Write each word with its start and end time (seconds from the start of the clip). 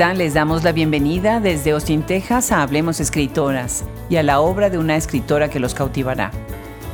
Les 0.00 0.32
damos 0.32 0.64
la 0.64 0.72
bienvenida 0.72 1.40
desde 1.40 1.72
Austin, 1.72 2.02
Texas 2.02 2.52
a 2.52 2.62
Hablemos 2.62 3.00
Escritoras 3.00 3.84
y 4.08 4.16
a 4.16 4.22
la 4.22 4.40
obra 4.40 4.70
de 4.70 4.78
una 4.78 4.96
escritora 4.96 5.50
que 5.50 5.60
los 5.60 5.74
cautivará. 5.74 6.30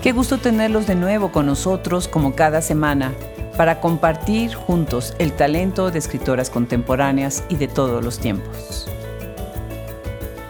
Qué 0.02 0.10
gusto 0.10 0.38
tenerlos 0.38 0.88
de 0.88 0.96
nuevo 0.96 1.30
con 1.30 1.46
nosotros 1.46 2.08
como 2.08 2.34
cada 2.34 2.60
semana 2.60 3.12
para 3.56 3.80
compartir 3.80 4.56
juntos 4.56 5.14
el 5.20 5.32
talento 5.32 5.92
de 5.92 6.00
escritoras 6.00 6.50
contemporáneas 6.50 7.44
y 7.48 7.54
de 7.54 7.68
todos 7.68 8.04
los 8.04 8.18
tiempos. 8.18 8.88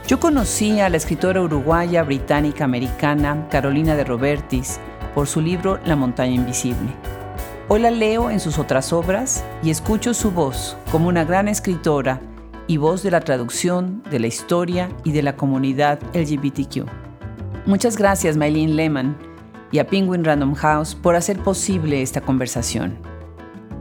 Yo 0.08 0.18
conocí 0.18 0.80
a 0.80 0.88
la 0.88 0.96
escritora 0.96 1.42
uruguaya 1.42 2.04
británica 2.04 2.64
americana 2.64 3.48
Carolina 3.50 3.96
de 3.96 4.04
Robertis 4.04 4.80
por 5.14 5.26
su 5.26 5.42
libro 5.42 5.78
La 5.84 5.94
montaña 5.94 6.34
invisible. 6.34 6.90
Hoy 7.68 7.80
la 7.80 7.90
leo 7.90 8.30
en 8.30 8.40
sus 8.40 8.58
otras 8.58 8.94
obras 8.94 9.44
y 9.62 9.68
escucho 9.68 10.14
su 10.14 10.30
voz 10.30 10.78
como 10.90 11.08
una 11.08 11.24
gran 11.24 11.48
escritora 11.48 12.18
y 12.66 12.76
voz 12.76 13.02
de 13.02 13.10
la 13.10 13.20
traducción, 13.20 14.02
de 14.10 14.18
la 14.18 14.26
historia 14.26 14.90
y 15.04 15.12
de 15.12 15.22
la 15.22 15.36
comunidad 15.36 16.00
LGBTQ. 16.14 16.86
Muchas 17.66 17.96
gracias, 17.96 18.36
Maylene 18.36 18.74
Lehman, 18.74 19.16
y 19.72 19.78
a 19.78 19.86
Penguin 19.86 20.24
Random 20.24 20.54
House 20.54 20.94
por 20.94 21.16
hacer 21.16 21.38
posible 21.38 22.02
esta 22.02 22.20
conversación. 22.20 22.98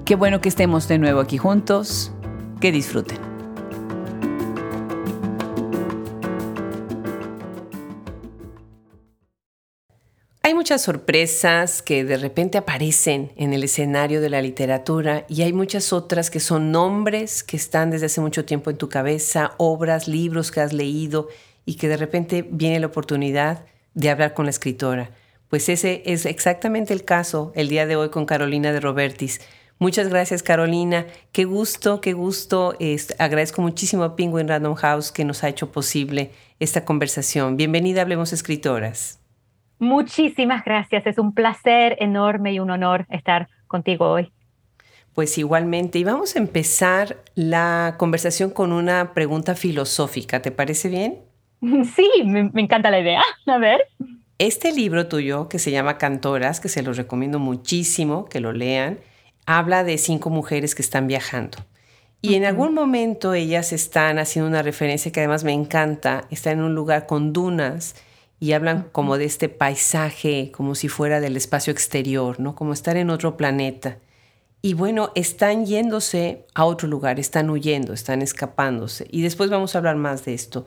Qué 0.06 0.16
bueno 0.16 0.42
que 0.42 0.50
estemos 0.50 0.88
de 0.88 1.00
nuevo 1.00 1.20
aquí 1.20 1.38
juntos. 1.38 2.12
Que 2.60 2.72
disfruten. 2.72 3.35
Muchas 10.66 10.82
sorpresas 10.82 11.84
que 11.84 12.04
de 12.04 12.18
repente 12.18 12.58
aparecen 12.58 13.32
en 13.36 13.54
el 13.54 13.64
escenario 13.64 14.20
de 14.20 14.32
la 14.32 14.42
literatura 14.42 15.24
y 15.30 15.44
hay 15.44 15.54
muchas 15.54 15.94
otras 15.94 16.32
que 16.32 16.40
son 16.40 16.72
nombres 16.72 17.44
que 17.44 17.56
están 17.56 17.92
desde 17.92 18.08
hace 18.08 18.20
mucho 18.20 18.46
tiempo 18.46 18.72
en 18.72 18.78
tu 18.78 18.90
cabeza, 18.90 19.52
obras, 19.58 20.08
libros 20.08 20.50
que 20.50 20.62
has 20.62 20.74
leído 20.74 21.28
y 21.68 21.76
que 21.76 21.88
de 21.88 21.98
repente 21.98 22.44
viene 22.50 22.80
la 22.80 22.88
oportunidad 22.88 23.64
de 23.94 24.10
hablar 24.10 24.34
con 24.34 24.46
la 24.46 24.50
escritora. 24.50 25.12
Pues 25.50 25.70
ese 25.70 26.02
es 26.08 26.26
exactamente 26.26 26.94
el 26.94 27.06
caso 27.06 27.52
el 27.54 27.70
día 27.70 27.86
de 27.86 27.96
hoy 27.96 28.10
con 28.10 28.26
Carolina 28.26 28.74
de 28.74 28.80
Robertis. 28.80 29.42
Muchas 29.78 30.10
gracias 30.10 30.42
Carolina, 30.42 31.06
qué 31.32 31.46
gusto, 31.46 32.02
qué 32.02 32.14
gusto. 32.14 32.76
agradezco 33.20 33.62
muchísimo 33.62 34.04
a 34.04 34.16
Penguin 34.16 34.48
Random 34.48 34.74
House 34.74 35.12
que 35.12 35.26
nos 35.26 35.44
ha 35.44 35.50
hecho 35.50 35.72
posible 35.72 36.32
esta 36.60 36.86
conversación. 36.86 37.56
Bienvenida 37.56 38.02
Hablemos 38.02 38.34
Escritoras. 38.34 39.20
Muchísimas 39.80 40.64
gracias, 40.64 41.06
es 41.06 41.18
un 41.18 41.34
placer 41.34 41.98
enorme 42.00 42.54
y 42.54 42.60
un 42.60 42.72
honor 42.72 43.06
estar 43.10 43.50
contigo 43.68 44.10
hoy. 44.10 44.32
Pues 45.14 45.38
igualmente, 45.38 45.98
y 46.00 46.04
vamos 46.04 46.36
a 46.36 46.40
empezar 46.40 47.18
la 47.36 47.96
conversación 47.98 48.50
con 48.50 48.72
una 48.72 49.14
pregunta 49.14 49.56
filosófica, 49.56 50.42
¿te 50.42 50.52
parece 50.52 50.90
bien? 50.90 51.20
Sí, 51.96 52.10
me, 52.26 52.52
encanta 52.56 52.92
la 52.92 53.00
idea. 53.00 53.22
A 53.48 53.58
ver. 53.58 53.82
Este 54.38 54.74
libro 54.74 55.08
tuyo, 55.08 55.48
que 55.48 55.60
se 55.60 55.72
llama 55.72 55.98
Cantoras, 55.98 56.60
que 56.60 56.68
se 56.68 56.84
los 56.84 56.98
recomiendo 56.98 57.40
muchísimo 57.40 58.26
que 58.26 58.42
lo 58.42 58.52
lean, 58.52 59.00
habla 59.46 59.84
de 59.84 59.98
cinco 59.98 60.30
mujeres 60.30 60.76
que 60.76 60.82
están 60.82 61.08
viajando. 61.08 61.58
Y 62.22 62.36
en 62.36 62.44
algún 62.44 62.74
momento 62.74 63.34
ellas 63.34 63.72
están 63.72 64.18
haciendo 64.20 64.50
una 64.50 64.64
referencia 64.64 65.12
que 65.12 65.22
además 65.22 65.44
me 65.44 65.54
encanta, 65.54 66.26
está 66.32 66.52
en 66.52 66.62
un 66.62 66.74
lugar 66.76 67.06
con 67.06 67.34
dunas 67.34 67.96
y 68.40 68.52
hablan 68.52 68.90
como 68.92 69.18
de 69.18 69.26
este 69.26 69.50
paisaje, 69.50 70.52
como 70.52 70.76
si 70.76 70.88
fuera 70.88 71.20
del 71.20 71.38
espacio 71.38 71.72
exterior, 71.72 72.40
¿no? 72.40 72.56
Como 72.56 72.74
estar 72.74 72.98
en 72.98 73.10
otro 73.10 73.38
planeta. 73.38 74.00
Y 74.62 74.74
bueno, 74.74 75.12
están 75.16 75.66
yéndose 75.66 76.48
a 76.54 76.66
otro 76.66 76.88
lugar, 76.88 77.20
están 77.20 77.50
huyendo, 77.50 77.94
están 77.94 78.22
escapándose. 78.22 79.08
Y 79.12 79.22
después 79.22 79.50
vamos 79.50 79.76
a 79.76 79.78
hablar 79.78 79.96
más 79.96 80.26
de 80.26 80.34
esto. 80.34 80.66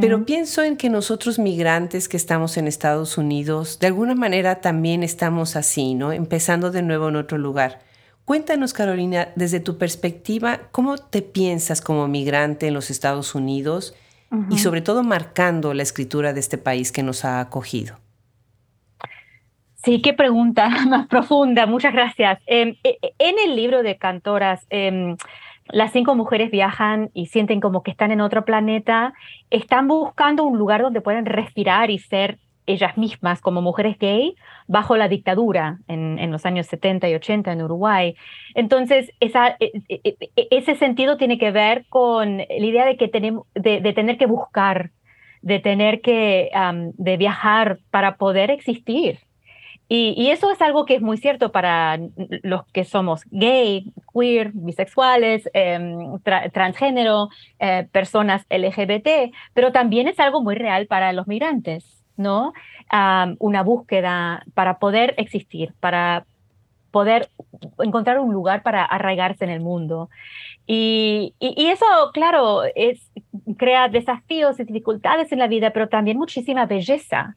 Pero 0.00 0.24
pienso 0.24 0.62
en 0.62 0.78
que 0.78 0.88
nosotros 0.88 1.38
migrantes 1.38 2.08
que 2.08 2.16
estamos 2.16 2.56
en 2.56 2.66
Estados 2.66 3.18
Unidos, 3.18 3.78
de 3.78 3.88
alguna 3.88 4.14
manera 4.14 4.62
también 4.62 5.02
estamos 5.02 5.54
así, 5.54 5.94
¿no? 5.94 6.12
Empezando 6.12 6.70
de 6.70 6.80
nuevo 6.80 7.10
en 7.10 7.16
otro 7.16 7.36
lugar. 7.36 7.80
Cuéntanos, 8.24 8.72
Carolina, 8.72 9.28
desde 9.36 9.60
tu 9.60 9.76
perspectiva, 9.76 10.68
¿cómo 10.72 10.96
te 10.96 11.20
piensas 11.20 11.82
como 11.82 12.08
migrante 12.08 12.68
en 12.68 12.74
los 12.74 12.90
Estados 12.90 13.34
Unidos? 13.34 13.94
Y 14.50 14.58
sobre 14.58 14.80
todo 14.80 15.02
marcando 15.02 15.72
la 15.74 15.82
escritura 15.82 16.32
de 16.32 16.40
este 16.40 16.58
país 16.58 16.92
que 16.92 17.02
nos 17.02 17.24
ha 17.24 17.40
acogido? 17.40 17.96
Sí, 19.86 20.02
qué 20.02 20.12
pregunta 20.12 20.68
más 20.88 21.06
profunda, 21.06 21.66
muchas 21.66 21.92
gracias. 21.92 22.40
Em, 22.46 22.76
e, 22.82 22.98
e, 23.02 23.14
en 23.18 23.36
el 23.44 23.54
libro 23.54 23.82
de 23.84 23.96
Cantoras, 23.96 24.66
em, 24.68 25.16
las 25.68 25.92
cinco 25.92 26.14
mujeres 26.14 26.50
viajan 26.50 27.10
y 27.14 27.26
sienten 27.26 27.60
como 27.60 27.82
que 27.82 27.92
están 27.92 28.10
en 28.10 28.20
otro 28.20 28.44
planeta, 28.44 29.14
están 29.50 29.86
buscando 29.88 30.44
un 30.44 30.58
lugar 30.58 30.82
donde 30.82 31.00
pueden 31.00 31.26
respirar 31.26 31.90
y 31.90 31.98
ser 31.98 32.38
ellas 32.66 32.96
mismas 32.96 33.40
como 33.40 33.62
mujeres 33.62 33.98
gay 33.98 34.36
bajo 34.66 34.96
la 34.96 35.08
dictadura 35.08 35.78
en, 35.88 36.30
los 36.30 36.44
años 36.46 36.66
70 36.66 37.08
y 37.08 37.14
80 37.14 37.52
en 37.52 37.62
Uruguay. 37.62 38.16
Entonces, 38.54 39.10
e, 39.20 39.30
e, 39.60 39.82
e, 39.88 40.48
ese 40.50 40.74
sentido 40.74 41.16
tiene 41.16 41.38
que 41.38 41.50
ver 41.50 41.86
con 41.88 42.38
la 42.38 42.44
idea 42.48 42.84
de, 42.84 42.96
que 42.96 43.08
tenemos, 43.08 43.46
de, 43.54 43.80
tener 43.92 44.18
que 44.18 44.26
buscar, 44.26 44.90
de 45.42 45.60
tener 45.60 46.00
que 46.00 46.50
de 46.96 47.16
viajar 47.16 47.78
para 47.90 48.16
poder 48.16 48.50
existir. 48.50 49.20
Y, 49.88 50.30
eso 50.30 50.50
es 50.50 50.60
algo 50.62 50.84
que 50.84 50.96
es 50.96 51.02
muy 51.02 51.16
cierto 51.16 51.52
para 51.52 51.98
los 52.42 52.66
que 52.72 52.84
somos 52.84 53.22
gay, 53.30 53.92
queer, 54.12 54.50
bisexuales, 54.52 55.48
em, 55.52 56.18
transgénero, 56.52 57.28
eh, 57.60 57.86
personas 57.92 58.44
LGBT, 58.50 59.32
pero 59.54 59.70
también 59.70 60.08
es 60.08 60.18
algo 60.18 60.42
muy 60.42 60.56
real 60.56 60.86
para 60.88 61.12
los 61.12 61.28
migrantes. 61.28 61.95
¿No? 62.16 62.52
una 63.38 63.62
búsqueda 63.62 64.44
para 64.54 64.78
poder 64.78 65.14
existir, 65.18 65.72
para 65.80 66.24
poder 66.90 67.28
encontrar 67.78 68.20
un 68.20 68.32
lugar 68.32 68.62
para 68.62 68.84
arraigarse 68.84 69.44
en 69.44 69.50
el 69.50 69.60
mundo. 69.60 70.08
Y, 70.66 71.34
y, 71.38 71.66
eso, 71.66 71.84
claro, 72.14 72.62
es, 72.74 73.10
crea 73.56 73.88
desafíos 73.88 74.58
y 74.58 74.64
dificultades 74.64 75.30
en 75.30 75.38
la 75.38 75.46
vida, 75.46 75.70
pero 75.70 75.88
también 75.88 76.16
muchísima 76.16 76.64
belleza. 76.66 77.36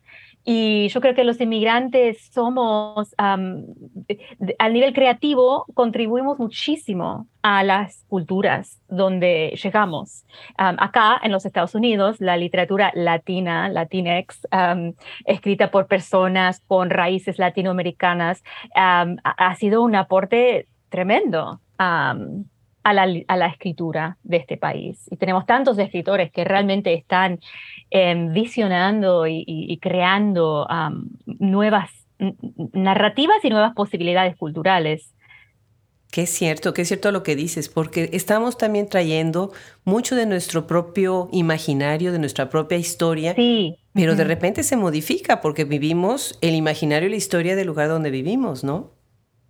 Y 0.52 0.88
yo 0.90 1.00
creo 1.00 1.14
que 1.14 1.24
los 1.24 1.40
inmigrantes 1.40 2.32
somos, 2.34 3.14
al 3.20 4.74
nivel 4.74 4.94
creativo, 4.94 5.68
contribuimos 5.76 6.40
muchísimo 6.40 7.28
a 7.44 7.64
las 7.64 8.04
culturas 8.08 8.82
donde 8.88 9.56
llegamos. 9.62 10.26
acá 10.58 11.20
en 11.22 11.32
los 11.32 11.46
Estados 11.46 11.76
Unidos, 11.76 12.20
la 12.20 12.36
literatura 12.36 12.92
latina, 12.96 13.70
Latinx, 13.70 14.48
escrita 15.26 15.70
por 15.70 15.86
personas 15.86 16.62
con 16.66 16.90
raíces 16.90 17.38
latinoamericanas, 17.38 18.44
ha 18.74 19.56
sido 19.56 19.84
un 19.84 19.96
aporte 19.96 20.68
tremendo 20.90 21.62
a 22.98 23.38
la, 23.38 23.48
escritura 23.48 24.18
de 24.24 24.38
este 24.38 24.58
país. 24.58 25.08
Y 25.12 25.18
tenemos 25.18 25.46
tantos 25.46 25.78
escritores 25.78 26.32
que 26.32 26.44
realmente 26.44 26.94
están 26.94 27.40
em, 27.90 28.34
visionando 28.34 29.28
y, 29.28 29.78
creando 29.82 30.68
nuevas 31.26 31.90
narrativas 32.74 33.38
y 33.44 33.50
nuevas 33.50 33.74
posibilidades 33.74 34.36
culturales. 34.36 35.14
Qué 36.12 36.26
cierto, 36.26 36.74
qué 36.74 36.86
cierto 36.86 37.12
lo 37.12 37.22
que 37.22 37.36
dices, 37.36 37.70
porque 37.70 38.10
estamos 38.14 38.58
también 38.58 38.90
trayendo 38.90 39.52
mucho 39.86 40.16
de 40.16 40.26
nuestro 40.26 40.66
propio 40.66 41.30
imaginario, 41.32 42.12
de 42.12 42.18
nuestra 42.18 42.50
propia 42.50 42.80
historia, 42.80 43.36
sí. 43.36 43.78
pero 43.94 44.16
de 44.16 44.24
repente 44.24 44.64
se 44.64 44.76
modifica 44.76 45.40
porque 45.40 45.66
vivimos 45.66 46.40
el 46.42 46.56
imaginario 46.56 47.08
y 47.08 47.12
la 47.12 47.18
historia 47.18 47.56
del 47.56 47.68
lugar 47.68 47.90
donde 47.90 48.10
vivimos, 48.10 48.64
¿no? 48.64 48.99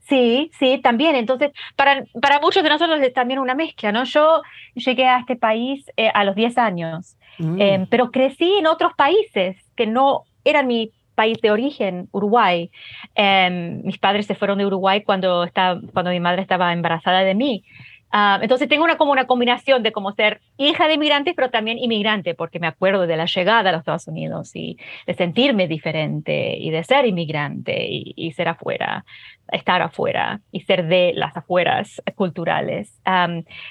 Sí, 0.09 0.49
sí, 0.57 0.79
también. 0.81 1.15
Entonces, 1.15 1.51
para, 1.75 2.03
para 2.19 2.39
muchos 2.39 2.63
de 2.63 2.69
nosotros 2.69 2.99
es 2.99 3.13
también 3.13 3.39
una 3.39 3.53
mezcla, 3.53 3.91
¿no? 3.91 4.03
Yo 4.05 4.41
llegué 4.73 5.07
a 5.07 5.19
este 5.19 5.35
país 5.35 5.85
eh, 5.97 6.09
a 6.13 6.23
los 6.23 6.35
10 6.35 6.57
años, 6.57 7.15
mm. 7.37 7.61
em, 7.61 7.85
pero 7.87 8.09
crecí 8.09 8.51
en 8.57 8.65
otros 8.65 8.93
países 8.97 9.55
que 9.75 9.85
no 9.85 10.23
eran 10.43 10.65
mi 10.65 10.91
país 11.13 11.39
de 11.41 11.51
origen, 11.51 12.09
Uruguay. 12.11 12.71
Em, 13.13 13.83
mis 13.83 13.99
padres 13.99 14.25
se 14.25 14.35
fueron 14.35 14.57
de 14.57 14.65
Uruguay 14.65 15.03
cuando, 15.03 15.43
estaba, 15.43 15.79
cuando 15.93 16.11
mi 16.11 16.19
madre 16.19 16.41
estaba 16.41 16.73
embarazada 16.73 17.19
de 17.19 17.35
mí. 17.35 17.63
Ah, 18.11 18.39
entonces 18.41 18.67
tengo 18.67 18.83
una, 18.83 18.97
como 18.97 19.11
una 19.11 19.27
combinación 19.27 19.83
de 19.83 19.91
como 19.91 20.13
ser 20.13 20.41
hija 20.57 20.87
de 20.87 20.95
inmigrantes, 20.95 21.35
pero 21.35 21.51
también 21.51 21.77
inmigrante, 21.77 22.33
porque 22.33 22.59
me 22.59 22.67
acuerdo 22.67 23.05
de 23.05 23.17
la 23.17 23.25
llegada 23.25 23.69
a 23.69 23.71
los 23.71 23.79
Estados 23.79 24.07
Unidos 24.07 24.55
y 24.55 24.77
de 25.05 25.13
sentirme 25.13 25.67
diferente 25.67 26.57
y 26.57 26.71
de 26.71 26.83
ser 26.83 27.05
inmigrante 27.05 27.87
y, 27.89 28.31
ser 28.31 28.47
afuera, 28.47 29.05
estar 29.51 29.81
afuera 29.81 30.41
y 30.51 30.61
ser 30.61 30.87
de 30.87 31.13
las 31.15 31.37
afueras 31.37 32.01
culturales. 32.15 32.99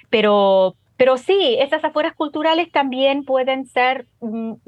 pero, 0.08 0.76
pero 0.96 1.16
sí, 1.16 1.56
esas 1.58 1.82
afueras 1.84 2.14
culturales 2.14 2.70
también 2.70 3.24
pueden 3.24 3.66
ser 3.66 4.06
un, 4.20 4.60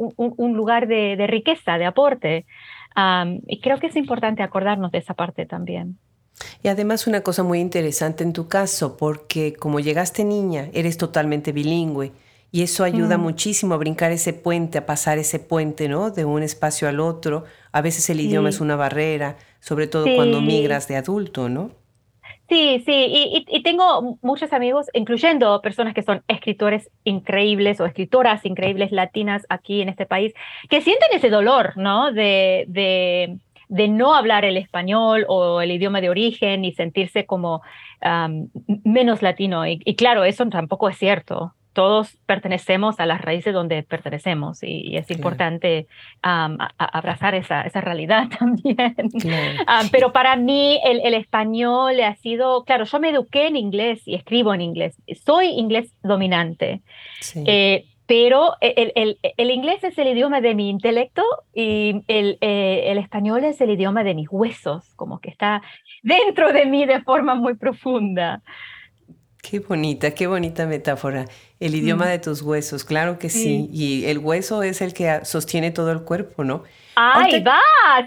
lugar 0.54 0.88
de, 0.88 1.26
riqueza, 1.28 1.78
de 1.78 1.86
aporte. 1.86 2.44
y 3.46 3.60
creo 3.60 3.78
que 3.78 3.86
es 3.86 3.96
importante 3.96 4.42
acordarnos 4.42 4.90
de 4.90 4.98
esa 4.98 5.14
parte 5.14 5.46
también. 5.46 5.98
Y 6.62 6.68
además 6.68 7.06
una 7.06 7.22
cosa 7.22 7.42
muy 7.42 7.60
interesante 7.60 8.24
en 8.24 8.32
tu 8.32 8.48
caso, 8.48 8.96
porque 8.96 9.54
como 9.54 9.80
llegaste 9.80 10.24
niña, 10.24 10.68
eres 10.72 10.96
totalmente 10.96 11.52
bilingüe 11.52 12.12
y 12.52 12.62
eso 12.62 12.84
ayuda 12.84 13.16
mm. 13.16 13.20
muchísimo 13.22 13.74
a 13.74 13.78
brincar 13.78 14.10
ese 14.10 14.32
puente, 14.32 14.78
a 14.78 14.86
pasar 14.86 15.18
ese 15.18 15.38
puente, 15.38 15.88
¿no? 15.88 16.10
De 16.10 16.24
un 16.24 16.42
espacio 16.42 16.88
al 16.88 16.98
otro. 16.98 17.44
A 17.72 17.80
veces 17.80 18.10
el 18.10 18.20
idioma 18.20 18.48
es 18.48 18.60
una 18.60 18.76
barrera, 18.76 19.36
sobre 19.60 19.86
todo 19.86 20.04
cuando 20.16 20.40
migras 20.40 20.88
de 20.88 20.96
adulto, 20.96 21.48
¿no? 21.48 21.70
Sí, 22.48 22.82
sí, 22.84 23.44
y, 23.46 23.62
tengo 23.62 24.18
muchos 24.22 24.52
amigos, 24.52 24.86
incluyendo 24.92 25.62
personas 25.62 25.94
que 25.94 26.02
son 26.02 26.24
escritores 26.26 26.90
increíbles 27.04 27.80
o 27.80 27.86
escritoras 27.86 28.44
increíbles 28.44 28.90
latinas 28.90 29.46
aquí 29.48 29.80
en 29.80 29.88
este 29.88 30.04
país, 30.04 30.34
que 30.68 30.80
sienten 30.80 31.10
ese 31.12 31.30
dolor, 31.30 31.74
¿no? 31.76 32.10
De, 32.10 32.64
de, 32.66 33.38
de 33.70 33.86
no 33.88 34.14
hablar 34.14 34.44
el 34.44 34.56
español 34.56 35.24
o 35.28 35.60
el 35.60 35.70
idioma 35.70 36.00
de 36.00 36.10
origen 36.10 36.64
y 36.64 36.72
sentirse 36.72 37.24
como 37.24 37.62
menos 38.84 39.22
latino. 39.22 39.66
Y, 39.66 39.80
y, 39.84 39.94
claro, 39.94 40.24
eso 40.24 40.44
tampoco 40.46 40.88
es 40.88 40.98
cierto. 40.98 41.54
Todos 41.72 42.18
pertenecemos 42.26 42.98
a 42.98 43.06
las 43.06 43.20
raíces 43.20 43.54
donde 43.54 43.84
pertenecemos 43.84 44.64
y, 44.64 44.96
es 44.96 45.08
importante 45.12 45.86
abrazar 46.20 47.36
esa, 47.36 47.62
esa, 47.62 47.80
realidad 47.80 48.28
también. 48.38 48.96
pero 49.92 50.12
para 50.12 50.34
mí 50.34 50.80
el, 50.84 51.00
el, 51.04 51.14
español 51.14 52.00
ha 52.00 52.16
sido, 52.16 52.64
claro, 52.64 52.86
yo 52.86 52.98
me 52.98 53.10
eduqué 53.10 53.46
en 53.46 53.56
inglés 53.56 54.02
y 54.04 54.16
escribo 54.16 54.52
en 54.52 54.62
inglés, 54.62 54.96
soy 55.24 55.46
inglés 55.46 55.94
dominante, 56.02 56.82
eh, 57.46 57.86
pero 58.10 58.56
el, 58.60 58.90
el, 58.96 59.18
el, 59.22 59.50
inglés 59.52 59.84
es 59.84 59.96
el 59.96 60.08
idioma 60.08 60.40
de 60.40 60.56
mi 60.56 60.68
intelecto 60.68 61.22
y 61.54 62.02
el, 62.08 62.38
eh, 62.40 62.86
el 62.86 62.98
español 62.98 63.44
es 63.44 63.60
el 63.60 63.70
idioma 63.70 64.02
de 64.02 64.14
mis 64.14 64.26
huesos, 64.28 64.92
como 64.96 65.20
que 65.20 65.30
está 65.30 65.62
dentro 66.02 66.52
de 66.52 66.66
mí 66.66 66.86
de 66.86 67.02
forma 67.02 67.36
muy 67.36 67.54
profunda. 67.54 68.42
Qué 69.40 69.60
bonita, 69.60 70.10
qué 70.10 70.26
bonita 70.26 70.66
metáfora. 70.66 71.26
El 71.60 71.76
idioma 71.76 72.08
de 72.08 72.18
tus 72.18 72.42
huesos, 72.42 72.84
claro 72.84 73.16
que 73.20 73.30
sí. 73.30 73.68
Y 73.72 74.04
el 74.06 74.18
hueso 74.18 74.64
es 74.64 74.80
el 74.80 74.92
que 74.92 75.24
sostiene 75.24 75.70
todo 75.70 75.92
el 75.92 76.02
cuerpo, 76.02 76.42
¿no? 76.42 76.64
¡Ay, 76.96 77.44
va! 77.44 77.60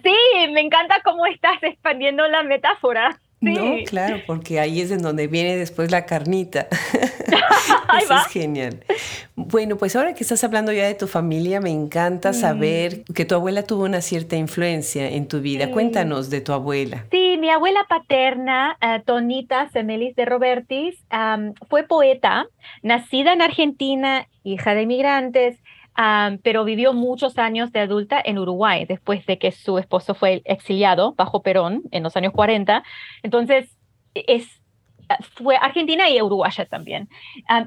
Sí, 0.03 0.51
me 0.51 0.59
encanta 0.59 0.97
cómo 1.05 1.25
estás 1.27 1.63
expandiendo 1.63 2.27
la 2.27 2.43
metáfora. 2.43 3.21
No, 3.43 3.75
claro, 3.85 4.17
porque 4.25 4.59
ahí 4.59 4.81
es 4.81 4.91
en 4.91 5.01
donde 5.01 5.27
viene 5.27 5.57
después 5.57 5.91
la 5.91 6.05
carnita. 6.05 6.67
Eso 8.01 8.15
es 8.15 8.27
genial. 8.27 8.83
Bueno, 9.35 9.77
pues 9.77 9.95
ahora 9.95 10.13
que 10.13 10.23
estás 10.23 10.43
hablando 10.43 10.71
ya 10.71 10.85
de 10.85 10.93
tu 10.93 11.07
familia, 11.07 11.59
me 11.59 11.69
encanta 11.69 12.31
mm. 12.31 12.33
saber 12.33 13.03
que 13.15 13.25
tu 13.25 13.35
abuela 13.35 13.63
tuvo 13.63 13.83
una 13.83 14.01
cierta 14.01 14.35
influencia 14.35 15.09
en 15.09 15.27
tu 15.27 15.41
vida. 15.41 15.71
Cuéntanos 15.71 16.29
de 16.29 16.41
tu 16.41 16.53
abuela. 16.53 17.05
Sí, 17.11 17.37
mi 17.39 17.49
abuela 17.49 17.85
paterna, 17.87 18.77
uh, 18.81 19.01
Tonita 19.03 19.69
Semelis 19.69 20.15
de 20.15 20.25
Robertis, 20.25 20.95
fue 21.69 21.83
poeta, 21.83 22.47
nacida 22.81 23.33
en 23.33 23.41
Argentina, 23.41 24.27
hija 24.43 24.75
de 24.75 24.85
inmigrantes 25.97 26.41
pero 26.43 26.63
vivió 26.63 26.93
muchos 26.93 27.37
años 27.37 27.71
de 27.71 27.79
adulta 27.79 28.21
en 28.23 28.37
Uruguay 28.37 28.85
después 28.85 29.25
de 29.25 29.37
que 29.37 29.51
su 29.51 29.77
esposo 29.77 30.13
fue 30.13 30.41
exiliado 30.45 31.13
bajo 31.13 31.41
Perón 31.41 31.83
en 31.91 32.03
los 32.03 32.15
años 32.17 32.33
40. 32.33 32.83
Entonces, 33.23 33.77
es, 34.13 34.61
fue 35.35 35.55
argentina 35.55 36.09
y 36.09 36.21
uruguaya 36.21 36.65
también. 36.65 37.09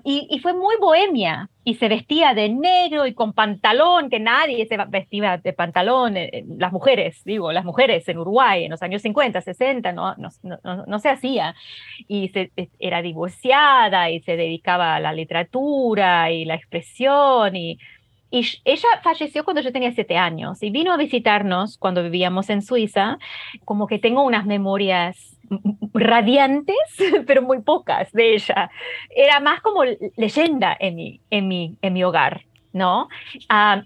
y, 0.05 0.39
fue 0.41 0.55
muy 0.55 0.77
bohemia 0.77 1.51
y 1.65 1.75
se 1.75 1.89
vestía 1.89 2.35
de 2.35 2.49
negro 2.49 3.07
y 3.07 3.15
con 3.15 3.33
pantalón, 3.33 4.09
que 4.09 4.21
nadie 4.21 4.67
se 4.67 4.77
vestía 4.89 5.39
de 5.39 5.53
pantalón, 5.53 6.17
eh, 6.17 6.31
eh, 6.33 6.45
las 6.59 6.73
mujeres, 6.73 7.23
digo, 7.25 7.51
las 7.53 7.65
mujeres 7.65 8.09
en 8.09 8.19
Uruguay 8.19 8.65
en 8.65 8.71
los 8.71 8.83
años 8.83 9.03
50, 9.03 9.41
60, 9.41 9.93
no, 9.93 10.15
no, 10.17 10.31
no, 10.87 10.99
se 10.99 11.09
hacía. 11.09 11.55
Y 12.07 12.29
se, 12.29 12.53
era 12.79 13.03
divorciada 13.03 14.11
y 14.11 14.21
se 14.21 14.37
dedicaba 14.37 14.95
a 14.97 15.01
la 15.01 15.13
literatura 15.13 16.31
y 16.31 16.45
la 16.45 16.55
expresión 16.55 17.57
y 17.57 17.79
y 18.37 18.47
ella 18.67 18.89
falleció 19.03 19.45
cuando 19.45 19.63
yo 19.63 19.73
tenía 19.73 19.93
siete 19.93 20.19
años 20.19 20.63
y 20.63 20.69
vino 20.69 20.93
a 20.93 20.99
visitarnos 20.99 21.79
cuando 21.79 22.03
vivíamos 22.03 22.51
en 22.51 22.61
Suiza. 22.61 23.17
Como 23.65 23.87
que 23.87 23.99
tengo 23.99 24.23
unas 24.25 24.45
memorias 24.45 25.39
radiantes, 25.95 26.77
pero 27.27 27.41
muy 27.41 27.63
pocas 27.63 28.13
de 28.13 28.35
ella. 28.35 28.71
Era 29.09 29.41
más 29.41 29.63
como 29.63 29.85
leyenda 30.17 30.77
en 30.79 30.97
mi, 30.97 31.21
en 31.31 31.49
mi, 31.49 31.79
en 31.81 31.95
mi 31.95 32.05
hogar. 32.05 32.43
¿no? 32.75 33.09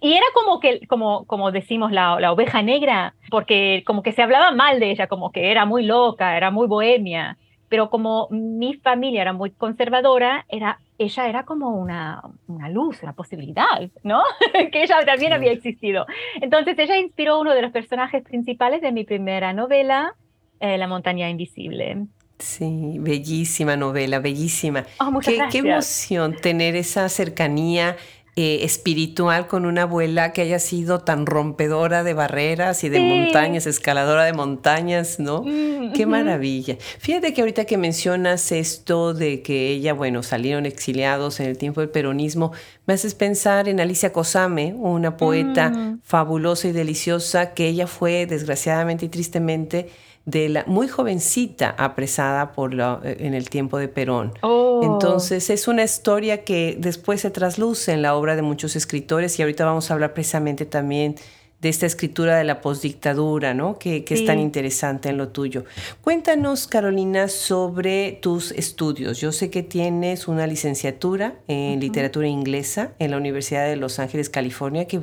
y 0.00 0.14
era 0.14 0.26
como 0.35 0.58
que, 0.58 0.85
como, 0.88 1.25
como 1.26 1.53
decimos, 1.53 1.93
la, 1.93 2.19
la, 2.19 2.32
oveja 2.32 2.61
negra, 2.61 3.14
porque 3.31 3.85
como 3.87 4.03
que 4.03 4.11
se 4.11 4.20
hablaba 4.20 4.50
mal 4.50 4.81
de 4.81 4.91
ella, 4.91 5.06
como 5.06 5.31
que 5.31 5.53
era 5.53 5.64
muy 5.64 5.85
loca, 5.85 6.37
era 6.37 6.50
muy 6.50 6.67
bohemia, 6.67 7.38
pero 7.69 7.88
como 7.88 8.26
mi 8.32 8.75
familia 8.75 9.23
era 9.23 9.32
muy 9.32 9.53
conservadora, 9.53 10.44
era 10.49 10.81
ella 11.00 11.29
era 11.29 11.44
como 11.44 11.70
una, 11.70 12.20
una 12.47 12.69
luz, 12.69 13.02
una 13.02 13.14
posibilidad, 13.14 13.91
¿no? 14.02 14.23
que 14.73 14.82
ella 14.82 14.99
también 15.06 15.32
había 15.32 15.50
existido. 15.50 16.05
Entonces 16.43 16.79
ella 16.79 16.99
inspiró 16.99 17.41
uno 17.41 17.55
de 17.55 17.62
los 17.62 17.73
personajes 17.73 18.23
principales 18.23 18.82
de 18.82 18.93
mi 18.93 19.05
primera 19.05 19.55
novela, 19.55 20.14
eh, 20.61 20.76
La 20.76 20.87
montaña 20.87 21.31
invisible. 21.31 22.06
Sí, 22.38 22.97
bellísima 22.99 23.76
novela, 23.76 24.19
bellísima. 24.19 24.85
Oh, 24.99 25.19
qué, 25.20 25.38
qué 25.50 25.58
emoción 25.58 26.37
tener 26.37 26.76
esa 26.76 27.08
cercanía 27.08 27.96
eh, 28.37 28.61
espiritual 28.62 29.49
con 29.49 29.67
una 29.67 29.82
abuela 29.82 30.32
que 30.32 30.43
haya 30.43 30.61
sido 30.61 31.00
tan 31.00 31.27
rompedora 31.27 32.05
de 32.05 32.15
barreras 32.15 32.85
y 32.85 32.88
de 32.88 33.00
montañas, 33.00 33.67
escaladora 33.67 34.25
de 34.25 34.32
montañas, 34.32 35.19
¿no? 35.19 35.43
Mm, 35.43 35.93
Qué 35.93 36.06
maravilla. 36.06 36.77
Fíjate 37.00 37.35
que 37.35 37.41
ahorita 37.41 37.65
que 37.65 37.77
mencionas 37.77 38.53
esto 38.53 39.15
de 39.15 39.43
que 39.43 39.71
ella, 39.71 39.94
bueno, 39.94 40.23
salieron 40.23 40.65
exiliados 40.65 41.41
en 41.41 41.47
el 41.47 41.59
tiempo 41.59 41.81
del 41.81 41.91
peronismo, 41.91 42.53
me 42.87 42.94
haces 42.94 43.17
pensar 43.17 43.69
en 43.69 43.81
Alicia 43.81 44.12
Cosame, 44.12 44.75
una 44.75 45.17
poeta 45.17 45.71
mm. 45.71 46.00
fabulosa 46.05 46.69
y 46.69 46.73
deliciosa 46.73 47.53
que 47.53 47.67
ella 47.67 47.88
fue 47.88 48.27
desgraciadamente 48.27 49.06
y 49.06 49.09
tristemente 49.09 49.88
de 50.31 50.49
la 50.49 50.65
muy 50.67 50.88
jovencita 50.88 51.75
apresada 51.77 52.53
por 52.53 52.75
eh, 52.75 53.17
en 53.21 53.35
el 53.35 53.50
tiempo 53.50 53.79
de 53.79 53.88
Perón. 53.88 54.32
Oh. 54.43 54.81
Entonces 54.82 55.50
es 55.50 55.69
una 55.69 55.82
historia 55.82 56.44
que 56.44 56.77
después 56.79 57.20
se 57.20 57.31
trasluce 57.31 57.93
en 57.93 58.03
la 58.03 58.15
obra 58.15 58.37
de 58.37 58.43
muchos 58.43 58.77
escritores 58.77 59.39
y 59.39 59.43
ahorita 59.43 59.65
vamos 59.65 59.91
a 59.91 59.94
hablar 59.94 60.15
precisamente 60.15 60.65
también 60.67 61.17
de 61.60 61.69
esta 61.69 61.86
escritura 61.86 62.36
de 62.38 62.44
la 62.44 62.60
postdictadura, 62.60 63.52
¿no? 63.52 63.79
Que, 63.79 64.05
es 64.08 64.24
tan 64.24 64.38
interesante 64.38 65.10
en 65.10 65.19
lo 65.19 65.29
tuyo. 65.29 65.64
Cuéntanos, 66.00 66.67
Carolina, 66.67 67.29
sobre 67.29 68.12
tus 68.12 68.50
estudios. 68.52 69.20
Yo 69.20 69.31
sé 69.31 69.50
que 69.50 69.62
tienes 69.62 70.26
una 70.26 70.46
licenciatura 70.46 71.34
en 71.48 71.79
literatura 71.79 72.26
inglesa 72.26 72.93
en 72.98 73.10
la 73.10 73.19
Universidad 73.19 73.67
de 73.67 73.76
Los 73.76 73.98
Ángeles, 73.98 74.31
California. 74.31 74.86
Qué, 74.86 75.00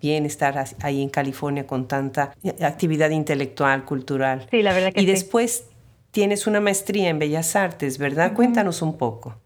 bien 0.00 0.26
estar 0.26 0.64
ahí 0.80 1.02
en 1.02 1.08
California 1.08 1.66
con 1.66 1.86
tanta 1.86 2.34
actividad 2.60 3.10
intelectual, 3.10 3.84
cultural. 3.84 4.46
Sí, 4.50 4.62
la 4.62 4.72
verdad 4.72 4.92
que 4.92 5.02
Y 5.02 5.06
después 5.06 5.66
tienes 6.10 6.46
una 6.46 6.60
maestría 6.60 7.08
en 7.10 7.18
Bellas 7.18 7.54
Artes, 7.54 7.98
¿verdad? 7.98 8.34
Cuéntanos 8.34 8.82
un 8.82 8.98
poco. 8.98 9.36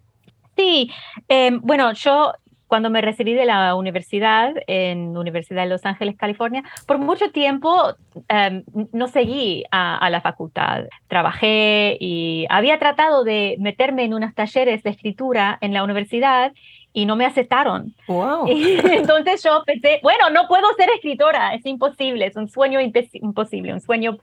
Sí, 0.56 0.90
em, 1.28 1.60
bueno, 1.60 1.92
yo 1.92 2.32
cuando 2.66 2.90
me 2.90 3.00
recibí 3.00 3.34
de 3.34 3.44
la 3.44 3.74
universidad, 3.74 4.54
en 4.66 5.16
Universidad 5.16 5.62
de 5.62 5.68
Los 5.68 5.84
Ángeles, 5.84 6.16
California, 6.16 6.64
por 6.86 6.98
mucho 6.98 7.30
tiempo 7.30 7.94
em, 8.28 8.64
no 8.92 9.08
seguí 9.08 9.64
a, 9.70 10.08
la 10.10 10.20
facultad. 10.20 10.84
Trabajé 11.08 11.96
y 12.00 12.46
había 12.48 12.78
tratado 12.78 13.24
de 13.24 13.56
meterme 13.58 14.04
en 14.04 14.14
unos 14.14 14.34
talleres 14.34 14.82
de 14.82 14.90
escritura 14.90 15.58
en 15.60 15.72
la 15.72 15.84
universidad 15.84 16.52
y 16.92 17.06
no 17.06 17.14
me 17.16 17.26
aceptaron. 17.26 17.94
Wow. 18.08 18.46
entonces 18.48 19.42
yo 19.42 19.62
pensé, 19.64 20.00
bueno, 20.02 20.30
no 20.30 20.48
puedo 20.48 20.66
ser 20.76 20.88
escritora, 20.90 21.54
es 21.54 21.64
imposible, 21.66 22.26
es 22.26 22.36
un 22.36 22.48
sueño 22.48 22.80
imposible, 22.80 23.72
un 23.72 23.80
sueño 23.80 24.18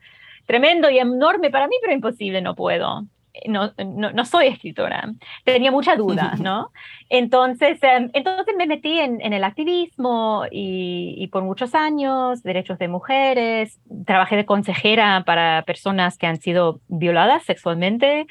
tremendo 0.45 0.89
y 0.89 0.99
enorme 0.99 1.49
para 1.49 1.67
mí, 1.67 1.75
pero 1.81 1.93
imposible, 1.93 2.41
no 2.41 2.55
puedo 2.55 3.03
no, 3.47 3.73
no, 3.77 4.25
soy 4.25 4.47
escritora, 4.47 5.11
tenía 5.43 5.71
mucha 5.71 5.95
duda, 5.95 6.35
¿no? 6.39 6.71
Entonces, 7.09 7.79
em, 7.81 8.09
entonces 8.13 8.55
me 8.57 8.67
metí 8.67 8.99
en, 8.99 9.21
el 9.21 9.43
activismo 9.43 10.45
y, 10.51 11.27
por 11.31 11.43
muchos 11.43 11.73
años, 11.75 12.43
derechos 12.43 12.77
de 12.77 12.87
mujeres, 12.87 13.79
trabajé 14.05 14.35
de 14.35 14.45
consejera 14.45 15.23
para 15.25 15.63
personas 15.63 16.17
que 16.17 16.27
han 16.27 16.39
sido 16.39 16.79
violadas 16.87 17.43
sexualmente, 17.43 18.27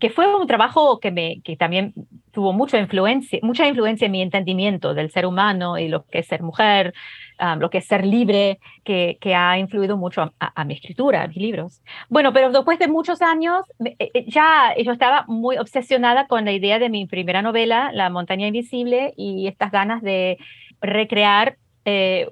que 0.00 0.10
fue 0.10 0.34
un 0.34 0.46
trabajo 0.46 1.00
que, 1.00 1.10
me, 1.10 1.40
que 1.42 1.56
también 1.56 1.94
tuvo 2.38 2.52
mucha 2.52 2.78
influencia, 2.78 3.40
mucha 3.42 3.66
influencia 3.66 4.06
en 4.06 4.12
mi 4.12 4.22
entendimiento 4.22 4.94
del 4.94 5.10
ser 5.10 5.26
humano 5.26 5.76
y 5.76 5.88
lo 5.88 6.04
que 6.04 6.20
es 6.20 6.28
ser 6.28 6.40
mujer, 6.40 6.94
lo 7.58 7.68
que 7.68 7.78
es 7.78 7.84
ser 7.84 8.06
libre, 8.06 8.60
que, 8.84 9.18
que 9.20 9.34
ha 9.34 9.58
influido 9.58 9.96
mucho 9.96 10.32
a, 10.38 10.64
mi 10.64 10.74
escritura, 10.74 11.24
a 11.24 11.26
mis 11.26 11.38
libros. 11.38 11.82
Bueno, 12.08 12.32
pero 12.32 12.52
después 12.52 12.78
de 12.78 12.86
muchos 12.86 13.22
años, 13.22 13.64
eh, 13.84 13.96
eh, 13.98 14.24
ya 14.28 14.72
yo 14.80 14.92
estaba 14.92 15.24
muy 15.26 15.56
obsesionada 15.58 16.28
con 16.28 16.44
la 16.44 16.52
idea 16.52 16.78
de 16.78 16.90
mi 16.90 17.06
primera 17.06 17.42
novela, 17.42 17.90
La 17.92 18.08
montaña 18.08 18.46
invisible, 18.46 19.14
y 19.16 19.48
estas 19.48 19.72
ganas 19.72 20.00
de 20.00 20.38
recrear 20.80 21.56
eh, 21.84 22.28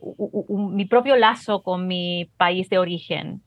mi 0.49 0.85
propio 0.85 1.17
lazo 1.17 1.65
con 1.65 1.89
mi 1.89 2.31
país 2.37 2.69
de 2.69 2.79
origen. 2.79 3.43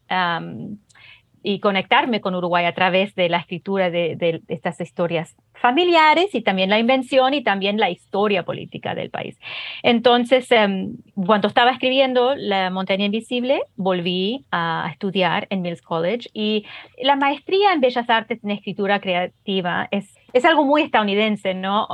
y 1.41 1.61
conectarme 1.61 2.19
con 2.19 2.35
Uruguay 2.35 2.65
a 2.65 2.73
través 2.73 3.15
de 3.15 3.29
la 3.29 3.37
escritura 3.37 3.89
de, 3.89 4.41
estas 4.49 4.81
historias 4.81 5.37
familiares 5.61 6.33
y 6.33 6.41
también 6.41 6.69
la 6.69 6.79
invención 6.79 7.33
y 7.33 7.43
también 7.43 7.77
la 7.77 7.89
historia 7.89 8.43
política 8.43 8.95
del 8.95 9.09
país. 9.09 9.37
Entonces, 9.83 10.51
em, 10.51 10.97
cuando 11.15 11.47
estaba 11.47 11.71
escribiendo 11.71 12.35
La 12.35 12.69
montaña 12.69 13.05
invisible, 13.05 13.61
volví 13.75 14.45
a 14.51 14.89
estudiar 14.91 15.47
en 15.49 15.61
Mills 15.61 15.81
College 15.81 16.29
y 16.33 16.65
la 17.01 17.15
maestría 17.15 17.73
en 17.73 17.81
Bellas 17.81 18.09
Artes 18.09 18.43
en 18.43 18.51
escritura 18.51 18.99
creativa 18.99 19.87
es, 19.91 20.15
es 20.33 20.45
algo 20.45 20.65
muy 20.65 20.83
estadounidense, 20.83 21.53
¿no? 21.53 21.87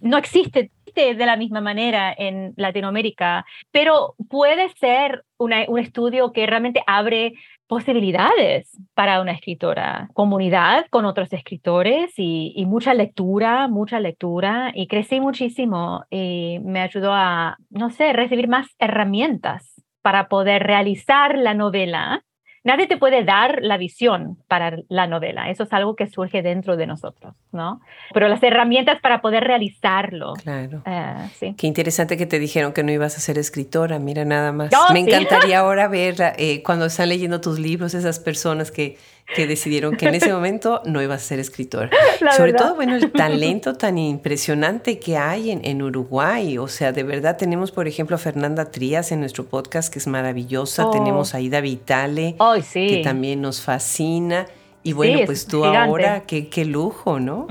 no 0.00 0.18
existe 0.18 0.70
de 0.94 1.26
la 1.26 1.36
misma 1.36 1.60
manera 1.60 2.14
en 2.16 2.52
Latinoamérica, 2.56 3.44
pero 3.70 4.14
puede 4.28 4.68
ser 4.70 5.24
un 5.38 5.52
estudio 5.78 6.32
que 6.32 6.46
realmente 6.46 6.82
abre 6.86 7.34
posibilidades 7.70 8.68
para 8.94 9.20
una 9.20 9.30
escritora, 9.30 10.10
comunidad 10.12 10.86
con 10.90 11.04
otros 11.04 11.32
escritores 11.32 12.12
y, 12.16 12.64
mucha 12.66 12.94
lectura, 12.94 13.68
mucha 13.68 14.00
lectura. 14.00 14.72
Y 14.74 14.88
crecí 14.88 15.20
muchísimo 15.20 16.04
y 16.10 16.58
me 16.64 16.80
ayudó 16.80 17.12
a, 17.12 17.58
no 17.70 17.90
sé, 17.90 18.12
recibir 18.12 18.48
más 18.48 18.66
herramientas 18.80 19.80
para 20.02 20.26
poder 20.26 20.64
realizar 20.64 21.38
la 21.38 21.54
novela 21.54 22.24
nadie 22.62 22.86
te 22.86 22.96
puede 22.96 23.24
dar 23.24 23.58
la 23.62 23.76
visión 23.76 24.38
para 24.48 24.78
la 24.88 25.06
novela. 25.06 25.50
Eso 25.50 25.64
es 25.64 25.72
algo 25.72 25.96
que 25.96 26.06
surge 26.06 26.42
dentro 26.42 26.76
de 26.76 26.86
nosotros, 26.86 27.34
¿no? 27.52 27.80
Pero 28.12 28.28
las 28.28 28.42
herramientas 28.42 29.00
para 29.00 29.20
poder 29.22 29.44
realizarlo. 29.44 30.34
Claro. 30.34 30.82
Eh, 30.84 31.28
sí. 31.38 31.54
Qué 31.56 31.66
interesante 31.66 32.16
que 32.16 32.26
te 32.26 32.38
dijeron 32.38 32.72
que 32.72 32.82
no 32.82 32.92
ibas 32.92 33.16
a 33.16 33.20
ser 33.20 33.38
escritora. 33.38 33.98
Mira, 33.98 34.24
nada 34.24 34.52
más. 34.52 34.70
Me 34.92 35.00
encantaría 35.00 35.58
ahora 35.60 35.88
ver 35.88 36.16
eh, 36.36 36.62
cuando 36.62 36.86
están 36.86 37.08
leyendo 37.08 37.40
tus 37.40 37.58
libros 37.58 37.94
esas 37.94 38.18
personas 38.18 38.70
que 38.70 38.98
que 39.34 39.46
decidieron 39.46 39.96
que 39.96 40.08
en 40.08 40.14
ese 40.14 40.32
momento 40.32 40.82
no 40.84 41.02
iba 41.02 41.14
a 41.14 41.18
ser 41.18 41.38
escritor. 41.38 41.90
Sobre 42.36 42.52
todo, 42.52 42.74
bueno, 42.74 42.96
el 42.96 43.10
talento 43.12 43.74
tan 43.74 43.98
impresionante 43.98 44.98
que 44.98 45.16
hay 45.16 45.50
en, 45.50 45.82
Uruguay. 45.82 46.58
O 46.58 46.68
sea, 46.68 46.92
de 46.92 47.02
verdad 47.02 47.36
tenemos, 47.36 47.72
por 47.72 47.88
ejemplo, 47.88 48.16
a 48.16 48.18
Fernanda 48.18 48.70
Trías 48.70 49.12
en 49.12 49.20
nuestro 49.20 49.44
podcast, 49.46 49.92
que 49.92 49.98
es 49.98 50.06
maravillosa. 50.06 50.86
Oh. 50.86 50.90
Tenemos 50.90 51.34
a 51.34 51.40
Ida 51.40 51.60
Vitale, 51.60 52.36
que 52.72 53.02
también 53.04 53.40
nos 53.40 53.62
fascina. 53.62 54.46
Y 54.82 54.94
bueno, 54.94 55.20
pues 55.26 55.46
tú 55.46 55.64
ahora, 55.64 56.24
qué, 56.26 56.48
qué, 56.48 56.64
lujo, 56.64 57.20
¿no? 57.20 57.46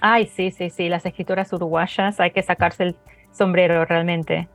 Ay, 0.00 0.30
sí, 0.34 0.50
sí, 0.50 0.70
sí, 0.70 0.88
las 0.88 1.04
escritoras 1.04 1.52
uruguayas, 1.52 2.18
hay 2.20 2.30
que 2.30 2.42
sacarse 2.42 2.84
el 2.84 2.96
sombrero 3.32 3.84
realmente. 3.84 4.48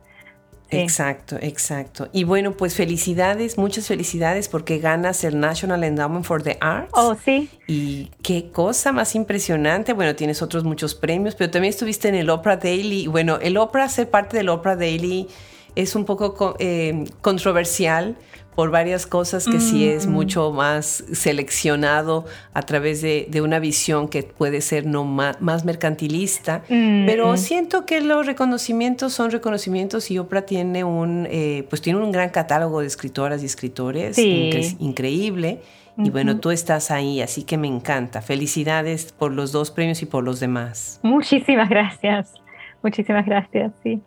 Exacto, 0.82 1.36
exacto. 1.40 2.08
Y 2.12 2.24
bueno, 2.24 2.56
pues 2.56 2.74
felicidades, 2.74 3.58
muchas 3.58 3.86
felicidades 3.86 4.48
porque 4.48 4.78
ganas 4.78 5.24
el 5.24 5.38
National 5.40 5.84
Endowment 5.84 6.24
for 6.24 6.42
the 6.42 6.56
Arts. 6.60 6.90
Oh, 6.92 7.16
sí. 7.22 7.48
Y 7.66 8.10
qué 8.22 8.50
cosa 8.50 8.92
más 8.92 9.14
impresionante. 9.14 9.92
Bueno, 9.92 10.14
tienes 10.14 10.42
otros 10.42 10.64
muchos 10.64 10.94
premios, 10.94 11.34
pero 11.34 11.50
también 11.50 11.70
estuviste 11.70 12.08
en 12.08 12.14
el 12.14 12.30
Opera 12.30 12.56
Daily. 12.56 13.06
Bueno, 13.06 13.38
el 13.40 13.56
Opera, 13.56 13.88
ser 13.88 14.10
parte 14.10 14.36
del 14.36 14.48
Opera 14.48 14.76
Daily 14.76 15.28
es 15.76 15.94
un 15.94 16.04
poco 16.04 16.56
eh, 16.58 17.04
controversial 17.20 18.16
por 18.54 18.70
varias 18.70 19.06
cosas 19.06 19.46
que 19.46 19.60
sí 19.60 19.88
es 19.88 20.06
mm. 20.06 20.10
mucho 20.10 20.52
más 20.52 21.04
seleccionado 21.12 22.24
a 22.52 22.62
través 22.62 23.02
de, 23.02 23.28
una 23.42 23.58
visión 23.58 24.08
que 24.08 24.22
puede 24.22 24.60
ser 24.60 24.86
no 24.86 25.04
más, 25.04 25.64
mercantilista, 25.64 26.62
mm, 26.68 27.06
pero 27.06 27.32
mm. 27.32 27.36
siento 27.36 27.86
que 27.86 28.00
los 28.00 28.26
reconocimientos 28.26 29.12
son 29.12 29.30
reconocimientos 29.30 30.10
y 30.10 30.18
Oprah 30.18 30.42
tiene 30.42 30.84
un, 30.84 31.26
eh, 31.30 31.66
pues 31.68 31.82
tiene 31.82 31.98
un 31.98 32.12
gran 32.12 32.30
catálogo 32.30 32.80
de 32.80 32.86
escritoras 32.86 33.42
y 33.42 33.46
escritores 33.46 34.18
increíble. 34.18 35.60
Y 35.96 36.10
bueno, 36.10 36.40
tú 36.40 36.50
estás 36.50 36.90
ahí, 36.90 37.20
así 37.20 37.44
que 37.44 37.56
me 37.56 37.68
encanta. 37.68 38.20
Felicidades 38.20 39.12
por 39.12 39.32
los 39.32 39.52
dos 39.52 39.70
premios 39.70 40.02
y 40.02 40.06
por 40.06 40.24
los 40.24 40.40
demás. 40.40 40.98
Muchísimas 41.04 41.68
gracias. 41.68 42.34
Muchísimas 42.82 43.24
gracias, 43.24 43.72
sí. 43.82 44.02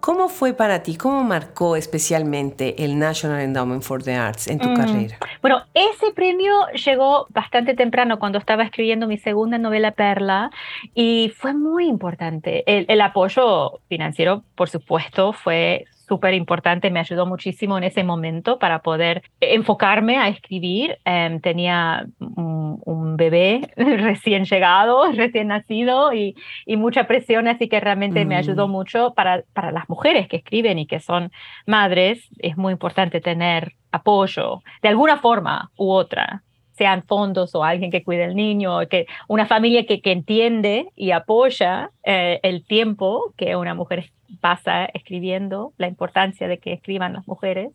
¿Cómo 0.00 0.28
fue 0.28 0.54
para 0.54 0.82
ti? 0.82 0.96
¿Cómo 0.96 1.24
marcó 1.24 1.76
especialmente 1.76 2.84
el 2.84 2.98
National 2.98 3.40
Endowment 3.40 3.82
for 3.82 4.02
the 4.02 4.14
Arts 4.14 4.46
en 4.46 4.58
tu 4.58 4.68
mm. 4.68 4.74
carrera? 4.74 5.18
Bueno, 5.42 5.62
ese 5.74 6.12
premio 6.14 6.52
llegó 6.72 7.26
bastante 7.30 7.74
temprano 7.74 8.18
cuando 8.18 8.38
estaba 8.38 8.62
escribiendo 8.62 9.06
mi 9.06 9.18
segunda 9.18 9.58
novela 9.58 9.92
Perla 9.92 10.50
y 10.94 11.32
fue 11.36 11.52
muy 11.52 11.86
importante. 11.86 12.64
El, 12.66 13.00
apoyo 13.00 13.80
financiero, 13.88 14.44
por 14.54 14.68
supuesto, 14.68 15.32
fue 15.32 15.86
súper 16.08 16.34
importante, 16.34 16.90
me 16.90 17.00
ayudó 17.00 17.26
muchísimo 17.26 17.78
en 17.78 17.84
ese 17.84 18.04
momento 18.04 18.58
para 18.58 18.80
poder 18.80 19.22
enfocarme 19.40 20.16
a 20.16 20.28
escribir. 20.28 20.98
Em, 21.04 21.40
tenía 21.40 22.06
un, 22.18 23.16
bebé 23.16 23.60
recién 23.76 24.44
llegado, 24.44 25.10
recién 25.12 25.48
nacido 25.48 26.12
y, 26.12 26.36
mucha 26.76 27.08
presión, 27.08 27.48
así 27.48 27.68
que 27.68 27.80
realmente 27.80 28.24
me 28.24 28.36
ayudó 28.36 28.68
mm. 28.68 28.70
mucho 28.70 29.12
para, 29.14 29.42
para 29.52 29.72
las 29.72 29.88
mujeres 29.88 30.28
que 30.28 30.36
escriben 30.36 30.78
y 30.78 30.86
que 30.86 31.00
son 31.00 31.32
madres. 31.66 32.28
Es 32.38 32.56
muy 32.56 32.72
importante 32.72 33.20
tener 33.20 33.72
apoyo 33.90 34.62
de 34.82 34.88
alguna 34.88 35.16
forma 35.16 35.70
u 35.76 35.90
otra 35.90 36.44
sean 36.78 37.02
fondos 37.02 37.54
o 37.54 37.64
alguien 37.64 37.90
que 37.90 38.02
cuide 38.02 38.24
al 38.24 38.36
niño, 38.36 38.78
que 38.88 39.06
una 39.26 39.46
familia 39.46 39.84
que, 39.84 40.00
que 40.00 40.12
entiende 40.12 40.88
y 40.96 41.10
apoya 41.10 41.90
eh, 42.04 42.40
el 42.42 42.64
tiempo 42.64 43.34
que 43.36 43.56
una 43.56 43.74
mujer 43.74 44.10
pasa 44.40 44.84
escribiendo, 44.86 45.72
la 45.78 45.88
importancia 45.88 46.48
de 46.48 46.58
que 46.58 46.72
escriban 46.72 47.12
las 47.12 47.26
mujeres. 47.26 47.72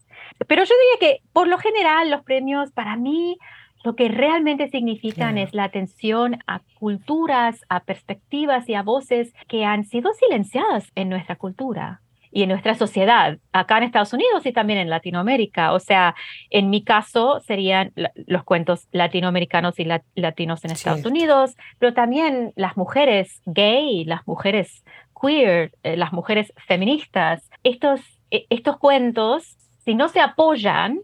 Pero 0.48 0.64
yo 0.64 0.74
diría 0.74 1.16
que 1.16 1.22
por 1.34 1.48
lo 1.48 1.58
general 1.58 2.10
los 2.10 2.24
premios 2.24 2.72
para 2.72 2.96
mí 2.96 3.38
lo 3.84 3.96
que 3.96 4.08
realmente 4.08 4.70
significan 4.70 5.38
es 5.38 5.54
la 5.54 5.66
atención 5.66 6.40
a 6.48 6.62
culturas, 6.80 7.66
a 7.68 7.82
perspectivas 7.82 8.70
y 8.70 8.76
a 8.76 8.82
voces 8.82 9.34
que 9.50 9.66
han 9.66 9.84
sido 9.84 10.14
silenciadas 10.14 10.90
en 10.96 11.10
nuestra 11.10 11.36
cultura 11.36 12.03
y 12.34 12.44
en 12.44 12.50
nuestra 12.50 12.74
sociedad, 12.74 13.38
acá 13.52 13.78
en 13.78 13.84
Estados 13.84 14.12
Unidos 14.12 14.44
y 14.46 14.52
también 14.52 14.80
en 14.80 14.90
Latinoamérica. 14.90 15.72
O 15.72 15.80
sea, 15.80 16.16
en 16.50 16.72
mi 16.72 16.84
caso 16.84 17.40
serían 17.42 17.94
los 18.26 18.44
cuentos 18.44 18.88
latinoamericanos 18.92 19.80
y 19.80 19.88
latinos 20.16 20.66
en 20.66 20.72
Estados 20.72 21.06
Unidos, 21.06 21.56
pero 21.78 21.94
también 21.94 22.52
las 22.56 22.76
mujeres 22.76 23.42
gay, 23.46 24.04
las 24.06 24.26
mujeres 24.28 24.84
queer, 25.20 25.74
eh, 25.84 25.96
las 25.96 26.12
mujeres 26.12 26.52
feministas. 26.66 27.48
Estos, 27.64 28.02
e, 28.32 28.48
estos 28.50 28.78
cuentos, 28.78 29.56
si 29.86 29.94
no 29.94 30.10
se 30.10 30.20
apoyan, 30.20 31.02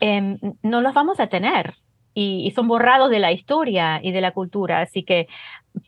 em, 0.00 0.36
no 0.62 0.80
los 0.80 0.94
vamos 0.94 1.20
a 1.20 1.28
tener 1.28 1.76
y, 2.12 2.50
son 2.56 2.66
borrados 2.66 3.08
de 3.08 3.20
la 3.20 3.30
historia 3.30 4.00
y 4.02 4.10
de 4.10 4.20
la 4.20 4.32
cultura. 4.32 4.80
Así 4.80 5.04
que 5.04 5.28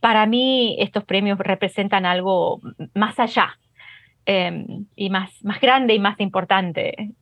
para 0.00 0.24
mí 0.26 0.76
estos 0.78 1.04
premios 1.04 1.38
representan 1.38 2.06
algo 2.06 2.60
más 2.94 3.18
allá 3.18 3.58
em, 4.26 4.87
y 4.97 5.11
más, 5.11 5.31
más 5.43 5.61
grande 5.61 5.95
y 5.95 5.99
más 5.99 6.19
importante 6.21 7.14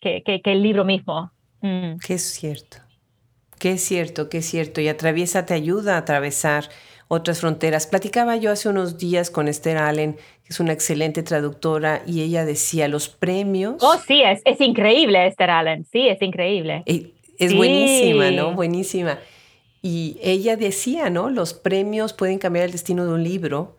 que, 0.00 0.22
que, 0.22 0.40
el 0.44 0.62
libro 0.62 0.84
mismo. 0.84 1.30
Mm. 1.60 1.98
Que 1.98 2.14
es 2.14 2.22
cierto, 2.22 2.78
que 3.58 3.72
es 3.72 3.82
cierto, 3.82 4.28
que 4.28 4.38
es 4.38 4.46
cierto. 4.46 4.80
Y 4.80 4.88
atraviesa, 4.88 5.46
te 5.46 5.54
ayuda 5.54 5.94
a 5.94 5.98
atravesar 5.98 6.68
otras 7.08 7.40
fronteras. 7.40 7.86
Platicaba 7.86 8.36
yo 8.36 8.50
hace 8.50 8.68
unos 8.68 8.98
días 8.98 9.30
con 9.30 9.48
Esther 9.48 9.78
Allen, 9.78 10.14
que 10.14 10.48
es 10.50 10.60
una 10.60 10.72
excelente 10.72 11.22
traductora, 11.22 12.02
y 12.06 12.22
ella 12.22 12.44
decía, 12.44 12.88
los 12.88 13.08
premios... 13.08 13.76
Oh, 13.82 13.96
sí, 14.06 14.22
es, 14.22 14.40
es 14.44 14.60
increíble 14.60 15.26
Esther 15.26 15.50
Allen, 15.50 15.84
sí, 15.84 16.08
es 16.08 16.20
increíble. 16.22 16.82
es 16.86 17.56
buenísima, 17.56 18.30
¿no? 18.30 18.54
Buenísima. 18.54 19.18
Y 19.82 20.18
ella 20.22 20.56
decía, 20.56 21.10
¿no? 21.10 21.28
Los 21.28 21.52
premios 21.52 22.14
pueden 22.14 22.38
cambiar 22.38 22.64
el 22.64 22.72
destino 22.72 23.04
de 23.04 23.12
un 23.12 23.22
libro. 23.22 23.76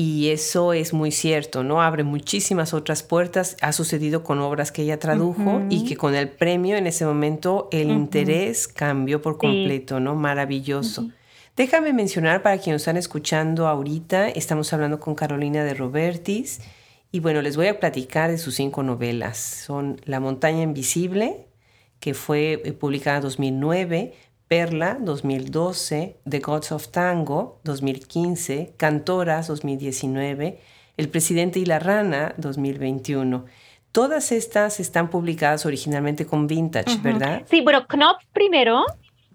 Y 0.00 0.28
eso 0.28 0.74
es 0.74 0.92
muy 0.92 1.10
cierto, 1.10 1.64
¿no? 1.64 1.82
Abre 1.82 2.04
muchísimas 2.04 2.72
otras 2.72 3.02
puertas. 3.02 3.56
Ha 3.60 3.72
sucedido 3.72 4.22
con 4.22 4.38
obras 4.38 4.70
que 4.70 4.82
ella 4.82 5.00
tradujo 5.00 5.62
y 5.70 5.86
que 5.86 5.96
con 5.96 6.14
el 6.14 6.28
premio 6.28 6.76
en 6.76 6.86
ese 6.86 7.04
momento 7.04 7.68
el 7.72 7.90
interés 7.90 8.68
cambió 8.68 9.20
por 9.20 9.38
completo, 9.38 9.98
¿no? 9.98 10.14
Maravilloso. 10.14 11.10
Déjame 11.56 11.92
mencionar 11.92 12.42
para 12.42 12.58
quienes 12.58 12.82
están 12.82 12.96
escuchando 12.96 13.66
ahorita, 13.66 14.28
estamos 14.28 14.72
hablando 14.72 15.00
con 15.00 15.16
Carolina 15.16 15.64
de 15.64 15.74
Robertis 15.74 16.60
y 17.10 17.18
bueno, 17.18 17.42
les 17.42 17.56
voy 17.56 17.66
a 17.66 17.80
platicar 17.80 18.30
de 18.30 18.38
sus 18.38 18.54
cinco 18.54 18.84
novelas. 18.84 19.36
Son 19.38 20.00
La 20.04 20.20
montaña 20.20 20.62
invisible, 20.62 21.48
que 21.98 22.14
fue 22.14 22.62
eh, 22.64 22.72
publicada 22.72 23.16
en 23.16 23.22
2009, 23.24 24.14
Perla 24.48 24.96
2012, 24.98 26.16
The 26.28 26.40
Gods 26.40 26.72
of 26.72 26.88
Tango 26.88 27.60
2015, 27.64 28.72
Cantoras 28.78 29.46
2019, 29.48 30.58
El 30.96 31.08
presidente 31.10 31.58
y 31.58 31.66
la 31.66 31.78
rana 31.78 32.34
2021. 32.38 33.44
Todas 33.92 34.32
estas 34.32 34.80
están 34.80 35.10
publicadas 35.10 35.66
originalmente 35.66 36.26
con 36.26 36.46
Vintage, 36.46 36.98
¿verdad? 37.02 37.42
Sí, 37.50 37.60
bueno, 37.60 37.86
Knopf 37.86 38.24
primero 38.32 38.84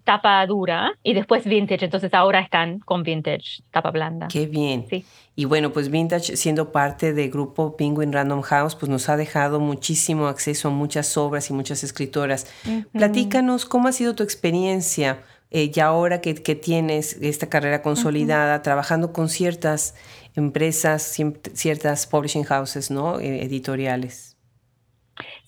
tapa 0.04 0.46
dura 0.46 0.92
y 1.02 1.14
después 1.14 1.44
vintage, 1.44 1.84
entonces 1.84 2.12
ahora 2.14 2.40
están 2.40 2.78
con 2.80 3.02
vintage, 3.02 3.62
tapa 3.70 3.90
blanda. 3.90 4.28
Qué 4.28 4.46
bien. 4.46 4.86
Sí. 4.88 5.04
Y 5.36 5.46
bueno, 5.46 5.72
pues 5.72 5.90
Vintage, 5.90 6.36
siendo 6.36 6.70
parte 6.70 7.12
del 7.12 7.28
grupo 7.30 7.76
Penguin 7.76 8.12
Random 8.12 8.42
House, 8.42 8.76
pues 8.76 8.88
nos 8.88 9.08
ha 9.08 9.16
dejado 9.16 9.58
muchísimo 9.58 10.28
acceso 10.28 10.68
a 10.68 10.70
muchas 10.70 11.16
obras 11.16 11.50
y 11.50 11.52
muchas 11.52 11.82
escritoras. 11.82 12.46
Platícanos 12.92 13.66
cómo 13.66 13.88
ha 13.88 13.92
sido 13.92 14.14
tu 14.14 14.22
experiencia 14.22 15.24
eh, 15.50 15.72
y 15.74 15.80
ahora 15.80 16.20
que, 16.20 16.34
tienes 16.34 17.18
esta 17.20 17.48
carrera 17.48 17.82
consolidada, 17.82 18.62
trabajando 18.62 19.12
con 19.12 19.28
ciertas 19.28 19.96
empresas, 20.36 21.16
ciertas 21.52 22.06
publishing 22.06 22.44
houses, 22.44 22.92
¿no? 22.92 23.18
Eh, 23.18 23.42
editoriales. 23.42 24.33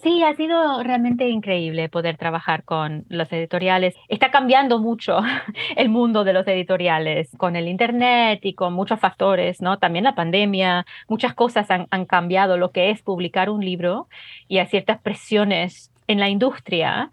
Sí, 0.03 0.23
ha 0.23 0.35
sido 0.37 0.83
realmente 0.83 1.29
increíble 1.29 1.89
poder 1.89 2.17
trabajar 2.17 2.65
con 2.65 3.05
los 3.09 3.33
editoriales. 3.33 3.95
Está 4.09 4.31
cambiando 4.31 4.79
mucho 4.79 5.21
el 5.77 5.89
mundo 5.89 6.25
de 6.25 6.33
los 6.33 6.47
editoriales 6.47 7.31
con 7.37 7.57
el 7.57 7.69
Internet 7.69 8.41
y 8.45 8.55
con 8.55 8.73
muchos 8.73 9.01
factores, 9.01 9.61
¿no? 9.61 9.79
También 9.79 10.05
la 10.05 10.15
pandemia, 10.15 10.87
muchas 11.09 11.35
cosas 11.35 11.69
han, 11.71 11.87
cambiado 12.07 12.57
lo 12.57 12.71
que 12.71 12.91
es 12.91 13.03
publicar 13.03 13.51
un 13.51 13.65
libro 13.65 14.09
y 14.49 14.59
hay 14.59 14.67
ciertas 14.67 15.01
presiones 15.01 15.91
en 16.07 16.21
la 16.21 16.29
industria 16.29 17.11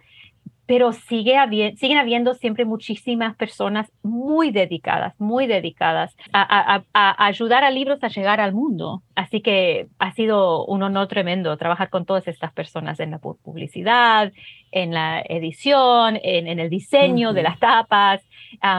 pero 0.65 0.93
sigue 0.93 1.35
siguen 1.75 1.97
habiendo 1.97 2.33
siempre 2.35 2.63
muchísimas 2.63 3.35
personas 3.35 3.91
muy 4.01 4.51
dedicadas, 4.51 5.13
muy 5.19 5.45
dedicadas 5.45 6.15
a, 6.31 6.83
ayudar 6.93 7.63
a 7.63 7.71
libros 7.71 8.03
a 8.03 8.07
llegar 8.07 8.39
al 8.39 8.53
mundo. 8.53 9.03
Así 9.15 9.41
que 9.41 9.87
ha 9.99 10.11
sido 10.13 10.65
un 10.65 10.81
honor 10.83 11.07
tremendo 11.07 11.57
trabajar 11.57 11.89
con 11.89 12.05
todas 12.05 12.27
estas 12.27 12.53
personas 12.53 12.99
en 12.99 13.11
la 13.11 13.19
publicidad, 13.19 14.31
en 14.71 14.93
la 14.93 15.21
edición, 15.21 16.17
en, 16.23 16.59
el 16.59 16.69
diseño 16.69 17.33
de 17.33 17.43
las 17.43 17.59
tapas. 17.59 18.21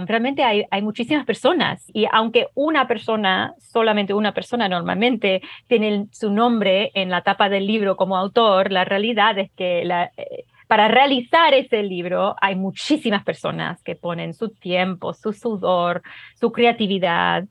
realmente 0.06 0.42
hay, 0.42 0.64
hay 0.70 0.80
muchísimas 0.80 1.26
personas 1.26 1.84
y 1.92 2.06
aunque 2.10 2.48
una 2.54 2.88
persona, 2.88 3.54
solamente 3.58 4.14
una 4.14 4.32
persona 4.32 4.68
normalmente 4.68 5.42
tiene 5.68 6.06
su 6.12 6.30
nombre 6.30 6.90
en 6.94 7.10
la 7.10 7.22
tapa 7.22 7.48
del 7.50 7.66
libro 7.66 7.96
como 7.96 8.16
autor, 8.16 8.72
la 8.72 8.86
realidad 8.86 9.38
es 9.38 9.50
que 9.52 9.84
la... 9.84 10.10
Eh, 10.16 10.44
para 10.66 10.88
realizar 10.88 11.54
ese 11.54 11.82
libro 11.82 12.36
hay 12.40 12.54
muchísimas 12.54 13.24
personas 13.24 13.82
que 13.82 13.96
ponen 13.96 14.34
su 14.34 14.50
tiempo, 14.50 15.14
su 15.14 15.32
sudor, 15.32 16.02
su 16.34 16.52
creatividad. 16.52 17.44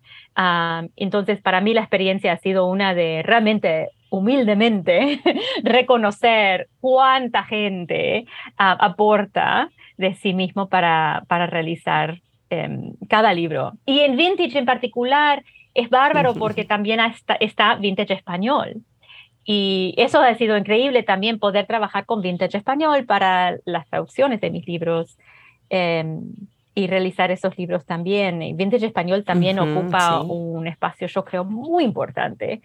entonces, 0.96 1.41
para 1.41 1.62
mí 1.62 1.74
la 1.74 1.82
experiencia 1.82 2.34
ha 2.34 2.38
sido 2.38 2.67
una 2.67 2.93
de 2.93 3.22
realmente 3.24 3.89
humildemente 4.10 5.22
reconocer 5.63 6.67
cuánta 6.79 7.43
gente 7.43 8.25
aporta 8.58 9.70
de 9.98 10.13
sí 10.15 10.34
mismo 10.34 10.70
para, 10.70 11.24
para 11.27 11.48
realizar 11.48 12.22
em, 12.50 12.93
cada 13.10 13.34
libro. 13.34 13.74
Y 13.86 14.01
en 14.01 14.15
Vintage 14.15 14.58
en 14.58 14.65
particular 14.65 15.43
es 15.74 15.89
bárbaro 15.89 16.34
porque 16.39 16.63
también 16.63 17.00
está, 17.00 17.36
está 17.36 17.75
Vintage 17.75 18.13
Español. 18.13 18.84
Y 19.46 19.94
eso 19.98 20.22
ha 20.22 20.36
sido 20.36 20.58
increíble 20.58 21.04
también 21.04 21.40
poder 21.40 21.66
trabajar 21.66 22.06
con 22.06 22.22
Vintage 22.22 22.58
Español 22.58 23.06
para 23.06 23.58
las 23.66 23.88
traducciones 23.90 24.40
de 24.40 24.52
mis 24.52 24.66
libros 24.68 25.18
em, 25.70 26.22
y 26.76 26.88
realizar 26.88 27.30
esos 27.32 27.58
libros 27.58 27.86
también. 27.86 28.42
Y 28.42 28.54
Vintage 28.54 28.86
Español 28.86 29.24
también 29.24 29.60
ocupa 29.60 30.22
un 30.22 30.68
espacio, 30.68 31.08
yo 31.08 31.26
creo, 31.26 31.44
muy 31.44 31.84
importante 31.84 32.62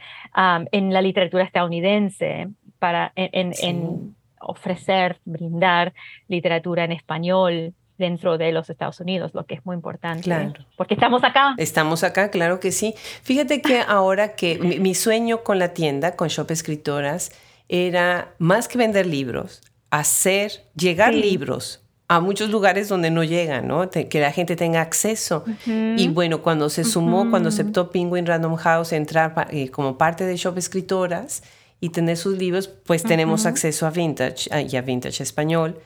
en 0.72 0.92
la 0.92 1.02
literatura 1.02 1.44
estadounidense 1.44 2.48
para 2.78 3.12
en 3.16 4.14
ofrecer, 4.40 5.18
brindar 5.24 5.92
literatura 6.28 6.84
en 6.84 6.92
español 6.92 7.74
dentro 7.98 8.38
de 8.38 8.52
los 8.52 8.70
Estados 8.70 9.00
Unidos, 9.00 9.32
lo 9.34 9.44
que 9.44 9.56
es 9.56 9.66
muy 9.66 9.74
importante. 9.74 10.22
Claro. 10.22 10.52
Porque 10.76 10.94
estamos 10.94 11.22
acá. 11.24 11.54
Estamos 11.58 12.04
acá, 12.04 12.30
claro 12.30 12.60
que 12.60 12.72
sí. 12.72 12.94
Fíjate 13.22 13.60
que 13.60 13.80
ahora 13.86 14.34
que 14.36 14.58
mi, 14.58 14.94
sueño 14.94 15.42
con 15.42 15.58
la 15.58 15.74
tienda, 15.74 16.16
con 16.16 16.28
Shop 16.28 16.50
Escritoras, 16.50 17.32
era 17.68 18.34
más 18.38 18.68
que 18.68 18.78
vender 18.78 19.06
libros, 19.06 19.60
hacer 19.90 20.52
llegar 20.74 21.12
libros 21.12 21.82
a 22.10 22.20
muchos 22.20 22.48
lugares 22.48 22.88
donde 22.88 23.10
no 23.10 23.22
llegan, 23.22 23.68
¿no? 23.68 23.90
que 23.90 24.20
la 24.20 24.32
gente 24.32 24.56
tenga 24.56 24.80
acceso. 24.80 25.44
Y 25.66 26.08
bueno, 26.08 26.40
cuando 26.40 26.70
se 26.70 26.84
sumó, 26.84 27.28
cuando 27.28 27.50
aceptó 27.50 27.90
Penguin 27.90 28.24
Random 28.24 28.56
House 28.56 28.92
entrar 28.94 29.48
eh, 29.50 29.68
como 29.68 29.98
parte 29.98 30.24
de 30.24 30.34
Shop 30.36 30.56
Escritoras 30.56 31.42
y 31.80 31.90
tener 31.90 32.16
sus 32.16 32.38
libros, 32.38 32.68
pues 32.68 33.02
tenemos 33.02 33.44
acceso 33.44 33.86
a 33.86 33.90
Vintage 33.90 34.48
y 34.66 34.76
a 34.76 34.80
Vintage 34.80 35.22
Español. 35.22 35.78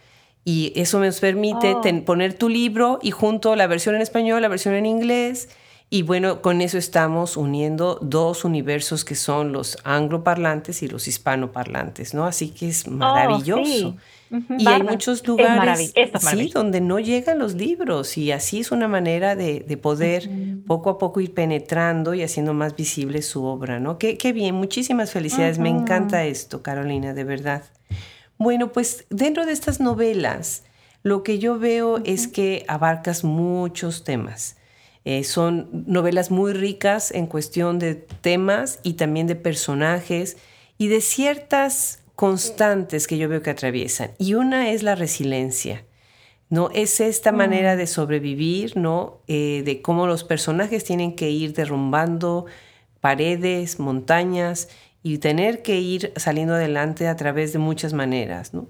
Y 0.45 0.73
eso 0.75 0.99
nos 0.99 1.21
permite 1.21 1.75
oh. 1.75 2.05
poner 2.05 2.35
tu 2.35 2.49
libro 2.49 2.99
y 3.03 3.13
junto 3.13 3.55
la 3.55 3.67
versión 3.67 3.95
en 3.95 4.03
español, 4.03 4.43
la 4.43 4.49
versión 4.49 4.75
en 4.75 4.87
inglés. 4.87 5.49
Y 5.89 6.03
bueno, 6.03 6.41
con 6.41 6.63
eso 6.63 6.79
estamos 6.79 7.37
uniendo 7.37 7.99
dos 8.01 8.47
universos 8.47 9.05
que 9.05 9.15
son 9.15 9.53
los 9.53 9.77
angloparlantes 9.85 10.83
y 10.83 10.89
los 10.89 11.07
hispanoparlantes, 11.07 12.15
¿no? 12.15 12.25
Así 12.25 12.49
que 12.49 12.69
es 12.69 12.89
oh, 12.89 12.93
maravilloso. 12.93 13.97
Y 14.59 14.67
hay 14.67 14.83
muchos 14.83 15.27
lugares 15.27 15.93
sí, 16.19 16.51
donde 16.55 16.81
no 16.81 16.99
llegan 16.99 17.39
los 17.39 17.55
libros 17.55 18.17
y 18.17 18.33
así 18.33 18.61
es 18.61 18.73
una 18.73 18.89
manera 18.89 19.37
de, 19.37 19.61
poder 19.83 20.31
poco 20.67 20.89
a 20.89 20.97
poco 20.97 21.21
ir 21.21 21.35
penetrando 21.35 22.15
y 22.15 22.23
haciendo 22.23 22.55
más 22.55 22.75
visible 22.75 23.21
su 23.21 23.45
obra, 23.45 23.79
¿no? 23.79 23.99
Qué, 23.99 24.17
qué 24.17 24.33
bien, 24.33 24.55
muchísimas 24.55 25.11
felicidades, 25.11 25.59
me 25.59 25.69
encanta 25.69 26.25
esto, 26.25 26.63
Carolina, 26.63 27.13
de 27.13 27.25
verdad. 27.25 27.65
Bueno, 28.43 28.73
pues 28.73 29.07
dentro 29.09 29.47
de 29.47 29.53
estas 29.53 29.79
novelas, 29.79 30.65
lo 31.05 31.23
que 31.23 31.39
yo 31.39 31.61
veo 31.61 32.01
es 32.05 32.27
que 32.27 32.65
abarcas 32.67 33.23
muchos 33.23 34.03
temas. 34.03 34.57
Eh, 35.05 35.23
son 35.23 35.85
novelas 35.87 36.33
muy 36.33 36.53
ricas 36.53 37.13
en 37.13 37.29
cuestión 37.29 37.79
de 37.79 37.95
temas 37.95 38.81
y 38.83 38.95
también 38.95 39.29
de 39.29 39.37
personajes 39.37 40.39
y 40.77 40.89
de 40.89 41.01
ciertas 41.01 42.03
constantes 42.17 43.07
que 43.07 43.17
yo 43.17 43.29
veo 43.29 43.43
que 43.43 43.51
atraviesan. 43.51 44.11
Y 44.19 44.35
una 44.35 44.73
es 44.73 44.83
la 44.83 44.97
resiliencia. 44.97 45.85
¿no? 46.51 46.69
Es 46.75 46.99
esta 46.99 47.31
manera 47.31 47.77
de 47.77 47.87
sobrevivir, 47.87 48.77
¿no? 48.77 49.21
Eh, 49.29 49.63
de 49.65 49.83
cómo 49.83 50.09
los 50.09 50.25
personajes 50.25 50.83
tienen 50.83 51.15
que 51.15 51.31
ir 51.31 51.55
derrumbando 51.55 52.47
paredes, 53.01 53.79
montañas 53.79 54.69
y 55.03 55.19
tener 55.19 55.63
que 55.63 55.81
ir 55.81 56.13
saliendo 56.17 56.55
adelante 56.55 57.09
a 57.09 57.17
través 57.17 57.53
de 57.53 57.59
muchas 57.59 57.93
maneras. 57.93 58.55
¿no? 58.55 58.69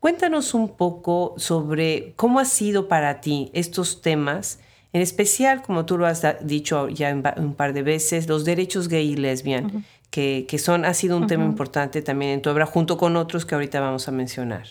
Cuéntanos 0.00 0.54
un 0.54 0.76
poco 0.76 1.34
sobre 1.36 2.12
cómo 2.16 2.40
ha 2.40 2.44
sido 2.44 2.88
para 2.88 3.20
ti 3.20 3.50
estos 3.52 4.02
temas, 4.02 4.60
en 4.92 5.02
especial, 5.02 5.62
como 5.62 5.86
tú 5.86 5.98
lo 5.98 6.06
has 6.06 6.22
dicho 6.46 6.88
ya 6.88 7.14
un 7.36 7.54
par 7.54 7.72
de 7.72 7.82
veces, 7.82 8.28
los 8.28 8.44
derechos 8.44 8.88
gay 8.88 9.12
y 9.12 9.16
lesbian, 9.16 9.84
que, 10.10 10.46
que, 10.48 10.58
son, 10.58 10.84
ha 10.84 10.94
sido 10.94 11.16
un 11.16 11.26
tema 11.26 11.44
importante 11.44 12.00
también 12.00 12.32
en 12.32 12.42
tu 12.42 12.50
obra, 12.50 12.66
junto 12.66 12.96
con 12.96 13.16
otros 13.16 13.44
que 13.44 13.54
ahorita 13.54 13.80
vamos 13.80 14.06
a 14.06 14.12
mencionar. 14.12 14.66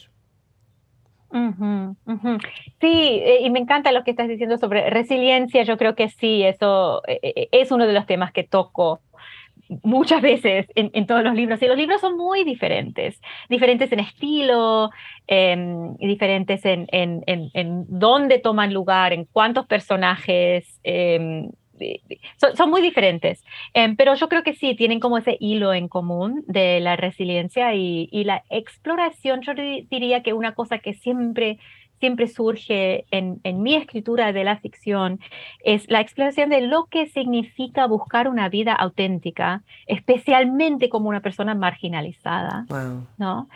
Sí, 2.80 3.22
eh, 3.24 3.40
y 3.42 3.50
me 3.50 3.60
encanta 3.60 3.92
lo 3.92 4.04
que 4.04 4.12
estás 4.12 4.28
diciendo 4.28 4.58
sobre 4.60 4.90
resiliencia. 4.92 5.64
Yo 5.64 5.78
creo 5.78 5.96
que 5.96 6.10
sí, 6.10 6.44
eso 6.44 7.02
eh, 7.08 7.20
eh, 7.24 7.50
es 7.52 7.72
uno 7.72 7.88
de 7.88 7.94
los 7.94 8.06
temas 8.06 8.32
que 8.32 8.44
toco 8.44 9.02
muchas 9.84 10.22
veces 10.22 10.68
en, 10.76 11.06
todos 11.08 11.24
los 11.24 11.36
libros. 11.36 11.62
Y 11.62 11.68
los 11.68 11.78
libros 11.78 12.02
son 12.02 12.18
muy 12.18 12.44
diferentes, 12.44 13.20
diferentes 13.50 13.92
en 13.92 14.00
estilo, 14.00 14.90
em, 15.28 15.96
diferentes 15.98 16.66
en, 16.66 16.88
en, 16.92 17.86
dónde 17.88 18.40
toman 18.40 18.74
lugar, 18.74 19.14
en 19.14 19.26
cuántos 19.26 19.66
personajes. 19.66 20.80
Em, 20.84 21.50
son, 22.56 22.70
muy 22.70 22.82
diferentes, 22.82 23.44
em, 23.74 23.96
pero 23.96 24.14
yo 24.16 24.30
creo 24.30 24.44
que 24.44 24.54
sí, 24.54 24.76
tienen 24.76 25.00
como 25.00 25.18
ese 25.18 25.38
hilo 25.40 25.74
en 25.74 25.88
común 25.88 26.44
de 26.48 26.80
la 26.80 26.96
resiliencia 26.96 27.74
y, 27.74 28.08
y 28.12 28.24
la 28.24 28.44
exploración. 28.50 29.42
Yo 29.42 29.54
diría 29.54 30.24
que 30.24 30.34
una 30.34 30.54
cosa 30.54 30.80
que 30.80 30.94
siempre 30.94 31.60
siempre 32.04 32.28
surge 32.28 33.06
en, 33.12 33.40
mi 33.64 33.76
escritura 33.76 34.34
de 34.34 34.44
la 34.44 34.58
ficción 34.58 35.22
es 35.64 35.90
la 35.90 36.02
exploración 36.02 36.50
de 36.50 36.60
lo 36.60 36.88
que 36.88 37.06
significa 37.06 37.88
buscar 37.88 38.28
una 38.28 38.50
vida 38.50 38.74
auténtica, 38.74 39.64
especialmente 39.88 40.90
como 40.90 41.08
una 41.08 41.22
persona 41.22 41.56
marginalizada. 41.56 42.66
¿no? 43.18 43.48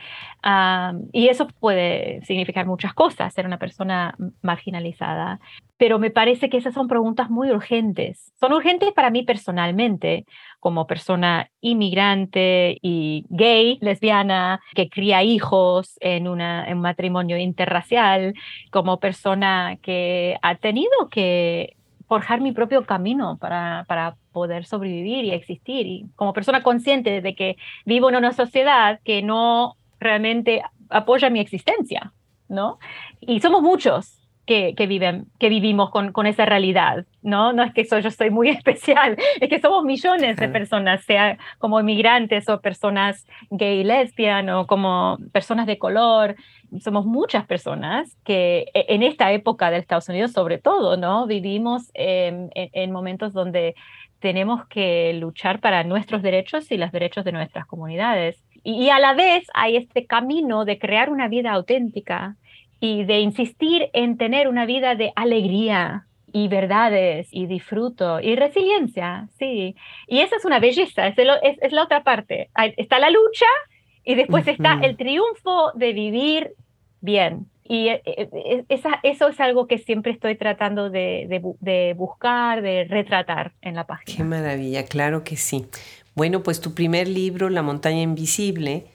y 1.12 1.28
eso 1.28 1.50
puede 1.60 2.22
significar 2.24 2.66
muchas 2.66 2.94
cosas, 2.94 3.34
ser 3.34 3.46
una 3.46 3.58
persona 3.58 4.16
marginalizada 4.42 5.42
pero 5.78 6.00
me 6.00 6.10
parece 6.10 6.50
que 6.50 6.58
esas 6.58 6.74
son 6.74 6.88
preguntas 6.88 7.30
muy 7.30 7.52
urgentes. 7.52 8.34
Son 8.40 8.52
urgentes 8.52 8.92
para 8.94 9.12
mí 9.12 9.24
personalmente, 9.24 10.26
como 10.60 10.88
persona 10.88 11.50
inmigrante 11.62 12.78
y 12.82 13.26
gay, 13.30 13.78
lesbiana, 13.82 14.60
que 14.74 14.90
cría 14.90 15.24
hijos 15.24 15.96
en, 16.00 16.28
un 16.28 16.42
matrimonio 16.82 17.38
interracial, 17.38 18.34
como 18.72 19.00
persona 19.00 19.78
que 19.82 20.38
ha 20.42 20.56
tenido 20.56 21.10
que 21.12 21.76
forjar 22.08 22.42
mi 22.42 22.54
propio 22.54 22.86
camino 22.86 23.38
para, 23.38 23.86
para 23.88 24.16
poder 24.32 24.66
sobrevivir 24.66 25.26
y 25.26 25.32
existir, 25.32 25.86
y 25.86 26.06
como 26.16 26.34
persona 26.34 26.64
consciente 26.64 27.22
de 27.22 27.36
que 27.36 27.58
vivo 27.86 28.10
en 28.10 28.16
una 28.16 28.34
sociedad 28.34 29.00
que 29.04 29.22
no 29.22 29.76
realmente 30.00 30.64
apoya 30.90 31.30
mi 31.30 31.40
existencia, 31.40 32.14
¿no? 32.48 32.80
Y 33.20 33.42
somos 33.42 33.62
muchos, 33.62 34.27
que, 34.48 34.88
viven, 34.88 35.26
que 35.40 35.50
vivimos 35.50 35.90
con, 35.90 36.14
con, 36.14 36.26
esa 36.26 36.46
realidad, 36.46 37.06
¿no? 37.22 37.52
No 37.52 37.64
es 37.64 37.74
que 37.74 37.84
yo 37.84 38.10
soy 38.10 38.30
muy 38.30 38.50
especial, 38.58 39.18
es 39.42 39.50
que 39.50 39.60
somos 39.60 39.84
millones 39.84 40.38
de 40.38 40.48
personas, 40.48 41.04
sea 41.04 41.38
como 41.60 41.80
inmigrantes 41.82 42.48
o 42.48 42.62
personas 42.62 43.28
gay, 43.52 43.84
lesbian 43.84 44.50
o 44.50 44.66
como 44.66 45.18
personas 45.34 45.68
de 45.68 45.78
color, 45.78 46.38
somos 46.80 47.06
muchas 47.06 47.46
personas 47.46 48.18
que 48.24 48.68
e, 48.74 48.86
en 48.88 49.04
esta 49.04 49.34
época 49.34 49.70
de 49.70 49.78
Estados 49.78 50.08
Unidos 50.08 50.32
sobre 50.32 50.58
todo, 50.58 50.96
¿no? 50.96 51.28
Vivimos 51.28 51.92
en, 51.94 52.50
en 52.56 52.92
momentos 52.92 53.34
donde 53.34 53.76
tenemos 54.20 54.66
que 54.68 55.14
luchar 55.14 55.60
para 55.60 55.84
nuestros 55.84 56.22
derechos 56.22 56.72
y 56.72 56.78
los 56.78 56.94
derechos 56.94 57.26
de 57.26 57.34
nuestras 57.34 57.66
comunidades. 57.66 58.42
Y, 58.64 58.86
y, 58.86 58.90
a 58.90 59.00
la 59.00 59.14
vez 59.14 59.46
hay 59.54 59.76
este 59.76 60.08
camino 60.08 60.66
de 60.66 60.80
crear 60.80 61.10
una 61.10 61.28
vida 61.28 61.52
auténtica 61.52 62.36
y 62.80 63.04
de 63.06 63.20
insistir 63.20 63.90
en 63.94 64.18
tener 64.18 64.48
una 64.48 64.66
vida 64.66 64.96
de 64.96 65.12
alegría 65.16 66.08
y 66.32 66.48
verdades 66.48 67.28
y 67.32 67.48
disfruto 67.48 68.20
y 68.20 68.36
resiliencia, 68.36 69.28
sí. 69.40 69.76
Y 70.08 70.20
esa 70.20 70.36
es 70.36 70.46
una 70.46 70.60
belleza, 70.60 71.08
es, 71.08 71.16
es, 71.18 71.72
la 71.72 71.84
otra 71.84 72.04
parte. 72.04 72.50
está 72.78 73.00
la 73.00 73.10
lucha 73.10 73.46
y 74.04 74.16
después 74.16 74.48
está 74.48 74.80
el 74.84 74.98
triunfo 74.98 75.72
de 75.74 75.94
vivir 75.94 76.54
bien. 77.02 77.48
Y 77.70 77.90
eh, 77.90 78.02
eh, 78.06 78.64
esa, 78.70 79.00
eso 79.04 79.28
es 79.28 79.40
algo 79.42 79.68
que 79.68 79.78
siempre 79.78 80.14
estoy 80.14 80.36
tratando 80.36 80.90
de, 80.90 81.26
de, 81.28 81.42
de, 81.60 81.94
buscar, 81.96 82.62
de 82.62 82.86
retratar 82.86 83.54
en 83.62 83.76
la 83.76 83.86
página. 83.86 84.16
Qué 84.16 84.24
maravilla, 84.24 84.86
claro 84.86 85.24
que 85.24 85.36
sí. 85.36 85.66
Bueno, 86.16 86.44
pues 86.44 86.62
tu 86.62 86.74
primer 86.74 87.08
libro, 87.08 87.50
La 87.50 87.64
montaña 87.64 88.02
invisible, 88.02 88.86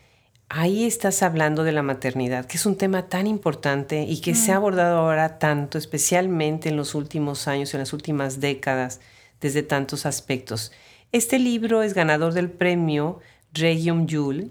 ahí 0.54 0.84
estás 0.84 1.22
hablando 1.22 1.64
de 1.64 1.72
la 1.72 1.82
maternidad, 1.82 2.44
que 2.44 2.58
es 2.58 2.66
un 2.66 2.76
tema 2.76 3.08
tan 3.08 3.26
importante 3.26 4.02
y 4.02 4.20
que 4.20 4.34
se 4.34 4.52
ha 4.52 4.56
mm. 4.56 4.58
abordado 4.58 4.98
ahora 4.98 5.38
tanto, 5.38 5.78
especialmente 5.78 6.68
en 6.68 6.76
los 6.76 6.94
últimos 6.94 7.48
años, 7.48 7.72
en 7.72 7.80
las 7.80 7.94
últimas 7.94 8.38
décadas, 8.38 9.00
desde 9.40 9.62
tantos 9.62 10.04
aspectos. 10.04 10.70
Este 11.10 11.38
libro 11.38 11.82
es 11.82 11.94
ganador 11.94 12.34
del 12.34 12.50
premio 12.50 13.20
Regium 13.54 14.06
Jule 14.08 14.50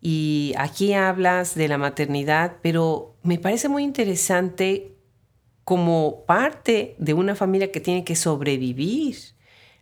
y 0.00 0.52
aquí 0.58 0.94
hablas 0.94 1.54
de 1.54 1.68
la 1.68 1.78
maternidad, 1.78 2.56
pero 2.60 3.14
me 3.22 3.38
parece 3.38 3.68
muy 3.68 3.84
interesante 3.84 4.96
como 5.62 6.24
parte 6.26 6.96
de 6.98 7.14
una 7.14 7.36
familia 7.36 7.70
que 7.70 7.80
tiene 7.80 8.02
que 8.02 8.16
sobrevivir 8.16 9.35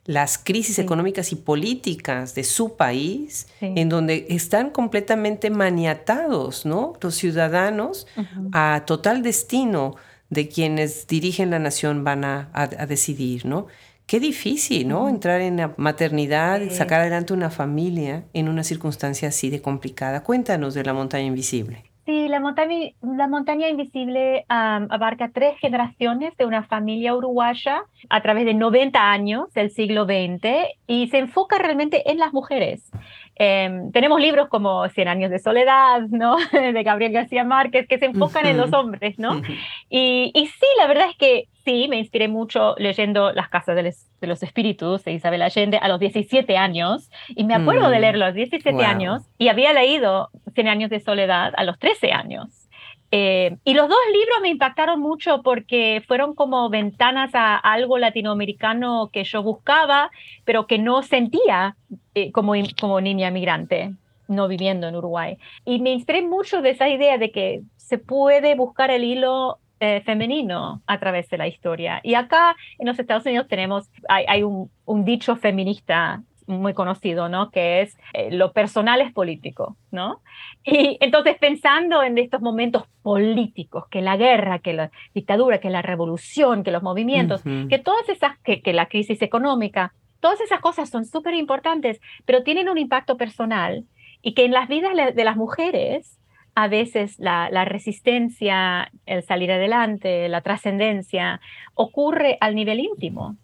las 0.06 0.36
crisis 0.36 0.78
económicas 0.78 1.32
y 1.32 1.36
políticas 1.36 2.34
de 2.34 2.44
su 2.44 2.76
país, 2.76 3.46
en 3.60 3.88
donde 3.88 4.26
están 4.28 4.70
completamente 4.70 5.48
maniatados, 5.50 6.66
¿no? 6.66 6.92
Los 7.00 7.14
ciudadanos 7.14 8.06
a 8.52 8.82
total 8.86 9.22
destino 9.22 9.96
de 10.28 10.48
quienes 10.48 11.06
dirigen 11.06 11.50
la 11.50 11.58
nación 11.58 12.04
van 12.04 12.24
a, 12.24 12.68
decidir, 12.86 13.46
¿no? 13.46 13.66
Qué 14.06 14.20
difícil, 14.20 14.86
¿no? 14.88 15.08
Entrar 15.08 15.40
en 15.40 15.56
la 15.56 15.74
maternidad, 15.78 16.60
sacar 16.70 17.00
adelante 17.00 17.32
una 17.32 17.48
familia 17.48 18.24
en 18.34 18.50
una 18.50 18.62
circunstancia 18.62 19.28
así 19.28 19.48
de 19.48 19.62
complicada. 19.62 20.22
Cuéntanos 20.22 20.74
de 20.74 20.84
la 20.84 20.92
montaña 20.92 21.24
invisible. 21.24 21.93
Sí, 22.06 22.28
la 22.28 22.38
montaña, 22.38 22.90
la 23.00 23.28
montaña 23.28 23.68
invisible 23.68 24.44
abarca 24.48 25.30
tres 25.32 25.58
generaciones 25.58 26.36
de 26.36 26.44
una 26.44 26.62
familia 26.62 27.14
uruguaya 27.14 27.84
a 28.10 28.20
través 28.20 28.44
de 28.44 28.52
90 28.52 29.10
años 29.10 29.50
del 29.54 29.70
siglo 29.70 30.04
XX 30.04 30.68
y 30.86 31.08
se 31.08 31.18
enfoca 31.18 31.56
realmente 31.56 32.10
en 32.10 32.18
las 32.18 32.34
mujeres. 32.34 32.90
Em, 33.36 33.90
tenemos 33.90 34.20
libros 34.20 34.48
como 34.48 34.86
Cien 34.90 35.08
años 35.08 35.30
de 35.30 35.38
soledad, 35.38 36.02
¿no? 36.10 36.36
de 36.52 36.82
Gabriel 36.82 37.12
García 37.12 37.42
Márquez, 37.42 37.88
que 37.88 37.98
se 37.98 38.06
enfocan 38.06 38.46
en 38.46 38.58
los 38.58 38.72
hombres, 38.74 39.18
¿no? 39.18 39.40
y, 39.88 40.30
y, 40.34 40.46
sí, 40.46 40.66
la 40.78 40.86
verdad 40.86 41.06
es 41.08 41.16
que 41.16 41.48
sí, 41.64 41.86
me 41.88 41.98
inspiré 41.98 42.28
mucho 42.28 42.74
leyendo 42.78 43.32
Las 43.32 43.48
Casas 43.48 43.76
de, 43.76 43.94
los 44.26 44.42
Espíritus 44.42 45.04
de 45.04 45.12
Isabel 45.12 45.42
Allende 45.42 45.78
a 45.78 45.88
los 45.88 45.98
17 45.98 46.56
años, 46.56 47.10
y 47.28 47.44
me 47.44 47.54
acuerdo 47.54 47.88
de 47.88 47.98
mm. 47.98 48.00
leerlo 48.00 48.24
a 48.24 48.28
los 48.28 48.36
17 48.36 48.84
años, 48.84 49.22
y 49.38 49.48
había 49.48 49.72
leído 49.72 50.30
Cien 50.54 50.68
años 50.68 50.90
de 50.90 51.00
soledad 51.00 51.52
a 51.56 51.64
los 51.64 51.78
13 51.80 52.12
años. 52.12 52.68
Eh, 53.10 53.56
y 53.64 53.74
los 53.74 53.88
dos 53.88 53.98
libros 54.12 54.38
me 54.42 54.48
impactaron 54.48 55.00
mucho 55.00 55.42
porque 55.42 56.02
fueron 56.06 56.34
como 56.34 56.68
ventanas 56.68 57.30
a 57.34 57.56
algo 57.56 57.98
latinoamericano 57.98 59.10
que 59.12 59.24
yo 59.24 59.42
buscaba, 59.42 60.10
pero 60.44 60.66
que 60.66 60.78
no 60.78 61.02
sentía 61.02 61.76
eh, 62.14 62.32
como, 62.32 62.54
como 62.80 63.00
niña 63.00 63.30
migrante, 63.30 63.94
no 64.28 64.48
viviendo 64.48 64.88
en 64.88 64.96
Uruguay. 64.96 65.38
Y 65.64 65.80
me 65.80 65.92
inspiré 65.92 66.22
mucho 66.22 66.62
de 66.62 66.70
esa 66.70 66.88
idea 66.88 67.18
de 67.18 67.30
que 67.30 67.62
se 67.76 67.98
puede 67.98 68.54
buscar 68.54 68.90
el 68.90 69.04
hilo 69.04 69.58
eh, 69.80 70.02
femenino 70.04 70.82
a 70.86 71.00
través 71.00 71.28
de 71.28 71.38
la 71.38 71.48
historia. 71.48 72.00
Y 72.02 72.14
acá 72.14 72.56
en 72.78 72.86
los 72.86 72.98
Estados 72.98 73.26
Unidos 73.26 73.48
tenemos, 73.48 73.90
hay, 74.08 74.42
un, 74.42 74.70
un, 74.84 75.04
dicho 75.04 75.36
feminista 75.36 76.22
muy 76.46 76.74
conocido, 76.74 77.28
¿no? 77.28 77.50
Que 77.50 77.82
es 77.82 77.98
eh, 78.12 78.30
lo 78.30 78.52
personal 78.52 79.00
es 79.00 79.12
político, 79.12 79.76
¿no? 79.90 80.22
Y 80.64 80.96
entonces 81.00 81.36
pensando 81.38 82.02
en 82.02 82.18
estos 82.18 82.40
momentos 82.40 82.84
políticos, 83.02 83.84
que 83.90 84.00
la 84.00 84.16
guerra, 84.16 84.60
que 84.60 84.72
la 84.72 84.90
dictadura, 85.12 85.58
que 85.58 85.70
la 85.70 85.82
revolución, 85.82 86.62
que 86.62 86.70
los 86.70 86.82
movimientos, 86.82 87.42
que 87.42 87.78
todas 87.78 88.08
esas, 88.08 88.38
que, 88.40 88.62
que 88.62 88.72
la 88.72 88.86
crisis 88.86 89.20
económica, 89.22 89.92
todas 90.20 90.40
esas 90.40 90.60
cosas 90.60 90.88
son 90.88 91.04
súper 91.04 91.34
importantes, 91.34 92.00
pero 92.24 92.42
tienen 92.42 92.68
un 92.68 92.78
impacto 92.78 93.16
personal 93.16 93.84
y 94.22 94.32
que 94.32 94.44
en 94.46 94.52
las 94.52 94.68
vidas 94.68 94.92
de 95.14 95.24
las 95.24 95.36
mujeres 95.36 96.18
a 96.54 96.68
veces 96.68 97.18
la, 97.18 97.48
la, 97.50 97.64
resistencia, 97.64 98.90
el 99.06 99.22
salir 99.22 99.50
adelante, 99.50 100.28
la 100.28 100.40
trascendencia, 100.40 101.40
ocurre 101.74 102.38
al 102.40 102.54
nivel 102.54 102.80
íntimo. 102.80 103.36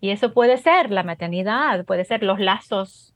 Y 0.00 0.10
eso 0.10 0.32
puede 0.32 0.56
ser 0.58 0.90
la 0.90 1.02
maternidad, 1.02 1.84
puede 1.84 2.04
ser 2.04 2.22
los 2.22 2.38
lazos 2.40 3.14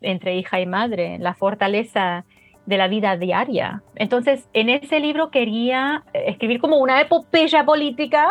entre 0.00 0.36
hija 0.36 0.60
y 0.60 0.66
madre, 0.66 1.18
la 1.18 1.34
fortaleza 1.34 2.24
de 2.66 2.76
la 2.76 2.88
vida 2.88 3.16
diaria. 3.16 3.82
Entonces, 3.94 4.46
en 4.52 4.68
ese 4.68 5.00
libro 5.00 5.30
quería 5.30 6.04
escribir 6.12 6.60
como 6.60 6.76
una 6.76 7.00
epopeya 7.00 7.64
política, 7.64 8.28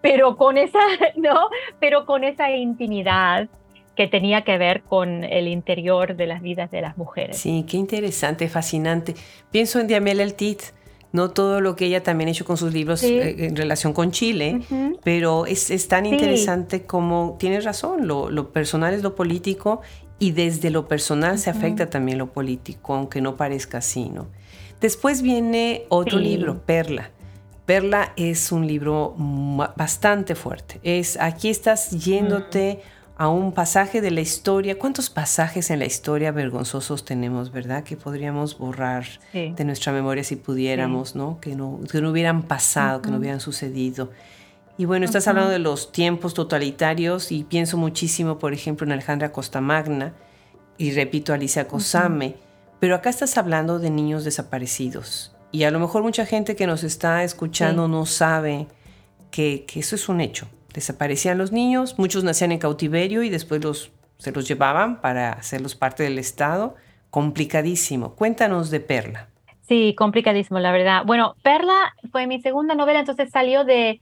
pero 0.00 0.36
con 0.36 0.56
esa, 0.56 0.78
¿no? 1.16 1.48
Pero 1.80 2.06
con 2.06 2.24
esa 2.24 2.50
intimidad 2.50 3.48
que 3.96 4.08
tenía 4.08 4.42
que 4.42 4.58
ver 4.58 4.82
con 4.82 5.24
el 5.24 5.48
interior 5.48 6.16
de 6.16 6.26
las 6.26 6.42
vidas 6.42 6.70
de 6.70 6.80
las 6.80 6.96
mujeres. 6.96 7.36
Sí, 7.36 7.64
qué 7.68 7.76
interesante, 7.76 8.48
fascinante. 8.48 9.14
Pienso 9.50 9.80
en 9.80 9.86
Diamela 9.86 10.22
Eltit, 10.22 10.62
no 11.12 11.30
todo 11.30 11.60
lo 11.60 11.76
que 11.76 11.86
ella 11.86 12.02
también 12.02 12.28
ha 12.28 12.32
hecho 12.32 12.44
con 12.44 12.56
sus 12.56 12.72
libros 12.72 13.04
eh, 13.04 13.46
en 13.46 13.54
relación 13.54 13.92
con 13.92 14.10
Chile, 14.10 14.62
pero 15.04 15.46
es, 15.46 15.88
tan 15.88 16.06
interesante 16.06 16.82
como, 16.82 17.36
tienes 17.38 17.64
razón, 17.64 18.08
lo, 18.08 18.52
personal 18.52 18.94
es 18.94 19.02
lo 19.02 19.14
político 19.14 19.80
y 20.18 20.32
desde 20.32 20.70
lo 20.70 20.88
personal 20.88 21.38
se 21.38 21.50
afecta 21.50 21.88
también 21.88 22.18
lo 22.18 22.32
político, 22.32 22.94
aunque 22.94 23.20
no 23.20 23.36
parezca 23.36 23.78
así, 23.78 24.08
¿no? 24.08 24.26
Después 24.80 25.22
viene 25.22 25.84
otro 25.88 26.18
libro, 26.18 26.60
Perla. 26.66 27.10
Perla 27.64 28.12
es 28.16 28.52
un 28.52 28.66
libro 28.66 29.14
bastante 29.76 30.34
fuerte. 30.34 30.80
Es 30.82 31.18
aquí 31.18 31.48
estás 31.48 31.90
yéndote 32.04 32.80
a 33.16 33.28
un 33.28 33.52
pasaje 33.52 34.00
de 34.00 34.10
la 34.10 34.20
historia. 34.20 34.78
¿Cuántos 34.78 35.08
pasajes 35.10 35.70
en 35.70 35.78
la 35.78 35.84
historia 35.84 36.32
vergonzosos 36.32 37.04
tenemos, 37.04 37.52
verdad? 37.52 37.84
Que 37.84 37.96
podríamos 37.96 38.58
borrar 38.58 39.06
de 39.32 39.64
nuestra 39.64 39.92
memoria 39.92 40.24
si 40.24 40.36
pudiéramos, 40.36 41.14
¿no? 41.14 41.38
Que, 41.40 41.54
¿no? 41.54 41.80
que 41.90 42.00
no 42.00 42.10
hubieran 42.10 42.42
pasado, 42.42 43.02
que 43.02 43.10
no 43.10 43.18
hubieran 43.18 43.40
sucedido. 43.40 44.10
Y 44.76 44.86
bueno, 44.86 45.04
estás 45.04 45.28
hablando 45.28 45.50
de 45.50 45.60
los 45.60 45.92
tiempos 45.92 46.34
totalitarios 46.34 47.30
y 47.30 47.44
pienso 47.44 47.76
muchísimo, 47.76 48.38
por 48.38 48.52
ejemplo, 48.52 48.84
en 48.84 48.92
Alejandra 48.92 49.30
Costamagna 49.30 50.14
y 50.76 50.90
repito, 50.90 51.32
Alicia 51.32 51.68
Cosame, 51.68 52.36
pero 52.80 52.96
acá 52.96 53.10
estás 53.10 53.38
hablando 53.38 53.78
de 53.78 53.90
niños 53.90 54.24
desaparecidos. 54.24 55.32
Y 55.52 55.62
a 55.62 55.70
lo 55.70 55.78
mejor 55.78 56.02
mucha 56.02 56.26
gente 56.26 56.56
que 56.56 56.66
nos 56.66 56.82
está 56.82 57.22
escuchando 57.22 57.86
no 57.86 58.06
sabe 58.06 58.66
que, 59.30 59.64
que 59.68 59.78
eso 59.78 59.94
es 59.94 60.08
un 60.08 60.20
hecho 60.20 60.48
Desaparecían 60.74 61.38
los 61.38 61.52
niños, 61.52 61.98
muchos 61.98 62.24
nacían 62.24 62.52
en 62.52 62.58
cautiverio 62.58 63.22
y 63.22 63.30
después 63.30 63.62
los, 63.62 63.92
se 64.18 64.32
los 64.32 64.46
llevaban 64.46 65.00
para 65.00 65.32
hacerlos 65.32 65.74
parte 65.74 66.02
del 66.02 66.18
Estado. 66.18 66.74
Complicadísimo. 67.10 68.16
Cuéntanos 68.16 68.70
de 68.70 68.80
Perla. 68.80 69.28
Sí, 69.62 69.94
complicadísimo, 69.96 70.58
la 70.58 70.72
verdad. 70.72 71.04
Bueno, 71.06 71.36
Perla 71.42 71.94
fue 72.10 72.26
mi 72.26 72.40
segunda 72.40 72.74
novela, 72.74 72.98
entonces 72.98 73.30
salió 73.30 73.64
de 73.64 74.00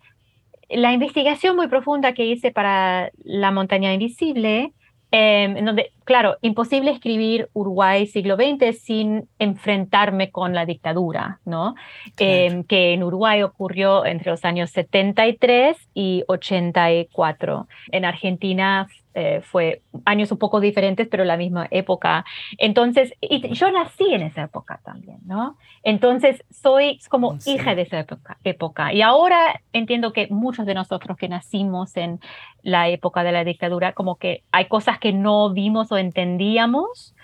la 0.71 0.93
investigación 0.93 1.57
muy 1.57 1.69
profunda 1.69 2.15
que 2.15 2.25
hice 2.25 2.51
para 2.51 3.11
La 3.23 3.51
montaña 3.51 3.93
invisible 3.93 4.73
Em, 5.15 5.59
en 5.59 5.67
donde, 5.67 5.93
claro, 6.05 6.39
imposible 6.41 6.91
escribir 6.91 7.51
Uruguay 7.53 8.07
siglo 8.07 8.37
XX 8.37 8.79
sin 8.79 9.29
enfrentarme 9.39 10.31
con 10.31 10.55
la 10.55 10.65
dictadura, 10.65 11.39
¿no? 11.45 11.75
Em, 12.19 12.65
que 12.65 12.95
en 12.95 13.03
Uruguay 13.03 13.43
ocurrió 13.43 14.07
entre 14.07 14.31
los 14.31 14.43
años 14.47 14.71
73 14.71 15.77
y 15.93 16.25
84. 16.29 17.69
En 17.91 18.07
Argentina 18.07 18.89
eh, 19.15 19.41
fue 19.43 19.83
años 20.05 20.33
un 20.33 20.39
poco 20.39 20.61
diferentes, 20.61 21.09
pero 21.09 21.25
la 21.25 21.37
misma 21.37 21.69
época. 21.71 22.25
Entonces, 22.59 23.13
y 23.21 23.53
yo 23.55 23.71
nací 23.71 24.05
en 24.13 24.23
esa 24.23 24.43
época 24.43 24.81
también, 24.85 25.19
¿no? 25.25 25.57
Entonces, 25.83 26.43
soy 26.51 26.99
como 27.09 27.29
oh, 27.29 27.39
hija 27.47 27.75
de 27.75 27.83
esa 27.83 27.99
época, 28.01 28.39
época. 28.45 28.93
Y 28.93 29.03
ahora 29.03 29.61
entiendo 29.73 30.13
que 30.13 30.29
muchos 30.31 30.67
de 30.67 30.75
nosotros 30.75 31.17
que 31.17 31.29
nacimos 31.29 31.97
en 31.97 32.21
la 32.63 32.89
época 32.89 33.23
de 33.25 33.33
la 33.33 33.45
dictadura, 33.45 33.93
como 33.93 34.17
que 34.17 34.43
hay 34.53 34.67
cosas 34.67 34.99
que 34.99 35.13
no 35.13 35.53
vimos 35.53 35.93
o 35.93 35.99
entendíamos 35.99 37.15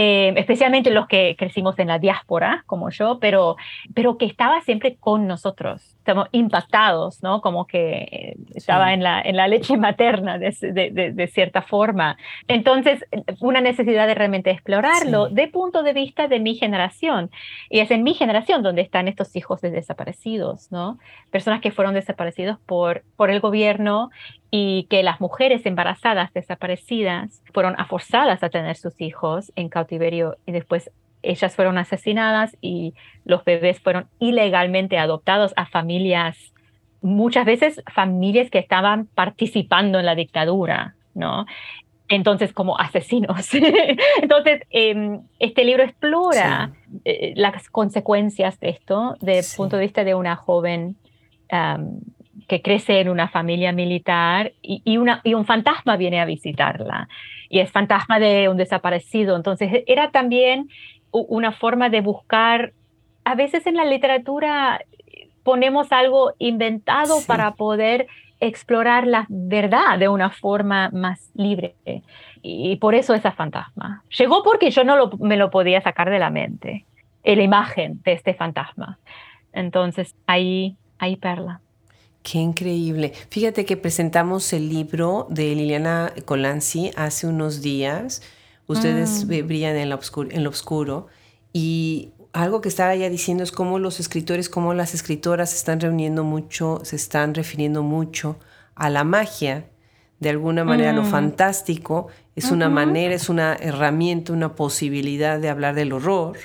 eh, 0.00 0.32
especialmente 0.36 0.92
los 0.92 1.08
que 1.08 1.34
crecimos 1.36 1.76
en 1.80 1.88
la 1.88 1.98
diáspora, 1.98 2.62
como 2.66 2.88
yo, 2.90 3.18
pero, 3.18 3.56
pero 3.94 4.16
que 4.16 4.26
estaba 4.26 4.60
siempre 4.60 4.94
con 4.94 5.26
nosotros. 5.26 5.96
Estamos 6.08 6.28
impactados, 6.32 7.22
¿no? 7.22 7.42
Como 7.42 7.66
que 7.66 8.34
estaba 8.54 8.94
en, 8.94 9.02
la, 9.02 9.20
en 9.20 9.36
la 9.36 9.46
leche 9.46 9.76
materna 9.76 10.38
de, 10.38 10.56
de, 10.72 11.12
de, 11.12 11.26
cierta 11.26 11.60
forma. 11.60 12.16
Entonces, 12.46 13.04
una 13.40 13.60
necesidad 13.60 14.06
de 14.06 14.14
realmente 14.14 14.50
explorarlo 14.50 15.28
de 15.28 15.48
punto 15.48 15.82
de 15.82 15.92
vista 15.92 16.26
de 16.26 16.40
mi 16.40 16.54
generación. 16.54 17.30
Y 17.68 17.80
es 17.80 17.90
en 17.90 18.04
mi 18.04 18.14
generación 18.14 18.62
donde 18.62 18.80
están 18.80 19.06
estos 19.06 19.36
hijos 19.36 19.60
de 19.60 19.70
desaparecidos, 19.70 20.72
¿no? 20.72 20.98
Personas 21.30 21.60
que 21.60 21.72
fueron 21.72 21.92
desaparecidos 21.92 22.58
por, 22.64 23.02
por 23.16 23.28
el 23.28 23.40
gobierno 23.40 24.08
y 24.50 24.84
que 24.88 25.02
las 25.02 25.20
mujeres 25.20 25.66
embarazadas 25.66 26.32
desaparecidas 26.32 27.42
fueron 27.52 27.76
forzadas 27.86 28.42
a 28.42 28.48
tener 28.48 28.76
sus 28.76 28.98
hijos 29.02 29.52
en 29.56 29.68
cautiverio 29.68 30.38
y 30.46 30.52
después 30.52 30.90
ellas 31.22 31.54
fueron 31.54 31.78
asesinadas 31.78 32.56
y 32.60 32.94
los 33.24 33.44
bebés 33.44 33.80
fueron 33.80 34.08
ilegalmente 34.18 34.98
adoptados 34.98 35.52
a 35.56 35.66
familias, 35.66 36.52
muchas 37.00 37.44
veces 37.44 37.82
familias 37.92 38.50
que 38.50 38.58
estaban 38.58 39.06
participando 39.06 39.98
en 39.98 40.06
la 40.06 40.14
dictadura, 40.14 40.94
¿no? 41.14 41.46
Entonces, 42.08 42.52
como 42.52 42.78
asesinos. 42.78 43.52
Entonces, 44.22 44.62
em, 44.70 45.20
este 45.38 45.64
libro 45.64 45.82
explora 45.82 46.72
eh, 47.04 47.34
las 47.36 47.68
consecuencias 47.68 48.58
de 48.60 48.70
esto 48.70 49.16
desde 49.20 49.50
el 49.50 49.56
punto 49.56 49.76
de 49.76 49.82
vista 49.82 50.04
de 50.04 50.14
una 50.14 50.36
joven 50.36 50.96
que 52.46 52.62
crece 52.62 53.00
en 53.00 53.08
una 53.08 53.28
familia 53.28 53.72
militar 53.72 54.52
y, 54.62 54.96
una, 54.96 55.20
y 55.24 55.34
un 55.34 55.44
fantasma 55.44 55.96
viene 55.96 56.20
a 56.20 56.24
visitarla. 56.24 57.08
Y 57.48 57.60
es 57.60 57.70
fantasma 57.70 58.18
de 58.18 58.48
un 58.48 58.56
desaparecido. 58.56 59.36
Entonces 59.36 59.84
era 59.86 60.10
también 60.10 60.68
una 61.10 61.52
forma 61.52 61.88
de 61.88 62.00
buscar, 62.00 62.72
a 63.24 63.34
veces 63.34 63.66
en 63.66 63.76
la 63.76 63.84
literatura 63.84 64.80
ponemos 65.42 65.92
algo 65.92 66.32
inventado 66.38 67.18
para 67.26 67.54
poder 67.54 68.06
explorar 68.40 69.06
la 69.06 69.26
verdad 69.28 69.98
de 69.98 70.08
una 70.08 70.30
forma 70.30 70.90
más 70.90 71.30
libre. 71.34 71.74
Y, 72.42 72.76
por 72.76 72.94
eso 72.94 73.14
esa 73.14 73.32
fantasma. 73.32 74.04
Llegó 74.16 74.42
porque 74.42 74.70
yo 74.70 74.84
no 74.84 75.10
me 75.18 75.36
lo 75.36 75.50
podía 75.50 75.80
sacar 75.80 76.10
de 76.10 76.18
la 76.18 76.30
mente, 76.30 76.84
la 77.24 77.42
imagen 77.42 78.00
de 78.04 78.12
este 78.12 78.34
fantasma. 78.34 78.98
Entonces 79.52 80.14
ahí, 80.26 80.76
ahí 80.98 81.16
perla. 81.16 81.60
Qué 82.22 82.38
increíble. 82.38 83.12
Fíjate 83.30 83.64
que 83.64 83.76
presentamos 83.76 84.52
el 84.52 84.68
libro 84.68 85.26
de 85.30 85.54
Liliana 85.54 86.12
Colanzi 86.24 86.90
hace 86.96 87.26
unos 87.26 87.62
días. 87.62 88.22
Ustedes 88.68 89.24
mm. 89.24 89.46
brillan 89.46 89.76
en 89.76 89.88
lo, 89.88 89.96
oscuro, 89.96 90.28
en 90.30 90.44
lo 90.44 90.50
oscuro. 90.50 91.08
Y 91.52 92.10
algo 92.32 92.60
que 92.60 92.68
estaba 92.68 92.94
ya 92.94 93.10
diciendo 93.10 93.42
es 93.42 93.50
cómo 93.50 93.80
los 93.80 93.98
escritores, 93.98 94.48
cómo 94.48 94.74
las 94.74 94.94
escritoras 94.94 95.50
se 95.50 95.56
están 95.56 95.80
reuniendo 95.80 96.22
mucho, 96.22 96.80
se 96.84 96.94
están 96.94 97.34
refiriendo 97.34 97.82
mucho 97.82 98.38
a 98.76 98.90
la 98.90 99.02
magia. 99.02 99.68
De 100.20 100.30
alguna 100.30 100.64
manera, 100.64 100.92
lo 100.92 101.02
mm. 101.02 101.10
fantástico 101.10 102.08
es 102.36 102.50
una 102.50 102.68
manera, 102.68 103.14
es 103.14 103.28
una 103.28 103.54
herramienta, 103.54 104.32
una 104.32 104.54
posibilidad 104.54 105.40
de 105.40 105.48
hablar 105.48 105.74
del 105.74 105.92
horror 105.92 106.36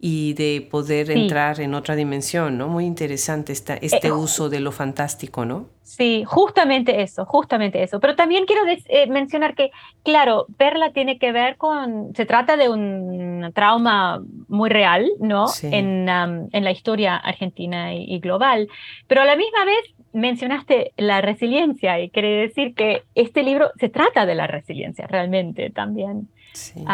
y 0.00 0.34
de 0.34 0.66
poder 0.70 1.10
entrar 1.10 1.60
en 1.60 1.74
otra 1.74 1.96
dimensión, 1.96 2.56
¿no? 2.56 2.68
Muy 2.68 2.84
interesante 2.84 3.52
esta, 3.52 3.74
eh, 3.74 3.80
este 3.82 4.12
uso 4.12 4.48
de 4.48 4.60
lo 4.60 4.70
fantástico, 4.70 5.44
¿no? 5.44 5.66
Sí, 5.82 6.22
justamente 6.24 7.02
eso, 7.02 7.24
justamente 7.24 7.82
eso. 7.82 7.98
Pero 7.98 8.14
también 8.14 8.44
quiero 8.46 8.62
eh, 8.68 9.06
mencionar 9.08 9.56
que, 9.56 9.72
claro, 10.04 10.46
Perla 10.56 10.92
tiene 10.92 11.18
que 11.18 11.32
ver 11.32 11.56
con, 11.56 12.14
se 12.14 12.26
trata 12.26 12.56
de 12.56 12.68
un 12.68 13.50
trauma 13.54 14.22
muy 14.46 14.70
real, 14.70 15.10
¿no? 15.18 15.46
En, 15.62 16.08
en, 16.08 16.64
la 16.64 16.70
historia 16.70 17.16
argentina 17.16 17.92
y, 17.92 18.20
global, 18.20 18.68
pero 19.08 19.22
a 19.22 19.24
la 19.24 19.34
misma 19.34 19.64
vez 19.64 19.94
mencionaste 20.12 20.92
la 20.96 21.20
resiliencia 21.20 22.00
y 22.00 22.10
quiere 22.10 22.42
decir 22.42 22.74
que 22.74 23.02
este 23.16 23.42
libro 23.42 23.72
se 23.80 23.88
trata 23.88 24.26
de 24.26 24.36
la 24.36 24.46
resiliencia 24.46 25.08
realmente 25.08 25.70
también. 25.70 26.28
Sí. 26.52 26.84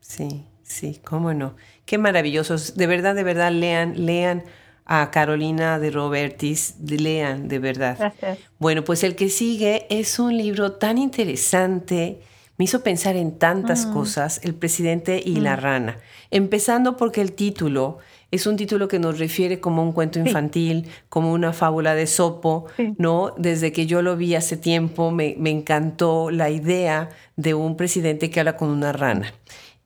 sí. 0.00 0.46
Sí, 0.68 1.00
cómo 1.02 1.32
no. 1.32 1.54
Qué 1.88 1.96
maravillosos. 1.96 2.76
De 2.76 2.86
verdad, 2.86 3.14
de 3.14 3.24
verdad, 3.24 3.50
lean, 3.50 4.04
lean 4.04 4.44
a 4.84 5.10
Carolina 5.10 5.78
de 5.78 5.90
Robertis, 5.90 6.74
lean, 6.86 7.48
de 7.48 7.58
verdad. 7.58 7.96
Gracias. 7.98 8.38
Bueno, 8.58 8.84
pues 8.84 9.02
el 9.04 9.16
que 9.16 9.30
sigue 9.30 9.86
es 9.88 10.18
un 10.18 10.36
libro 10.36 10.72
tan 10.72 10.98
interesante, 10.98 12.20
me 12.58 12.66
hizo 12.66 12.82
pensar 12.82 13.16
en 13.16 13.38
tantas 13.38 13.86
mm. 13.86 13.92
cosas, 13.94 14.38
El 14.44 14.54
presidente 14.54 15.22
y 15.24 15.36
la 15.36 15.56
mm. 15.56 15.60
rana. 15.60 15.98
Empezando 16.30 16.98
porque 16.98 17.22
el 17.22 17.32
título 17.32 17.96
es 18.30 18.46
un 18.46 18.58
título 18.58 18.86
que 18.86 18.98
nos 18.98 19.18
refiere 19.18 19.58
como 19.58 19.82
un 19.82 19.92
cuento 19.92 20.18
infantil, 20.18 20.88
como 21.08 21.32
una 21.32 21.54
fábula 21.54 21.94
de 21.94 22.06
Sopo, 22.06 22.66
¿no? 22.98 23.32
Desde 23.38 23.72
que 23.72 23.86
yo 23.86 24.02
lo 24.02 24.14
vi 24.18 24.34
hace 24.34 24.58
tiempo, 24.58 25.10
me, 25.10 25.36
me 25.38 25.48
encantó 25.48 26.30
la 26.30 26.50
idea 26.50 27.08
de 27.36 27.54
un 27.54 27.78
presidente 27.78 28.28
que 28.28 28.40
habla 28.40 28.58
con 28.58 28.68
una 28.68 28.92
rana. 28.92 29.32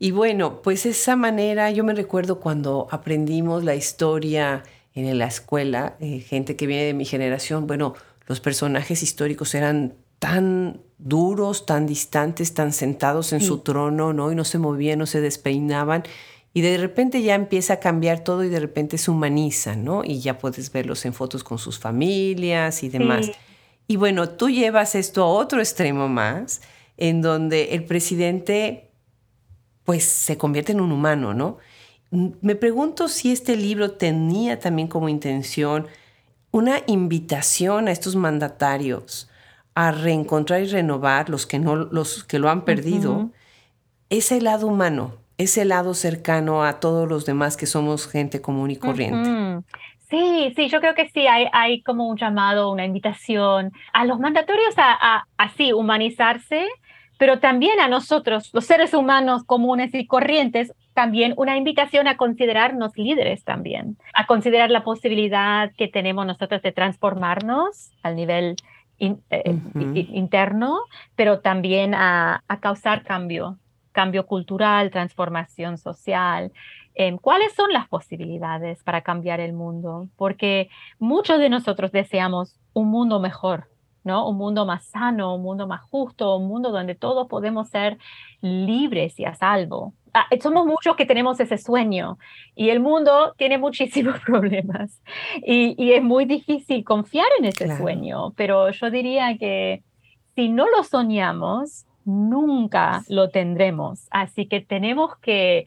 Y 0.03 0.11
bueno, 0.11 0.63
pues 0.63 0.85
esa 0.85 1.15
manera, 1.15 1.71
yo 1.71 1.85
me 1.85 1.95
recuerdo 1.95 2.41
cuando 2.41 2.89
aprendimos 2.91 3.63
la 3.63 3.77
historia 3.77 4.65
en 4.97 5.17
la 5.17 5.27
escuela, 5.27 5.95
eh, 6.01 6.19
gente 6.19 6.57
que 6.57 6.67
viene 6.67 6.83
de 6.87 6.93
mi 6.93 7.05
generación, 7.05 7.69
bueno, 7.69 7.95
los 8.27 8.41
personajes 8.41 9.05
históricos 9.05 9.55
eran 9.55 9.95
tan 10.19 10.81
duros, 10.99 11.67
tan 11.67 11.87
distantes, 11.87 12.53
tan 12.53 12.73
sentados 12.73 13.33
en 13.33 13.41
su 13.41 13.59
trono, 13.59 14.13
¿no? 14.13 14.33
Y 14.33 14.35
no 14.35 14.43
se 14.43 14.59
movían, 14.59 14.99
no 14.99 15.07
se 15.07 15.21
despeinaban. 15.21 16.03
Y 16.53 16.63
de 16.63 16.79
repente 16.79 17.23
ya 17.23 17.37
empieza 17.37 17.75
a 17.75 17.79
cambiar 17.79 18.25
todo 18.25 18.43
y 18.43 18.49
de 18.49 18.59
repente 18.59 18.99
se 18.99 19.13
humaniza, 19.13 19.77
¿no? 19.77 20.03
Y 20.03 20.19
ya 20.19 20.37
puedes 20.37 20.73
verlos 20.73 21.05
en 21.05 21.15
fotos 21.15 21.45
con 21.45 21.59
sus 21.59 21.79
familias 21.79 22.83
y 22.83 22.89
demás. 22.89 23.31
Y 23.87 23.95
bueno, 23.95 24.31
tú 24.31 24.51
llevas 24.51 24.97
esto 24.97 25.23
a 25.23 25.29
otro 25.29 25.61
extremo 25.61 26.09
más, 26.09 26.61
en 26.97 27.23
donde 27.23 27.77
el 27.77 27.85
presidente 27.85 28.89
pues 29.85 30.05
se 30.05 30.39
convierte 30.39 30.73
en 30.73 30.81
un 30.81 30.93
humano, 30.93 31.35
¿no? 31.35 31.59
Me 32.11 32.55
pregunto 32.57 33.09
si 33.09 33.33
este 33.33 33.57
libro 33.57 33.93
tenía 33.93 34.59
también 34.59 34.89
como 34.89 35.09
intención 35.09 35.87
una 36.51 36.83
invitación 36.87 37.89
a 37.89 37.93
estos 37.93 38.15
mandatarios 38.15 39.31
a 39.75 39.91
reencontrar 39.91 40.61
y 40.61 40.67
renovar 40.67 41.31
los 41.31 41.47
que 41.47 41.59
no 41.59 41.77
los 41.77 42.25
que 42.25 42.39
lo 42.39 42.51
han 42.51 42.67
perdido 42.67 43.31
ese 44.11 44.43
lado 44.43 44.67
humano, 44.67 45.15
ese 45.39 45.65
lado 45.65 45.95
cercano 45.95 46.63
a 46.65 46.81
todos 46.81 47.09
los 47.09 47.25
demás 47.25 47.57
que 47.57 47.65
somos 47.65 48.07
gente 48.07 48.43
común 48.43 48.71
y 48.71 48.77
corriente. 48.77 49.65
Sí, 50.11 50.53
sí, 50.55 50.69
yo 50.69 50.81
creo 50.81 50.95
que 50.95 51.09
sí, 51.09 51.27
hay, 51.27 51.47
hay 51.55 51.83
como 51.83 52.07
un 52.07 52.19
llamado, 52.19 52.71
una 52.71 52.85
invitación 52.85 53.73
a 53.95 54.05
los 54.05 54.21
mandatorios 54.21 54.77
a, 54.77 54.93
a 55.01 55.27
así 55.39 55.73
humanizarse 55.73 56.67
pero 57.23 57.39
también 57.39 57.79
a 57.79 57.87
nosotros, 57.87 58.51
los 58.53 58.65
seres 58.65 58.95
humanos 58.95 59.45
comunes 59.45 59.95
y 59.95 60.09
corrientes, 60.09 60.73
también 60.93 61.35
una 61.37 61.57
invitación 61.57 62.09
a 62.09 62.17
considerarnos 62.17 62.99
líderes 62.99 63.45
también, 63.45 63.97
a 64.13 64.27
considerar 64.27 64.73
la 64.73 64.83
posibilidad 64.83 65.71
que 65.77 65.87
tenemos 65.87 66.27
nosotros 66.27 66.63
de 66.63 66.73
transformarnos 66.73 67.93
al 68.03 68.17
nivel 68.17 68.57
eh, 68.99 69.15
interno, 70.11 70.81
pero 71.15 71.39
también 71.39 71.95
a, 71.95 72.43
causar 72.61 73.05
cambio, 73.05 73.57
cambio 73.93 74.27
cultural, 74.27 74.91
transformación 74.91 75.79
social. 75.79 76.51
Em, 76.97 77.19
¿Cuáles 77.19 77.55
son 77.55 77.73
las 77.73 77.87
posibilidades 77.87 78.83
para 78.83 79.03
cambiar 79.03 79.39
el 79.39 79.53
mundo? 79.53 80.09
Porque 80.17 80.71
muchos 80.99 81.39
de 81.39 81.51
nosotros 81.51 81.93
deseamos 81.93 82.59
un 82.73 82.89
mundo 82.89 83.21
mejor, 83.21 83.69
¿no? 84.05 84.29
Un 84.29 84.37
mundo 84.37 84.67
más 84.67 84.85
sano, 84.87 85.35
un 85.35 85.43
mundo 85.43 85.67
más 85.67 85.83
justo, 85.83 86.37
un 86.37 86.49
mundo 86.49 86.71
donde 86.71 86.95
todos 86.95 87.29
podemos 87.29 87.69
ser 87.69 87.99
libres 88.41 89.19
y 89.19 89.25
a 89.25 89.35
salvo. 89.35 89.95
Ah, 90.15 90.27
somos 90.43 90.67
muchos 90.67 90.95
que 90.95 91.07
tenemos 91.07 91.41
ese 91.41 91.57
sueño 91.57 92.19
y 92.55 92.69
el 92.69 92.81
mundo 92.81 93.35
tiene 93.39 93.57
muchísimos 93.57 94.21
problemas 94.27 95.01
y, 95.43 95.93
es 95.93 96.03
muy 96.03 96.27
difícil 96.27 96.85
confiar 96.85 97.27
en 97.39 97.47
ese 97.47 97.77
sueño, 97.77 98.33
pero 98.37 98.71
yo 98.71 98.91
diría 98.91 99.39
que 99.39 99.83
si 100.35 100.49
no 100.49 100.67
lo 100.69 100.83
soñamos, 100.83 101.87
nunca 102.05 103.03
lo 103.09 103.31
tendremos. 103.31 104.09
Así 104.11 104.47
que 104.47 104.61
tenemos 104.61 105.17
que 105.19 105.67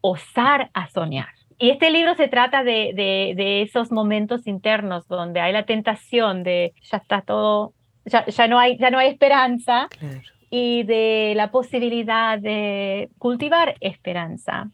osar 0.00 0.70
a 0.74 0.88
soñar. 0.88 1.28
Y 1.58 1.70
este 1.70 1.90
libro 1.90 2.14
se 2.16 2.28
trata 2.28 2.64
de, 2.64 2.92
de, 2.94 3.62
esos 3.62 3.90
momentos 3.90 4.46
internos 4.46 5.08
donde 5.08 5.40
hay 5.40 5.54
la 5.54 5.64
tentación 5.64 6.42
de 6.42 6.74
ya 6.82 6.98
está 6.98 7.22
todo 7.22 7.72
ya, 8.06 8.48
no, 8.48 8.58
hay, 8.58 8.78
ya 8.78 8.90
no 8.90 8.98
hay 8.98 9.08
esperanza. 9.08 9.88
y 10.48 10.84
de 10.84 11.32
la 11.34 11.50
posibilidad 11.50 12.38
de 12.38 13.10
cultivar 13.18 13.74
esperanza. 13.80 14.70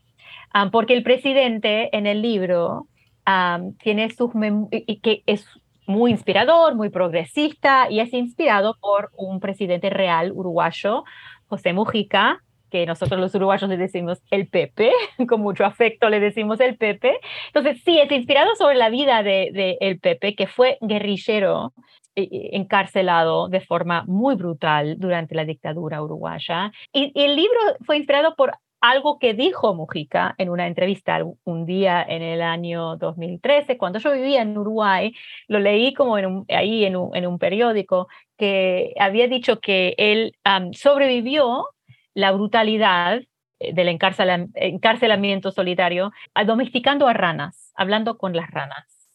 Ah, 0.52 0.68
porque 0.70 0.92
el 0.92 1.02
presidente 1.02 1.88
en 1.96 2.06
el 2.06 2.20
libro 2.20 2.88
ah, 3.24 3.60
tiene 3.82 4.10
sus 4.10 4.32
y 4.70 5.00
que 5.00 5.22
es 5.26 5.46
muy 5.86 6.10
inspirador, 6.10 6.74
muy 6.74 6.90
progresista 6.90 7.90
y 7.90 8.00
es 8.00 8.12
inspirado 8.12 8.76
por 8.80 9.10
un 9.16 9.40
presidente 9.40 9.90
real 9.90 10.32
uruguayo, 10.32 11.04
José 11.48 11.72
Mujica, 11.72 12.42
que 12.70 12.86
nosotros 12.86 13.20
los 13.20 13.34
uruguayos 13.34 13.68
le 13.68 13.76
decimos 13.76 14.22
el 14.30 14.48
Pepe, 14.48 14.90
con 15.28 15.40
mucho 15.40 15.64
afecto 15.64 16.08
le 16.08 16.20
decimos 16.20 16.60
el 16.60 16.76
Pepe. 16.76 17.20
Entonces, 17.48 17.82
sí, 17.84 17.98
es 18.00 18.10
inspirado 18.10 18.54
sobre 18.56 18.76
la 18.76 18.88
vida 18.88 19.22
de, 19.22 19.76
el 19.80 20.00
Pepe, 20.00 20.34
que 20.34 20.46
fue 20.46 20.78
guerrillero 20.80 21.72
encarcelado 22.14 23.48
de 23.48 23.60
forma 23.60 24.04
muy 24.06 24.34
brutal 24.34 24.96
durante 24.98 25.34
la 25.34 25.44
dictadura 25.44 26.02
uruguaya. 26.02 26.72
y, 26.92 27.12
el 27.14 27.36
libro 27.36 27.58
fue 27.84 27.96
inspirado 27.96 28.34
por 28.36 28.52
algo 28.82 29.20
que 29.20 29.32
dijo 29.32 29.74
Mujica 29.74 30.34
en 30.38 30.50
una 30.50 30.66
entrevista 30.66 31.20
un 31.44 31.66
día 31.66 32.04
en 32.06 32.20
el 32.20 32.42
año 32.42 32.96
2013, 32.96 33.78
cuando 33.78 34.00
yo 34.00 34.12
vivía 34.12 34.42
en 34.42 34.58
Uruguay, 34.58 35.14
lo 35.46 35.60
leí 35.60 35.94
como 35.94 36.18
en 36.18 36.44
ahí 36.48 36.84
en 36.84 36.96
un, 36.96 37.38
periódico, 37.38 38.08
que 38.36 38.92
había 38.98 39.28
dicho 39.28 39.60
que 39.60 39.94
él 39.98 40.34
sobrevivió 40.72 41.68
la 42.12 42.32
brutalidad 42.32 43.22
eh, 43.60 43.72
del 43.72 43.88
encarcelamiento 43.88 45.52
solitario, 45.52 46.10
domesticando 46.44 47.06
a 47.06 47.12
ranas, 47.12 47.72
hablando 47.76 48.18
con 48.18 48.34
las 48.34 48.50
ranas. 48.50 49.08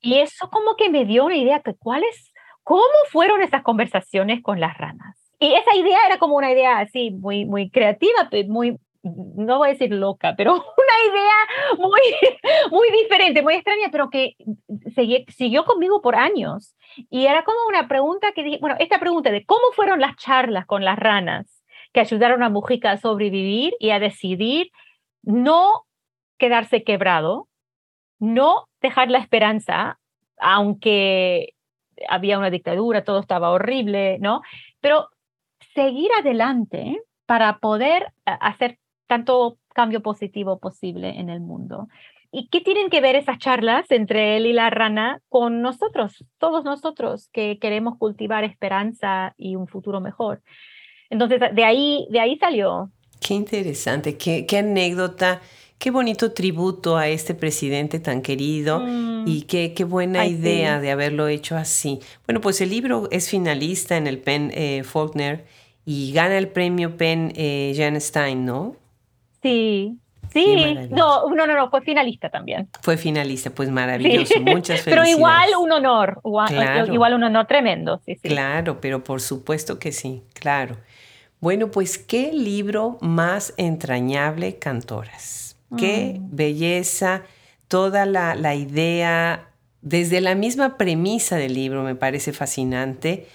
Y 0.00 0.16
eso 0.18 0.50
como 0.50 0.74
que 0.74 0.90
me 0.90 1.04
dio 1.04 1.24
una 1.24 1.36
idea 1.36 1.62
de 1.64 1.76
cuáles, 1.76 2.33
cómo 2.64 2.82
fueron 3.10 3.42
esas 3.42 3.62
conversaciones 3.62 4.42
con 4.42 4.58
las 4.58 4.76
ranas. 4.76 5.16
Y 5.38 5.54
esa 5.54 5.76
idea 5.76 5.98
era 6.06 6.18
como 6.18 6.36
una 6.36 6.50
idea 6.50 6.78
así, 6.78 7.10
muy, 7.10 7.44
muy 7.44 7.70
creativa, 7.70 8.28
muy, 8.48 8.78
no 9.02 9.58
voy 9.58 9.68
a 9.68 9.72
decir 9.72 9.92
loca, 9.92 10.34
pero 10.36 10.54
una 10.54 11.12
idea 11.12 11.78
muy, 11.78 12.00
muy 12.70 12.88
diferente, 13.02 13.42
muy 13.42 13.54
extraña, 13.54 13.88
pero 13.92 14.08
que 14.10 14.34
siguió 15.28 15.64
conmigo 15.64 16.00
por 16.00 16.16
años. 16.16 16.74
Y 17.10 17.26
era 17.26 17.44
como 17.44 17.58
una 17.68 17.86
pregunta 17.86 18.32
que 18.32 18.42
dije, 18.42 18.58
bueno, 18.60 18.76
esta 18.78 18.98
pregunta 18.98 19.30
de 19.30 19.44
cómo 19.44 19.72
fueron 19.72 20.00
las 20.00 20.16
charlas 20.16 20.66
con 20.66 20.84
las 20.84 20.98
ranas 20.98 21.62
que 21.92 22.00
ayudaron 22.00 22.42
a 22.42 22.48
Mujica 22.48 22.90
a 22.92 22.96
sobrevivir 22.96 23.74
y 23.78 23.90
a 23.90 24.00
decidir 24.00 24.70
no 25.22 25.84
quedarse 26.38 26.82
quebrado, 26.82 27.48
no 28.18 28.68
dejar 28.80 29.10
la 29.10 29.18
esperanza, 29.18 29.98
aunque 30.38 31.54
había 32.08 32.38
una 32.38 32.50
dictadura, 32.50 33.04
todo 33.04 33.20
estaba 33.20 33.50
horrible, 33.50 34.18
¿no? 34.20 34.42
Pero 34.80 35.08
seguir 35.74 36.10
adelante 36.18 37.00
para 37.26 37.58
poder 37.58 38.12
hacer 38.24 38.78
tanto 39.06 39.58
cambio 39.74 40.02
positivo 40.02 40.58
posible 40.58 41.18
en 41.18 41.30
el 41.30 41.40
mundo. 41.40 41.88
¿Y 42.30 42.48
qué 42.48 42.60
tienen 42.60 42.90
que 42.90 43.00
ver 43.00 43.14
esas 43.14 43.38
charlas 43.38 43.90
entre 43.90 44.36
él 44.36 44.46
y 44.46 44.52
la 44.52 44.68
rana 44.68 45.20
con 45.28 45.62
nosotros, 45.62 46.24
todos 46.38 46.64
nosotros 46.64 47.28
que 47.32 47.58
queremos 47.60 47.96
cultivar 47.96 48.42
esperanza 48.42 49.34
y 49.36 49.54
un 49.54 49.68
futuro 49.68 50.00
mejor? 50.00 50.42
Entonces, 51.10 51.40
de 51.52 51.64
ahí, 51.64 52.08
de 52.10 52.18
ahí 52.18 52.36
salió. 52.38 52.90
Qué 53.20 53.34
interesante, 53.34 54.18
qué, 54.18 54.46
qué 54.46 54.58
anécdota, 54.58 55.40
qué 55.84 55.90
bonito 55.90 56.32
tributo 56.32 56.96
a 56.96 57.08
este 57.08 57.34
presidente 57.34 58.00
tan 58.00 58.22
querido 58.22 58.80
mm. 58.80 59.28
y 59.28 59.42
qué, 59.42 59.74
qué 59.74 59.84
buena 59.84 60.24
idea 60.24 60.80
de 60.80 60.90
haberlo 60.90 61.28
hecho 61.28 61.58
así. 61.58 62.00
Bueno, 62.26 62.40
pues 62.40 62.62
el 62.62 62.70
libro 62.70 63.06
es 63.10 63.28
finalista 63.28 63.98
en 63.98 64.06
el 64.06 64.16
PEN 64.16 64.50
eh, 64.54 64.82
Faulkner 64.82 65.44
y 65.84 66.14
gana 66.14 66.38
el 66.38 66.48
premio 66.48 66.96
PEN 66.96 67.34
eh, 67.36 67.74
Jan 67.76 68.00
Stein, 68.00 68.46
¿no? 68.46 68.76
Sí, 69.42 69.98
Sí, 70.32 70.74
no, 70.90 71.28
no, 71.28 71.46
no, 71.46 71.70
fue 71.70 71.82
finalista 71.82 72.30
también. 72.30 72.66
Fue 72.80 72.96
finalista, 72.96 73.50
pues 73.50 73.68
maravilloso, 73.68 74.40
muchas 74.40 74.80
felicidades. 74.80 74.84
Pero 74.86 75.04
igual 75.04 75.50
un 75.60 75.70
honor, 75.70 76.20
igual, 76.24 77.12
un 77.12 77.24
honor 77.24 77.46
tremendo, 77.46 78.00
sí, 78.06 78.14
sí. 78.14 78.30
Claro, 78.30 78.80
pero 78.80 79.04
por 79.04 79.20
supuesto 79.20 79.78
que 79.78 79.92
sí, 79.92 80.22
claro. 80.32 80.78
Bueno, 81.40 81.70
pues 81.70 81.98
qué 81.98 82.32
libro 82.32 82.96
más 83.02 83.52
entrañable, 83.58 84.58
Cantoras. 84.58 85.43
Qué 85.76 86.18
mm. 86.20 86.36
belleza, 86.36 87.22
toda 87.68 88.06
la, 88.06 88.34
la 88.34 88.54
idea, 88.54 89.50
desde 89.82 90.20
la 90.20 90.34
misma 90.34 90.76
premisa 90.76 91.36
del 91.36 91.54
libro 91.54 91.82
me 91.82 91.94
parece 91.94 92.32
fascinante 92.32 93.26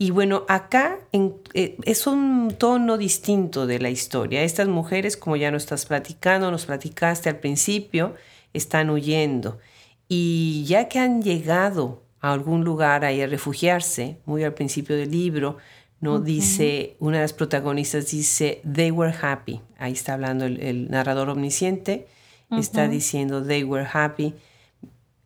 y 0.00 0.12
bueno, 0.12 0.44
acá 0.46 1.00
eh, 1.12 1.76
es 1.84 2.06
un 2.06 2.54
tono 2.56 2.96
distinto 2.96 3.66
de 3.66 3.80
la 3.80 3.90
historia. 3.90 4.44
Estas 4.44 4.68
mujeres, 4.68 5.16
como 5.16 5.34
ya 5.34 5.50
nos 5.50 5.64
estás 5.64 5.86
platicando, 5.86 6.52
nos 6.52 6.66
platicaste 6.66 7.28
al 7.28 7.40
principio, 7.40 8.14
están 8.52 8.90
huyendo. 8.90 9.58
Y 10.06 10.64
ya 10.68 10.88
que 10.88 11.00
han 11.00 11.20
llegado 11.20 12.04
a 12.20 12.32
algún 12.32 12.64
lugar 12.64 13.04
ahí 13.04 13.20
a 13.22 13.26
refugiarse, 13.26 14.18
muy 14.24 14.44
al 14.44 14.54
principio 14.54 14.96
del 14.96 15.10
libro, 15.10 15.56
¿no? 16.00 16.20
Dice, 16.20 16.96
una 17.00 17.16
de 17.16 17.22
las 17.22 17.32
protagonistas 17.32 18.10
dice, 18.10 18.60
they 18.70 18.90
were 18.90 19.14
happy. 19.20 19.60
Ahí 19.78 19.92
está 19.92 20.14
hablando 20.14 20.44
el, 20.44 20.90
narrador 20.90 21.28
omnisciente, 21.30 22.06
está 22.50 22.88
diciendo, 22.88 23.44
they 23.44 23.64
were 23.64 23.86
happy. 23.92 24.34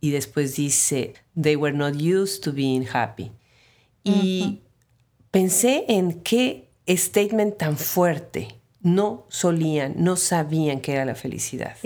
Y 0.01 0.11
después 0.11 0.57
dice, 0.57 1.15
they 1.41 1.57
were 1.57 1.77
not 1.77 1.95
used 1.97 2.43
to 2.43 2.53
being 2.53 2.87
happy. 2.93 3.31
Y 4.03 4.63
pensé 5.31 5.85
en 5.89 6.23
qué 6.23 6.69
statement 6.89 7.59
tan 7.59 7.77
fuerte. 7.77 8.49
No 8.81 9.27
solían, 9.29 9.95
no 9.99 10.17
sabían 10.17 10.81
qué 10.81 10.95
era 10.95 11.05
la 11.05 11.15
felicidad. 11.15 11.77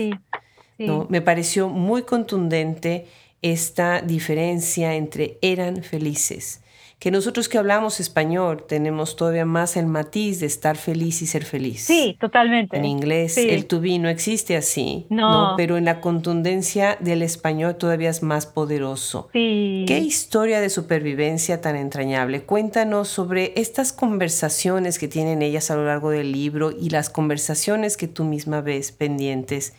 ¿no? 0.79 1.05
Me 1.09 1.21
pareció 1.21 1.69
muy 1.69 2.03
contundente 2.03 3.05
esta 3.43 4.01
diferencia 4.01 4.95
entre 4.95 5.37
eran 5.41 5.83
felices 5.83 6.61
que 6.99 7.11
nosotros 7.11 7.47
que 7.47 7.59
hablamos 7.59 7.99
español 7.99 8.65
tenemos 8.67 9.15
todavía 9.15 9.45
más 9.45 9.77
el 9.77 9.85
matiz 9.85 10.39
de 10.39 10.47
estar 10.47 10.77
feliz 10.77 11.21
y 11.21 11.27
ser 11.27 11.45
feliz. 11.45 11.83
Sí, 11.83 12.17
totalmente. 12.19 12.75
En 12.75 12.85
inglés 12.85 13.37
el 13.37 13.67
to 13.67 13.79
be 13.79 13.99
no 13.99 14.09
existe 14.09 14.57
así, 14.57 15.05
no. 15.09 15.53
Pero 15.57 15.77
en 15.77 15.85
la 15.85 16.01
contundencia 16.01 16.97
del 16.99 17.21
español 17.21 17.75
todavía 17.75 18.09
es 18.09 18.23
más 18.23 18.47
poderoso. 18.47 19.29
Sí. 19.31 19.85
Qué 19.87 19.99
historia 19.99 20.59
de 20.59 20.71
supervivencia 20.71 21.61
tan 21.61 21.75
entrañable. 21.75 22.41
Cuéntanos 22.41 23.09
sobre 23.09 23.53
estas 23.57 23.93
conversaciones 23.93 24.97
que 24.97 25.07
tienen 25.07 25.43
ellas 25.43 25.69
a 25.69 25.75
lo 25.75 25.85
largo 25.85 26.09
del 26.09 26.31
libro 26.31 26.71
y 26.71 26.89
las 26.89 27.11
conversaciones 27.11 27.95
que 27.95 28.07
tú 28.07 28.23
misma 28.23 28.61
ves 28.61 28.91
pendientes 28.91 29.73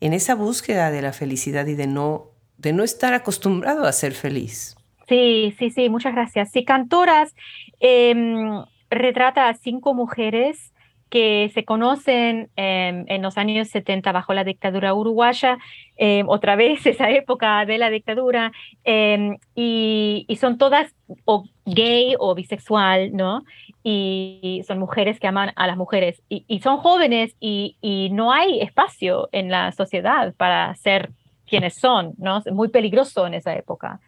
en 0.00 0.12
esa 0.12 0.36
búsqueda 0.36 0.92
de 0.92 1.02
la 1.02 1.12
felicidad 1.12 1.66
y 1.66 1.74
de 1.74 1.88
no 1.88 2.28
de 2.58 2.74
no 2.74 2.84
estar 2.84 3.14
acostumbrado 3.14 3.86
a 3.86 3.92
ser 3.92 4.12
feliz. 4.12 4.76
Sí, 5.10 5.52
sí, 5.58 5.70
sí, 5.70 5.88
muchas 5.88 6.14
gracias. 6.14 6.52
Sí, 6.52 6.64
Cantoras 6.64 7.34
em, 7.80 8.62
retrata 8.90 9.48
a 9.48 9.54
cinco 9.54 9.92
mujeres 9.92 10.72
que 11.08 11.50
se 11.52 11.64
conocen 11.64 12.48
em, 12.54 13.04
en 13.08 13.20
los 13.20 13.36
años 13.36 13.66
70 13.70 14.12
bajo 14.12 14.34
la 14.34 14.44
dictadura 14.44 14.94
uruguaya, 14.94 15.58
em, 15.96 16.28
otra 16.28 16.54
vez 16.54 16.86
esa 16.86 17.10
época 17.10 17.66
de 17.66 17.78
la 17.78 17.90
dictadura, 17.90 18.52
y, 19.56 20.26
son 20.40 20.58
todas 20.58 20.94
o 21.24 21.44
gay 21.66 22.14
o 22.16 22.36
bisexual, 22.36 23.10
¿no? 23.12 23.42
Y, 23.82 24.62
son 24.64 24.78
mujeres 24.78 25.18
que 25.18 25.26
aman 25.26 25.50
a 25.56 25.66
las 25.66 25.76
mujeres, 25.76 26.22
y, 26.28 26.60
son 26.60 26.76
jóvenes 26.78 27.34
y, 27.40 27.76
y, 27.80 28.10
no 28.10 28.32
hay 28.32 28.60
espacio 28.60 29.28
en 29.32 29.50
la 29.50 29.72
sociedad 29.72 30.34
para 30.36 30.72
ser 30.76 31.10
quienes 31.48 31.74
son, 31.74 32.14
¿no? 32.16 32.38
Es 32.38 32.52
muy 32.52 32.68
peligroso 32.68 33.26
en 33.26 33.34
esa 33.34 33.56
época 33.56 33.98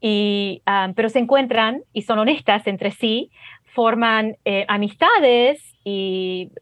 y, 0.00 0.62
ah, 0.66 0.92
pero 0.94 1.08
se 1.08 1.18
encuentran 1.18 1.82
y 1.92 2.02
son 2.02 2.18
honestas 2.18 2.66
entre 2.66 2.90
sí, 2.90 3.30
forman 3.74 4.36
eh, 4.44 4.64
amistades 4.68 5.76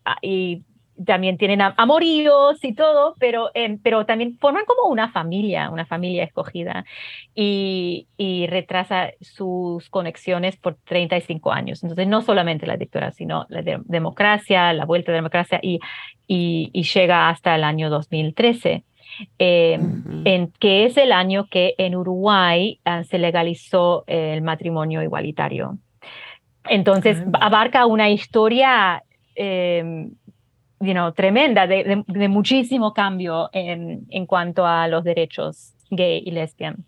ah, 0.04 0.16
y, 0.22 0.62
también 1.04 1.38
tienen 1.38 1.62
amoríos 1.62 2.62
y 2.62 2.74
todo, 2.74 3.14
pero, 3.18 3.50
em, 3.54 3.78
pero 3.82 4.04
también 4.04 4.36
forman 4.38 4.64
como 4.66 4.92
una 4.92 5.10
familia, 5.10 5.70
una 5.70 5.86
familia 5.86 6.24
escogida 6.24 6.84
y, 7.34 8.06
retrasa 8.50 9.12
sus 9.20 9.88
conexiones 9.88 10.56
por 10.56 10.76
35 10.84 11.52
años. 11.52 11.82
Entonces, 11.82 12.06
no 12.06 12.20
solamente 12.20 12.66
la 12.66 12.76
dictadura, 12.76 13.12
sino 13.12 13.46
la 13.48 13.62
democracia, 13.62 14.72
la 14.72 14.84
vuelta 14.84 15.10
de 15.10 15.16
la 15.16 15.22
democracia 15.22 15.58
y, 15.62 15.80
y, 16.26 16.82
llega 16.82 17.28
hasta 17.28 17.54
el 17.54 17.64
año 17.64 17.90
2013. 17.90 18.84
Eh, 19.38 19.78
en, 20.24 20.52
que 20.58 20.86
es 20.86 20.96
el 20.96 21.12
año 21.12 21.46
que 21.50 21.74
en 21.78 21.94
Uruguay 21.94 22.80
ah, 22.84 23.04
se 23.04 23.18
legalizó 23.18 24.04
el 24.06 24.42
matrimonio 24.42 25.02
igualitario. 25.02 25.78
Entonces, 26.68 27.22
abarca 27.40 27.86
una 27.86 28.10
historia 28.10 29.02
eh, 29.34 30.10
tremenda 31.14 31.66
de, 31.66 32.04
muchísimo 32.28 32.92
cambio 32.92 33.50
en, 33.52 34.06
en, 34.10 34.26
cuanto 34.26 34.66
a 34.66 34.88
los 34.88 35.04
derechos 35.04 35.74
gay 35.90 36.22
y 36.24 36.30
lesbian. 36.30 36.84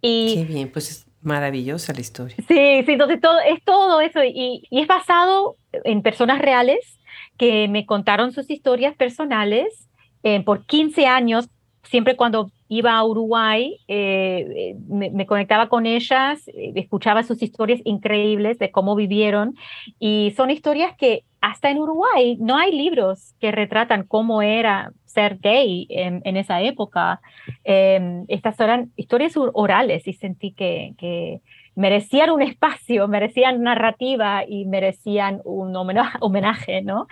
Y, 0.00 0.34
Qué 0.34 0.44
bien, 0.44 0.70
pues 0.70 0.90
es 0.90 1.06
maravillosa 1.22 1.92
la 1.92 2.00
historia. 2.00 2.36
Sí, 2.48 2.82
sí, 2.84 2.92
entonces 2.92 3.20
todo, 3.20 3.38
es 3.40 3.62
todo 3.64 4.00
eso 4.00 4.24
y, 4.24 4.66
y 4.70 4.80
es 4.80 4.86
basado 4.86 5.56
en 5.84 6.02
personas 6.02 6.40
reales 6.40 6.98
que 7.36 7.68
me 7.68 7.86
contaron 7.86 8.32
sus 8.32 8.50
historias 8.50 8.94
personales 8.96 9.89
eh, 10.22 10.42
por 10.42 10.66
15 10.66 11.06
años, 11.06 11.48
siempre 11.82 12.16
cuando 12.16 12.50
iba 12.68 12.96
a 12.96 13.04
Uruguay, 13.04 13.78
eh, 13.88 14.76
me, 14.88 15.26
conectaba 15.26 15.68
con 15.68 15.86
ellas, 15.86 16.42
escuchaba 16.54 17.24
sus 17.24 17.42
historias 17.42 17.80
increíbles 17.84 18.58
de 18.58 18.70
cómo 18.70 18.94
vivieron 18.94 19.56
y 19.98 20.32
son 20.36 20.50
historias 20.50 20.96
que 20.96 21.24
hasta 21.40 21.70
en 21.70 21.78
Uruguay 21.78 22.36
no 22.38 22.56
hay 22.56 22.70
libros 22.70 23.34
que 23.40 23.50
retratan 23.50 24.04
cómo 24.04 24.40
era 24.42 24.92
ser 25.04 25.38
gay 25.38 25.86
en, 25.90 26.36
esa 26.36 26.60
época. 26.62 27.20
Em, 27.64 28.24
estas 28.28 28.60
eran 28.60 28.92
historias 28.94 29.36
orales 29.36 30.06
y 30.06 30.12
sentí 30.12 30.52
que, 30.52 30.92
que 30.96 31.40
merecían 31.74 32.30
un 32.30 32.42
espacio, 32.42 33.08
merecían 33.08 33.62
narrativa 33.62 34.44
y 34.46 34.66
merecían 34.66 35.40
un 35.44 35.74
homenaje, 35.74 36.82
¿no? 36.82 37.06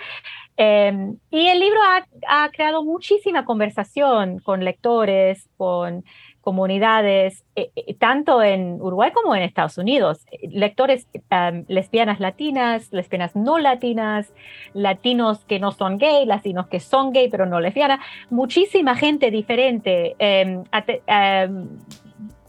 Em, 0.61 1.17
y 1.31 1.47
el 1.47 1.61
libro 1.61 1.79
ha, 2.27 2.51
creado 2.51 2.83
muchísima 2.83 3.45
conversación 3.45 4.41
con 4.41 4.65
lectores, 4.65 5.49
con 5.57 6.05
comunidades, 6.41 7.45
eh, 7.55 7.71
eh, 7.77 7.95
tanto 7.95 8.43
en 8.43 8.83
Uruguay 8.83 9.13
como 9.13 9.37
en 9.37 9.43
Estados 9.43 9.79
Unidos. 9.79 10.27
Lectores 10.43 11.07
em, 11.31 11.65
lesbianas 11.69 12.19
latinas, 12.19 12.93
lesbianas 12.93 13.37
no 13.37 13.61
latinas, 13.61 14.35
latinos 14.75 15.45
que 15.45 15.61
no 15.61 15.71
son 15.71 15.97
gay, 15.97 16.27
latinos 16.27 16.67
que 16.67 16.81
son 16.81 17.13
gay 17.13 17.29
pero 17.31 17.47
no 17.47 17.61
lesbianas, 17.61 18.01
muchísima 18.29 18.97
gente 18.97 19.31
diferente. 19.31 20.17
Em, 20.19 20.65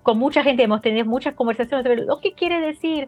con 0.01 0.18
mucha 0.18 0.41
gente 0.41 0.64
hemos 0.64 0.82
tenido 0.82 1.05
muchas 1.05 1.36
conversaciones 1.36 1.84
sobre 1.84 2.05
lo 2.07 2.20
que 2.20 2.34
quiere 2.34 2.60
decir 2.60 3.07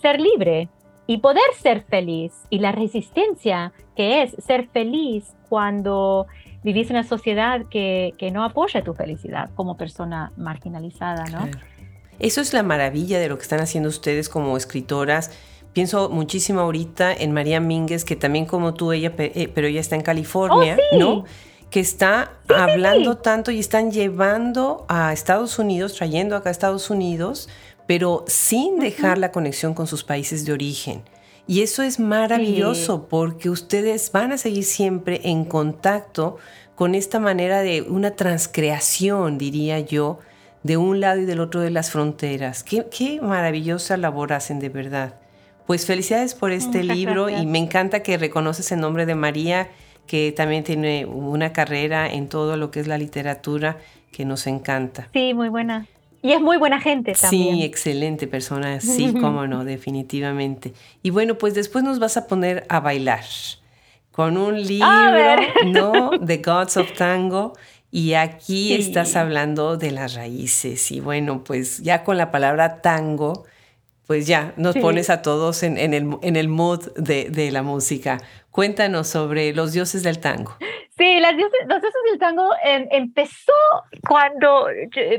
ser 0.00 0.18
libre 0.18 0.68
y 1.08 1.18
poder 1.18 1.42
ser 1.58 1.82
feliz 1.82 2.32
y 2.50 2.58
la 2.58 2.70
resistencia 2.70 3.72
que 3.96 4.22
es 4.22 4.36
ser 4.44 4.68
feliz 4.68 5.34
cuando 5.48 6.26
vivís 6.62 6.90
en 6.90 6.96
una 6.96 7.08
sociedad 7.08 7.62
que, 7.70 8.14
que 8.18 8.30
no 8.30 8.44
apoya 8.44 8.84
tu 8.84 8.92
felicidad 8.92 9.50
como 9.56 9.78
persona 9.78 10.32
marginalizada, 10.36 11.24
¿no? 11.24 11.48
Eso 12.18 12.42
es 12.42 12.52
la 12.52 12.62
maravilla 12.62 13.18
de 13.18 13.28
lo 13.30 13.38
que 13.38 13.42
están 13.42 13.60
haciendo 13.60 13.88
ustedes 13.88 14.28
como 14.28 14.54
escritoras. 14.56 15.30
Pienso 15.72 16.10
muchísimo 16.10 16.60
ahorita 16.60 17.14
en 17.14 17.32
María 17.32 17.58
Mínguez, 17.58 18.04
que 18.04 18.14
también 18.14 18.44
como 18.44 18.74
tú, 18.74 18.92
ella, 18.92 19.14
eh, 19.16 19.50
pero 19.54 19.66
ella 19.66 19.80
está 19.80 19.96
en 19.96 20.02
California, 20.02 20.76
oh, 20.92 20.98
¿no? 20.98 21.24
que 21.70 21.80
está 21.80 22.32
hablando 22.48 23.18
tanto 23.18 23.50
y 23.50 23.58
están 23.58 23.92
llevando 23.92 24.86
a 24.88 25.12
Estados 25.12 25.58
Unidos, 25.58 25.94
trayendo 25.94 26.34
acá 26.36 26.48
a 26.48 26.52
Estados 26.52 26.90
Unidos, 26.90 27.48
pero 27.88 28.22
sin 28.26 28.80
dejar 28.80 29.16
la 29.16 29.32
conexión 29.32 29.72
con 29.72 29.86
sus 29.86 30.04
países 30.04 30.44
de 30.44 30.52
origen. 30.52 31.00
Y 31.46 31.62
eso 31.62 31.82
es 31.82 31.98
maravilloso 31.98 33.08
porque 33.08 33.48
ustedes 33.48 34.12
van 34.12 34.30
a 34.30 34.36
seguir 34.36 34.64
siempre 34.64 35.22
en 35.24 35.46
contacto 35.46 36.36
con 36.74 36.94
esta 36.94 37.18
manera 37.18 37.62
de 37.62 37.80
una 37.80 38.10
transcreación, 38.10 39.38
diría 39.38 39.80
yo, 39.80 40.18
de 40.62 40.76
un 40.76 41.00
lado 41.00 41.22
y 41.22 41.24
del 41.24 41.40
otro 41.40 41.62
de 41.62 41.70
las 41.70 41.90
fronteras. 41.90 42.62
Qué, 42.62 42.86
qué 42.90 43.22
maravillosa 43.22 43.96
labor 43.96 44.34
hacen 44.34 44.60
de 44.60 44.68
verdad. 44.68 45.14
Pues 45.66 45.86
felicidades 45.86 46.34
por 46.34 46.52
este 46.52 46.84
libro 46.84 47.30
y 47.30 47.46
me 47.46 47.56
encanta 47.56 48.02
que 48.02 48.18
reconoces 48.18 48.70
el 48.70 48.80
nombre 48.80 49.06
de 49.06 49.14
María 49.14 49.70
que 50.06 50.30
también 50.32 50.62
tiene 50.62 51.06
una 51.06 51.54
carrera 51.54 52.06
en 52.12 52.28
todo 52.28 52.58
lo 52.58 52.70
que 52.70 52.80
es 52.80 52.86
la 52.86 52.98
literatura 52.98 53.78
que 54.12 54.26
nos 54.26 54.46
encanta. 54.46 55.08
Sí, 55.14 55.32
muy 55.32 55.48
buena. 55.48 55.86
Y 56.22 56.32
es 56.32 56.40
muy 56.40 56.56
buena 56.56 56.80
gente 56.80 57.12
también. 57.12 57.56
Sí, 57.56 57.64
excelente 57.64 58.26
persona, 58.26 58.80
sí, 58.80 59.14
cómo 59.20 59.46
no, 59.46 59.64
definitivamente. 59.64 60.72
Y 61.02 61.10
bueno, 61.10 61.38
pues 61.38 61.54
después 61.54 61.84
nos 61.84 61.98
vas 61.98 62.16
a 62.16 62.26
poner 62.26 62.64
a 62.68 62.80
bailar 62.80 63.24
con 64.10 64.36
un 64.36 64.60
libro, 64.60 64.88
¿no? 65.66 66.10
The 66.26 66.38
Gods 66.38 66.76
of 66.76 66.92
Tango. 66.94 67.52
Y 67.90 68.14
aquí 68.14 68.74
estás 68.74 69.16
hablando 69.16 69.78
de 69.78 69.92
las 69.92 70.14
raíces. 70.14 70.90
Y 70.90 71.00
bueno, 71.00 71.42
pues 71.42 71.78
ya 71.78 72.04
con 72.04 72.18
la 72.18 72.30
palabra 72.30 72.82
tango, 72.82 73.46
pues 74.08 74.26
ya 74.26 74.54
nos 74.56 74.74
pones 74.78 75.10
a 75.10 75.20
todos 75.20 75.62
en, 75.62 75.76
el, 75.76 76.16
en 76.22 76.36
el 76.36 76.48
mood 76.48 76.80
de, 76.96 77.28
de, 77.28 77.50
la 77.50 77.62
música. 77.62 78.16
Cuéntanos 78.50 79.06
sobre 79.06 79.52
los 79.52 79.74
dioses 79.74 80.02
del 80.02 80.18
tango. 80.18 80.56
Sí, 80.96 81.20
las 81.20 81.36
dioses, 81.36 81.60
los 81.68 81.82
dioses 81.82 82.00
del 82.10 82.18
tango 82.18 82.50
em, 82.64 82.88
empezó 82.90 83.52
cuando, 84.08 84.66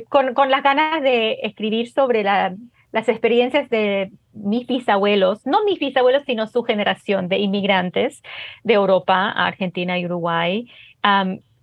con, 0.10 0.34
con, 0.34 0.50
las 0.50 0.64
ganas 0.64 1.04
de 1.04 1.38
escribir 1.44 1.92
sobre 1.92 2.24
la, 2.24 2.56
las 2.92 3.08
experiencias 3.08 3.70
de 3.70 4.12
mis 4.34 4.66
bisabuelos, 4.66 5.46
no 5.46 5.64
mis 5.66 5.78
bisabuelos, 5.78 6.24
sino 6.26 6.48
su 6.48 6.64
generación 6.64 7.30
de 7.30 7.38
inmigrantes 7.38 8.24
de 8.64 8.74
Europa 8.74 9.30
a 9.30 9.46
Argentina 9.46 10.00
y 10.00 10.06
Uruguay. 10.06 10.68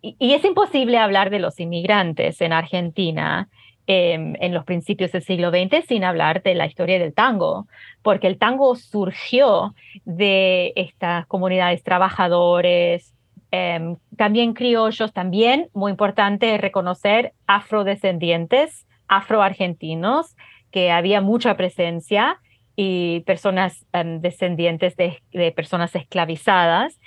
y, 0.01 0.17
y, 0.21 0.35
es 0.35 0.45
imposible 0.45 0.97
hablar 0.97 1.31
de 1.31 1.41
los 1.41 1.59
inmigrantes 1.59 2.41
en 2.41 2.53
Argentina 2.53 3.49
Em, 3.89 4.35
en 4.41 4.53
los 4.53 4.65
principios 4.65 5.13
del 5.13 5.23
siglo 5.23 5.51
XX 5.51 5.87
sin 5.87 6.03
hablar 6.03 6.43
de 6.43 6.57
la 6.57 6.67
historia 6.67 6.99
del 6.99 7.15
tango, 7.15 7.69
porque 8.03 8.27
el 8.27 8.37
tango 8.37 8.75
surgió 8.75 9.77
de 10.05 10.73
estas 10.75 11.25
comunidades 11.27 11.85
trabajadores, 11.85 13.15
em, 13.53 13.95
también 14.17 14.55
criollos, 14.55 15.13
también 15.13 15.69
muy 15.73 15.93
importante 15.93 16.59
reconocer 16.59 17.33
afrodescendientes, 17.47 18.89
afroargentinos, 19.07 20.35
que 20.73 20.91
había 20.91 21.21
mucha 21.21 21.57
presencia 21.57 22.41
y 22.75 23.21
personas 23.21 23.87
em, 23.93 24.21
descendientes 24.21 24.97
de, 24.97 25.53
personas 25.53 25.95
esclavizadas. 25.95 26.99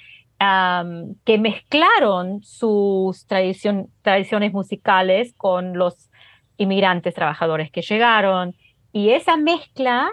que 1.26 1.38
mezclaron 1.38 2.42
sus 2.44 3.28
tradiciones 3.28 4.54
musicales 4.54 5.34
con 5.36 5.78
los 5.78 6.09
inmigrantes 6.60 7.16
trabajadores 7.16 7.72
que 7.72 7.82
llegaron 7.82 8.54
y 8.92 9.10
esa 9.10 9.38
mezcla 9.38 10.12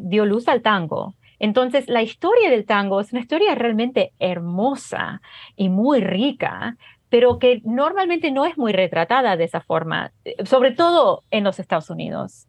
dio 0.00 0.26
luz 0.26 0.48
al 0.48 0.62
tango. 0.62 1.14
Entonces, 1.38 1.88
la 1.88 2.02
historia 2.02 2.50
del 2.50 2.66
tango 2.66 3.00
es 3.00 3.12
una 3.12 3.22
historia 3.22 3.54
realmente 3.54 4.12
hermosa 4.18 5.22
y 5.56 5.68
muy 5.70 6.00
rica, 6.00 6.76
pero 7.08 7.38
que 7.38 7.62
normalmente 7.64 8.30
no 8.30 8.44
es 8.44 8.58
muy 8.58 8.72
retratada 8.72 9.36
de 9.36 9.44
esa 9.44 9.60
forma, 9.60 10.12
eh, 10.24 10.36
sobre 10.44 10.72
todo 10.72 11.24
en 11.30 11.44
los 11.44 11.58
Estados 11.58 11.88
Unidos. 11.88 12.46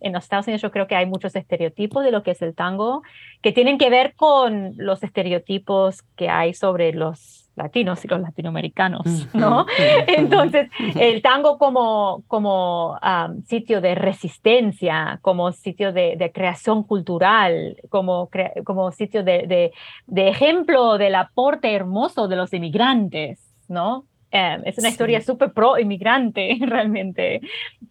en 0.00 0.14
los 0.14 0.22
Estados 0.24 0.46
Unidos 0.46 0.62
yo 0.62 0.70
creo 0.70 0.86
que 0.86 0.96
hay 0.96 1.04
muchos 1.04 1.36
estereotipos 1.36 2.02
de 2.02 2.10
lo 2.10 2.22
que 2.22 2.30
es 2.30 2.40
el 2.40 2.54
tango 2.54 3.02
que 3.42 3.52
tienen 3.52 3.76
que 3.76 3.90
ver 3.90 4.14
con 4.14 4.72
los 4.78 5.02
estereotipos 5.02 6.00
que 6.16 6.30
hay 6.30 6.54
sobre 6.54 6.94
los 6.94 7.41
latinos 7.54 8.04
y 8.04 8.08
los 8.08 8.20
latinoamericanos, 8.20 9.28
¿no? 9.34 9.66
Entonces, 10.06 10.70
el 10.98 11.20
tango 11.22 11.58
como, 11.58 12.22
como 12.26 12.98
sitio 13.46 13.80
de 13.80 13.94
resistencia, 13.94 15.18
como 15.22 15.52
sitio 15.52 15.92
de, 15.92 16.30
creación 16.32 16.82
cultural, 16.82 17.76
como, 17.90 18.30
como 18.64 18.90
sitio 18.92 19.22
de, 19.22 19.72
de, 20.06 20.28
ejemplo 20.28 20.96
del 20.98 21.14
aporte 21.14 21.74
hermoso 21.74 22.28
de 22.28 22.36
los 22.36 22.52
inmigrantes, 22.52 23.54
¿no? 23.68 24.06
Em, 24.30 24.62
es 24.64 24.78
una 24.78 24.88
historia 24.88 25.20
súper 25.20 25.52
pro 25.52 25.78
inmigrante, 25.78 26.56
realmente. 26.66 27.42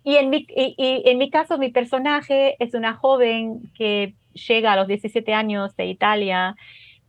Y 0.04 0.16
en, 0.16 0.32
mi, 0.32 0.48
y, 0.50 1.04
en 1.06 1.20
mi 1.20 1.30
caso, 1.30 1.60
mi 1.60 1.70
personaje 1.70 2.56
es 2.58 2.74
una 2.74 2.96
joven 2.96 3.72
que 3.76 4.16
llega 4.34 4.74
a 4.74 4.76
los 4.76 4.88
17 4.88 5.34
años 5.34 5.76
de 5.76 5.86
Italia 5.86 6.56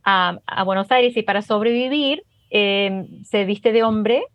a, 0.03 0.37
a 0.45 0.63
Buenos 0.63 0.91
Aires 0.91 1.17
y 1.17 1.23
para 1.23 1.41
sobrevivir 1.41 2.23
Em, 2.55 3.23
se 3.23 3.45
viste 3.45 3.71
de 3.71 3.81
hombre 3.81 4.25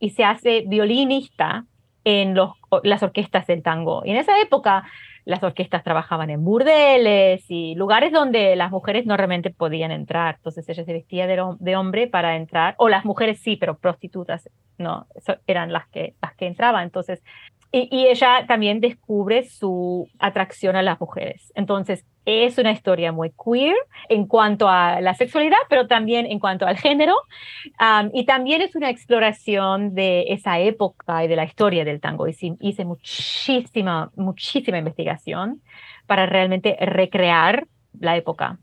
y 0.00 0.10
se 0.10 0.24
hace 0.24 0.64
violinista 0.66 1.64
en 2.02 2.34
las 2.82 3.02
orquestas 3.04 3.46
del 3.46 3.62
tango. 3.62 4.02
Y 4.04 4.10
en 4.10 4.16
esa 4.16 4.40
época 4.40 4.84
las 5.24 5.44
orquestas 5.44 5.84
trabajaban 5.84 6.28
en 6.30 6.44
burdeles 6.44 7.44
y 7.48 7.76
lugares 7.76 8.10
donde 8.10 8.56
las 8.56 8.72
mujeres 8.72 9.06
no 9.06 9.16
realmente 9.16 9.50
podían 9.50 9.92
entrar. 9.92 10.36
Entonces 10.38 10.68
ella 10.68 10.84
se 10.84 10.92
vestía 10.92 11.28
de, 11.28 11.40
de 11.60 11.76
hombre 11.76 12.08
para 12.08 12.34
entrar, 12.34 12.74
o 12.78 12.88
las 12.88 13.04
mujeres 13.04 13.38
sí, 13.38 13.54
pero 13.54 13.78
prostitutas 13.78 14.50
no, 14.76 15.06
eran 15.46 15.72
las 15.72 15.86
que, 15.86 16.14
las 16.20 16.34
que 16.34 16.48
entraban. 16.48 16.82
Entonces 16.82 17.22
y, 17.70 18.06
ella 18.06 18.46
también 18.46 18.80
descubre 18.80 19.44
su 19.44 20.08
atracción 20.18 20.76
a 20.76 20.82
las 20.82 20.98
mujeres. 21.00 21.52
Entonces, 21.54 22.04
es 22.24 22.58
una 22.58 22.72
historia 22.72 23.12
muy 23.12 23.30
queer 23.32 23.74
en 24.08 24.26
cuanto 24.26 24.68
a 24.68 25.00
la 25.00 25.14
sexualidad, 25.14 25.58
pero 25.68 25.86
también 25.86 26.26
en 26.26 26.38
cuanto 26.38 26.66
al 26.66 26.78
género. 26.78 27.14
y 28.12 28.24
también 28.24 28.62
es 28.62 28.74
una 28.74 28.90
exploración 28.90 29.94
de 29.94 30.26
esa 30.28 30.58
época 30.58 31.24
y 31.24 31.28
de 31.28 31.36
la 31.36 31.44
historia 31.44 31.84
del 31.84 32.00
tango. 32.00 32.26
Hice, 32.26 32.54
hice 32.60 32.84
muchísima, 32.84 34.10
muchísima 34.16 34.78
investigación 34.78 35.62
para 36.06 36.26
realmente 36.26 36.76
recrear 36.80 37.66
la 37.98 38.16
época. 38.16 38.58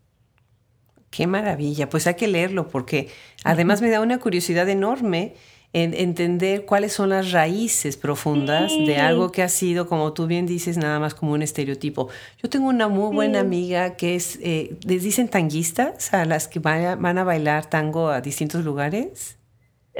Qué 1.12 1.28
maravilla, 1.28 1.90
pues 1.90 2.08
hay 2.08 2.16
que 2.16 2.28
leerlo 2.28 2.68
porque 2.68 3.10
además 3.44 3.82
me 3.82 3.90
da 3.90 4.02
una 4.02 4.20
curiosidad 4.20 4.68
enorme 4.68 5.36
entender 5.76 6.66
cuáles 6.66 6.94
son 6.94 7.10
las 7.10 7.34
raíces 7.34 7.98
profundas 7.98 8.72
de 8.72 8.98
algo 8.98 9.34
que 9.34 9.44
ha 9.44 9.50
sido, 9.50 9.90
como 9.90 10.14
tú 10.14 10.26
bien 10.26 10.46
dices, 10.46 10.78
nada 10.78 11.02
más 11.02 11.14
como 11.14 11.34
un 11.34 11.42
estereotipo. 11.42 12.08
Yo 12.42 12.50
tengo 12.50 12.70
una 12.70 12.88
muy 12.88 13.14
buena 13.14 13.42
amiga 13.42 13.98
que 13.98 14.16
es, 14.16 14.40
eh, 14.42 14.78
les 14.86 15.04
dicen 15.04 15.28
tanguistas 15.28 16.14
a 16.14 16.24
las 16.24 16.48
que 16.48 16.60
van 16.60 17.18
a, 17.18 17.24
bailar 17.26 17.70
tango 17.70 18.10
a 18.10 18.22
distintos 18.22 18.64
lugares. 18.64 19.38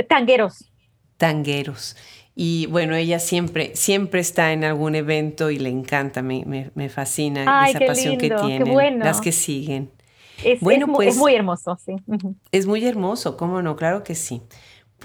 Tangueros. 0.08 0.72
Tangueros. 1.18 1.98
Y 2.36 2.68
bueno, 2.68 2.96
ella 2.96 3.20
siempre, 3.20 3.76
siempre 3.76 4.22
está 4.22 4.54
en 4.54 4.64
algún 4.64 4.96
evento 4.96 5.52
y 5.52 5.60
le 5.60 5.70
encanta, 5.70 6.22
me, 6.22 6.70
me, 6.74 6.90
fascina 6.90 7.68
esa 7.68 7.80
pasión 7.80 8.18
que 8.18 8.30
tiene. 8.30 8.98
Las 8.98 9.20
que 9.20 9.34
siguen. 9.34 9.92
Es, 10.44 10.60
bueno, 10.62 10.88
pues, 10.94 11.10
es 11.10 11.18
muy 11.18 11.34
hermoso, 11.34 11.78
sí. 11.84 11.96
Es 12.52 12.66
muy 12.66 12.86
hermoso, 12.86 13.36
¿cómo 13.36 13.62
no? 13.62 13.76
Claro 13.76 14.04
que 14.04 14.16
sí. 14.16 14.42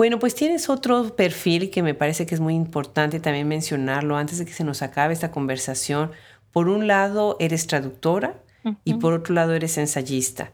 Bueno, 0.01 0.19
pues 0.19 0.35
tienes 0.35 0.71
otro 0.71 1.15
perfil 1.15 1.69
que 1.69 1.83
me 1.83 1.93
parece 1.93 2.25
que 2.25 2.35
es 2.35 2.41
muy 2.41 2.55
importante 2.55 3.21
también 3.21 3.47
mencionarlo 3.47 4.17
antes 4.17 4.39
de 4.39 4.47
que 4.47 4.53
se 4.55 4.65
nos 4.65 4.81
acabe 4.81 5.13
esta 5.13 5.31
conversación. 5.31 6.13
Por 6.53 6.71
un 6.71 6.87
lado, 6.87 7.37
eres 7.39 7.67
traductora 7.67 8.41
y 8.83 8.95
por 8.95 9.13
otro 9.13 9.35
lado, 9.35 9.53
eres 9.53 9.77
ensayista. 9.77 10.53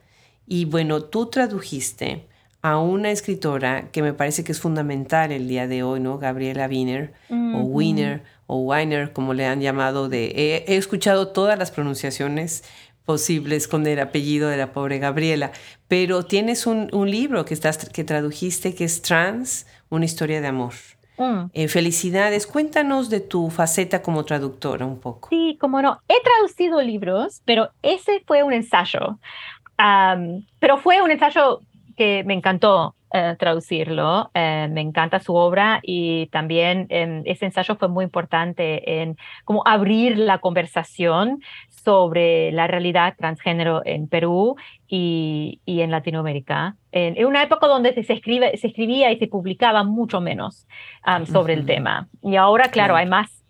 Y 0.49 0.65
bueno, 0.65 1.05
tú 1.05 1.27
tradujiste 1.27 2.27
a 2.61 2.79
una 2.79 3.13
escritora 3.13 3.93
que 3.93 4.03
me 4.03 4.13
parece 4.13 4.43
que 4.43 4.51
es 4.51 4.59
fundamental 4.59 5.31
el 5.31 5.47
día 5.47 5.69
de 5.69 5.85
hoy, 5.85 6.01
¿no? 6.01 6.19
Gabriela 6.19 6.67
Wiener 6.67 7.13
o 7.31 7.61
Wiener 7.61 8.25
o 8.49 8.63
Weiner, 8.63 9.13
como 9.13 9.33
le 9.33 9.47
han 9.47 9.61
llamado. 9.61 10.09
De, 10.09 10.65
he 10.67 10.77
escuchado 10.77 11.29
todas 11.29 11.57
las 11.57 11.71
pronunciaciones 11.71 12.65
posibles 13.07 13.69
con 13.69 13.87
el 13.87 14.01
apellido 14.01 14.49
de 14.49 14.57
la 14.57 14.73
pobre 14.73 14.99
Gabriela. 14.99 15.53
Pero 15.89 16.25
tienes 16.25 16.67
un, 16.67 16.91
libro 17.11 17.45
que, 17.45 17.55
estás, 17.55 17.89
que 17.89 18.05
tradujiste 18.05 18.75
que 18.75 18.85
es 18.85 19.01
Trans, 19.01 19.67
una 19.89 20.05
historia 20.05 20.41
de 20.41 20.49
amor. 20.49 20.75
Mm. 21.17 21.51
Eh, 21.55 21.69
felicidades. 21.69 22.47
Cuéntanos 22.47 23.09
de 23.09 23.21
tu 23.21 23.49
faceta 23.49 24.03
como 24.03 24.25
traductora 24.25 24.85
un 24.85 24.99
poco. 24.99 25.29
Sí, 25.31 25.57
como 25.61 25.81
no. 25.81 26.03
He 26.09 26.21
traducido 26.23 26.83
libros, 26.83 27.41
pero 27.45 27.71
ese 27.83 28.23
fue 28.27 28.43
un 28.43 28.53
ensayo. 28.53 29.19
pero 30.59 30.79
fue 30.79 31.01
un 31.01 31.11
ensayo 31.13 31.61
que 31.97 32.25
me 32.25 32.35
encantó 32.35 32.96
eh, 33.13 33.37
traducirlo. 33.39 34.33
Eh, 34.35 34.67
me 34.69 34.81
encanta 34.81 35.21
su 35.21 35.33
obra 35.37 35.79
y 35.81 36.27
también 36.33 36.87
em, 36.89 37.23
ese 37.25 37.45
ensayo 37.47 37.77
fue 37.77 37.87
muy 37.87 38.05
importante 38.05 39.01
en 39.01 39.17
como 39.45 39.63
abrir 39.65 40.19
la 40.19 40.39
conversación 40.39 41.41
sobre 41.69 42.51
la 42.51 42.67
realidad 42.67 43.15
transgénero 43.17 43.83
en 43.85 44.09
Perú 44.09 44.57
y, 44.89 45.61
y 45.65 45.83
en 45.83 45.93
Latinoamérica, 45.93 46.75
en, 46.91 47.25
una 47.25 47.45
época 47.45 47.69
donde 47.69 47.95
se, 47.95 48.13
escribe, 48.13 48.57
se 48.57 48.67
escribía 48.67 49.13
y 49.13 49.19
se 49.21 49.29
publicaba 49.29 49.85
mucho 49.85 50.21
menos 50.21 50.67
sobre 51.27 51.55
el 51.55 51.65
tema. 51.65 52.09
Y 52.23 52.35
ahora, 52.35 52.71
claro, 52.71 52.97
hay 52.97 53.07
más, 53.07 53.45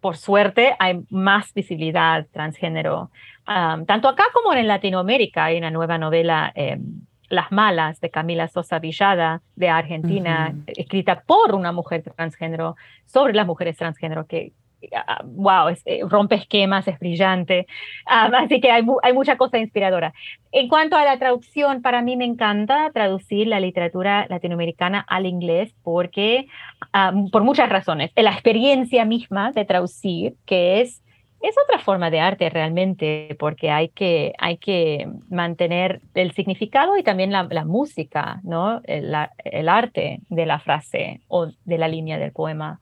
por 0.00 0.16
suerte, 0.16 0.74
hay 0.80 1.02
más 1.08 1.54
visibilidad 1.54 2.26
transgénero, 2.32 3.12
tanto 3.46 4.08
acá 4.08 4.24
como 4.34 4.52
en 4.54 4.66
Latinoamérica. 4.66 5.44
Hay 5.44 5.58
una 5.58 5.70
nueva 5.70 5.98
novela. 5.98 6.50
Em, 6.56 7.06
las 7.28 7.52
Malas 7.52 8.00
de 8.00 8.10
Camila 8.10 8.48
Sosa 8.48 8.78
Villada 8.78 9.42
de 9.56 9.68
Argentina, 9.68 10.54
escrita 10.66 11.22
por 11.26 11.54
una 11.54 11.72
mujer 11.72 12.02
transgénero, 12.02 12.76
sobre 13.06 13.34
las 13.34 13.46
mujeres 13.46 13.76
transgénero, 13.76 14.26
que, 14.26 14.52
ah, 14.94 15.22
wow, 15.24 15.74
eh, 15.84 16.00
rompe 16.08 16.36
esquemas, 16.36 16.88
es 16.88 16.98
brillante. 16.98 17.66
Ah, 18.10 18.30
así 18.38 18.60
que 18.60 18.70
hay, 18.70 18.86
hay, 19.02 19.12
mucha 19.12 19.36
cosa 19.36 19.58
inspiradora. 19.58 20.14
En 20.50 20.68
cuanto 20.68 20.96
a 20.96 21.04
la 21.04 21.18
traducción, 21.18 21.82
para 21.82 22.00
mí 22.00 22.16
me 22.16 22.24
encanta 22.24 22.90
traducir 22.94 23.46
la 23.46 23.60
literatura 23.60 24.26
latinoamericana 24.30 25.04
al 25.06 25.26
inglés 25.26 25.74
porque, 25.82 26.46
ah, 26.94 27.12
por 27.30 27.44
muchas 27.44 27.68
razones. 27.68 28.12
La 28.16 28.32
experiencia 28.32 29.04
misma 29.04 29.52
de 29.52 29.66
traducir, 29.66 30.36
que 30.46 30.80
es 30.80 31.02
es 31.40 31.54
otra 31.64 31.78
forma 31.78 32.10
de 32.10 32.20
arte 32.20 32.50
realmente, 32.50 33.36
porque 33.38 33.70
hay 33.70 33.88
que, 33.90 34.34
hay 34.38 34.56
que 34.56 35.08
mantener 35.30 36.00
el 36.14 36.32
significado 36.32 36.96
y 36.96 37.02
también 37.02 37.30
la, 37.30 37.64
música, 37.64 38.40
¿no? 38.42 38.80
El, 38.84 39.14
el, 39.44 39.68
arte 39.68 40.20
de 40.28 40.46
la 40.46 40.58
frase 40.58 41.20
o 41.28 41.48
de 41.64 41.78
la 41.78 41.88
línea 41.88 42.18
del 42.18 42.32
poema. 42.32 42.80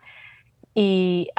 Y 0.78 1.30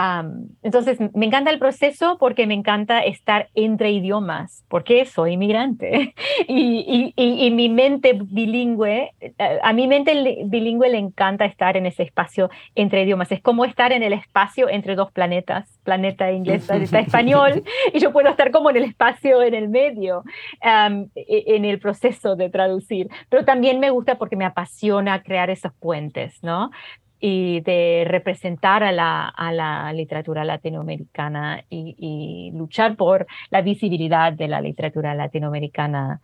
entonces 0.64 0.98
me 1.14 1.28
encanta 1.28 1.52
el 1.52 1.60
proceso 1.60 2.18
porque 2.20 2.48
me 2.48 2.56
encanta 2.56 3.02
estar 3.02 3.50
entre 3.54 3.92
idiomas, 3.92 4.66
porque 4.68 5.06
soy 5.06 5.34
inmigrante. 5.34 6.16
y, 6.48 7.14
y, 7.16 7.52
mi 7.52 7.70
mente 7.70 8.18
bilingüe, 8.20 9.14
eh, 9.22 9.60
a 9.62 9.74
mi 9.74 9.88
mente 9.88 10.40
bilingüe 10.46 10.90
le 10.90 10.98
encanta 10.98 11.46
estar 11.46 11.78
en 11.78 11.86
ese 11.86 12.02
espacio 12.02 12.50
entre 12.74 13.04
idiomas. 13.04 13.32
Es 13.32 13.40
como 13.40 13.64
estar 13.64 13.92
en 13.92 14.02
el 14.02 14.14
espacio 14.14 14.70
entre 14.70 14.96
dos 14.96 15.12
planetas, 15.12 15.70
planeta 15.84 16.32
inglés, 16.32 16.66
planeta 16.66 17.00
español, 17.00 17.64
y 17.94 18.00
yo 18.00 18.12
puedo 18.12 18.30
estar 18.30 18.50
como 18.50 18.72
en 18.72 18.78
el 18.78 18.86
espacio 18.86 19.44
en 19.44 19.54
el 19.54 19.70
medio, 19.70 20.24
e, 20.64 21.44
en 21.46 21.64
el 21.64 21.78
proceso 21.78 22.36
de 22.36 22.50
traducir. 22.50 23.08
Pero 23.30 23.46
también 23.46 23.80
me 23.80 23.92
gusta 23.92 24.18
porque 24.18 24.36
me 24.36 24.46
apasiona 24.46 25.22
crear 25.22 25.52
esos 25.52 25.74
puentes, 25.76 26.42
¿no? 26.42 26.72
Y 27.20 27.61
de 27.61 28.05
representar 28.07 28.84
a 28.84 28.91
la, 28.91 29.28
a 29.28 29.51
la 29.51 29.91
literatura 29.93 30.43
latinoamericana 30.43 31.63
y, 31.70 32.51
luchar 32.53 32.95
por 32.95 33.28
la 33.49 33.61
visibilidad 33.61 34.34
de 34.34 34.47
la 34.47 34.61
literatura 34.61 35.15
latinoamericana 35.15 36.22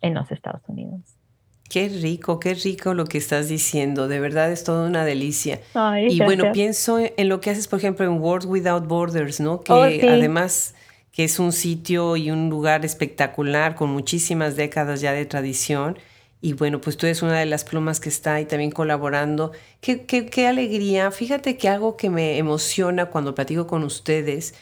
en 0.00 0.14
los 0.14 0.30
Estados 0.30 0.62
Unidos. 0.68 1.00
Qué 1.68 1.88
rico, 1.88 2.38
qué 2.38 2.54
rico 2.54 2.92
lo 2.92 3.06
que 3.06 3.18
estás 3.18 3.48
diciendo. 3.48 4.06
De 4.06 4.20
verdad 4.20 4.52
es 4.52 4.62
toda 4.62 4.86
una 4.86 5.04
delicia. 5.04 5.60
y 6.08 6.22
bueno, 6.22 6.52
pienso 6.52 6.98
en 6.98 7.28
lo 7.28 7.40
que 7.40 7.50
haces, 7.50 7.66
por 7.66 7.78
ejemplo, 7.78 8.04
en 8.04 8.20
World 8.20 8.46
Without 8.46 8.86
Borders, 8.86 9.40
¿no? 9.40 9.62
Que 9.62 9.72
oh, 9.72 9.82
además 9.82 10.74
que 11.12 11.24
es 11.24 11.38
un 11.38 11.52
sitio 11.52 12.16
y 12.16 12.30
un 12.30 12.48
lugar 12.48 12.84
espectacular 12.84 13.74
con 13.74 13.90
muchísimas 13.90 14.56
décadas 14.56 15.00
ya 15.00 15.12
de 15.12 15.26
tradición 15.26 15.98
y 16.42 16.54
bueno, 16.54 16.80
pues 16.80 16.96
tú 16.96 17.06
eres 17.06 17.22
una 17.22 17.38
de 17.38 17.46
las 17.46 17.62
plumas 17.62 18.00
que 18.00 18.08
está 18.08 18.34
ahí 18.34 18.46
también 18.46 18.72
colaborando. 18.72 19.52
Qué, 19.80 20.04
qué, 20.04 20.26
qué 20.26 20.48
alegría. 20.48 21.12
Fíjate 21.12 21.56
que 21.56 21.68
algo 21.68 21.96
que 21.96 22.10
me 22.10 22.36
emociona 22.36 23.06
cuando 23.06 23.34
platico 23.34 23.68
con 23.68 23.84
ustedes 23.84 24.54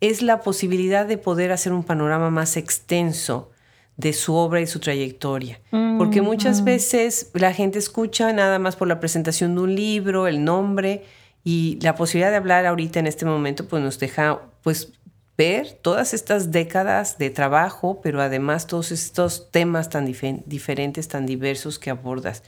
es 0.00 0.22
la 0.22 0.40
posibilidad 0.40 1.04
de 1.04 1.18
poder 1.18 1.52
hacer 1.52 1.74
un 1.74 1.84
panorama 1.84 2.30
más 2.30 2.56
extenso 2.56 3.50
de 3.98 4.14
su 4.14 4.34
obra 4.34 4.62
y 4.62 4.66
su 4.66 4.80
trayectoria. 4.80 5.60
Porque 5.98 6.22
muchas 6.22 6.64
veces 6.64 7.30
la 7.34 7.52
gente 7.52 7.78
escucha 7.78 8.32
nada 8.32 8.58
más 8.58 8.74
por 8.74 8.88
la 8.88 8.98
presentación 8.98 9.54
de 9.54 9.60
un 9.60 9.74
libro, 9.74 10.26
el 10.26 10.42
nombre, 10.42 11.04
y 11.44 11.78
la 11.80 11.94
posibilidad 11.94 12.30
de 12.30 12.36
hablar 12.36 12.66
ahorita 12.66 12.98
en 12.98 13.06
este 13.06 13.24
momento 13.24 13.68
pues 13.68 13.82
nos 13.82 13.98
deja 13.98 14.40
pues 14.62 14.92
ver 15.36 15.72
todas 15.82 16.14
estas 16.14 16.50
décadas 16.50 17.18
de 17.18 17.30
trabajo, 17.30 18.00
pero 18.02 18.20
además 18.22 18.66
todos 18.66 18.90
estos 18.90 19.50
temas 19.50 19.90
tan 19.90 20.06
diferentes, 20.06 21.08
tan 21.08 21.26
diversos 21.26 21.78
que 21.78 21.90
abordas. 21.90 22.42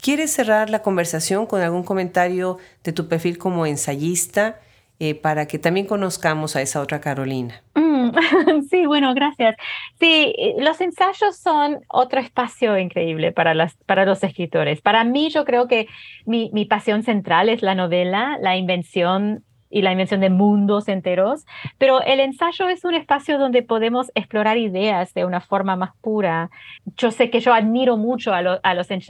¿Quieres 0.00 0.30
cerrar 0.30 0.70
la 0.70 0.82
conversación 0.82 1.46
con 1.46 1.60
algún 1.60 1.82
comentario 1.82 2.58
de 2.84 2.92
tu 2.92 3.08
perfil 3.08 3.38
como 3.38 3.66
ensayista 3.66 4.60
eh, 5.00 5.16
para 5.16 5.46
que 5.46 5.58
también 5.58 5.86
conozcamos 5.86 6.54
a 6.54 6.62
esa 6.62 6.80
otra 6.80 7.00
Carolina? 7.00 7.62
Mm, 7.74 8.10
sí, 8.70 8.86
bueno, 8.86 9.12
gracias. 9.14 9.56
Sí, 9.98 10.32
eh, 10.38 10.54
los 10.58 10.80
ensayos 10.80 11.36
son 11.36 11.80
otro 11.88 12.20
espacio 12.20 12.78
increíble 12.78 13.32
para, 13.32 13.54
las, 13.54 13.74
para 13.86 14.04
los 14.04 14.22
escritores. 14.22 14.80
Para 14.80 15.02
mí, 15.02 15.30
yo 15.30 15.44
creo 15.44 15.66
que 15.66 15.88
mi, 16.26 16.50
mi 16.52 16.64
pasión 16.66 17.02
central 17.02 17.48
es 17.48 17.62
la 17.62 17.74
novela, 17.74 18.38
la 18.40 18.56
invención 18.56 19.44
y 19.72 19.82
la 19.82 19.90
invención 19.90 20.20
de 20.20 20.30
mundos 20.30 20.86
enteros, 20.88 21.46
pero 21.78 22.02
el 22.02 22.20
ensayo 22.20 22.68
es 22.68 22.84
un 22.84 22.94
espacio 22.94 23.38
donde 23.38 23.62
podemos 23.62 24.12
explorar 24.14 24.58
ideas 24.58 25.14
de 25.14 25.24
una 25.24 25.40
forma 25.40 25.76
más 25.76 25.96
pura. 26.02 26.50
Yo 26.96 27.10
sé 27.10 27.30
que 27.30 27.40
yo 27.40 27.54
admiro 27.54 27.96
mucho 27.96 28.34
a, 28.34 28.42
los, 28.42 28.60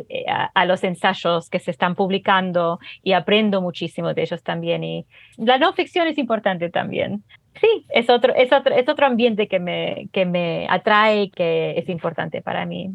eh, 0.09 0.25
a, 0.55 0.65
los 0.65 0.85
ensayos 0.85 1.51
que 1.51 1.59
se 1.59 1.73
están 1.73 1.97
publicando 1.97 2.79
y 3.03 3.13
aprendo 3.13 3.61
muchísimo 3.61 4.15
de 4.15 4.23
ellos 4.23 4.43
también. 4.43 4.85
Y 4.85 5.07
la 5.37 5.59
no 5.59 5.73
ficción 5.73 6.07
es 6.07 6.17
importante 6.17 6.71
también. 6.71 7.25
Sí, 7.61 7.85
es 7.91 8.09
otro, 8.09 8.35
es 8.35 8.53
otro, 8.53 8.75
es 8.75 8.89
otro 8.89 9.07
ambiente 9.07 9.49
que 9.49 9.59
me, 9.59 10.09
que 10.13 10.25
me 10.25 10.67
atrae 10.71 11.25
y 11.25 11.31
que 11.31 11.75
es 11.77 11.89
importante 11.89 12.41
para 12.41 12.65
mí. 12.67 12.91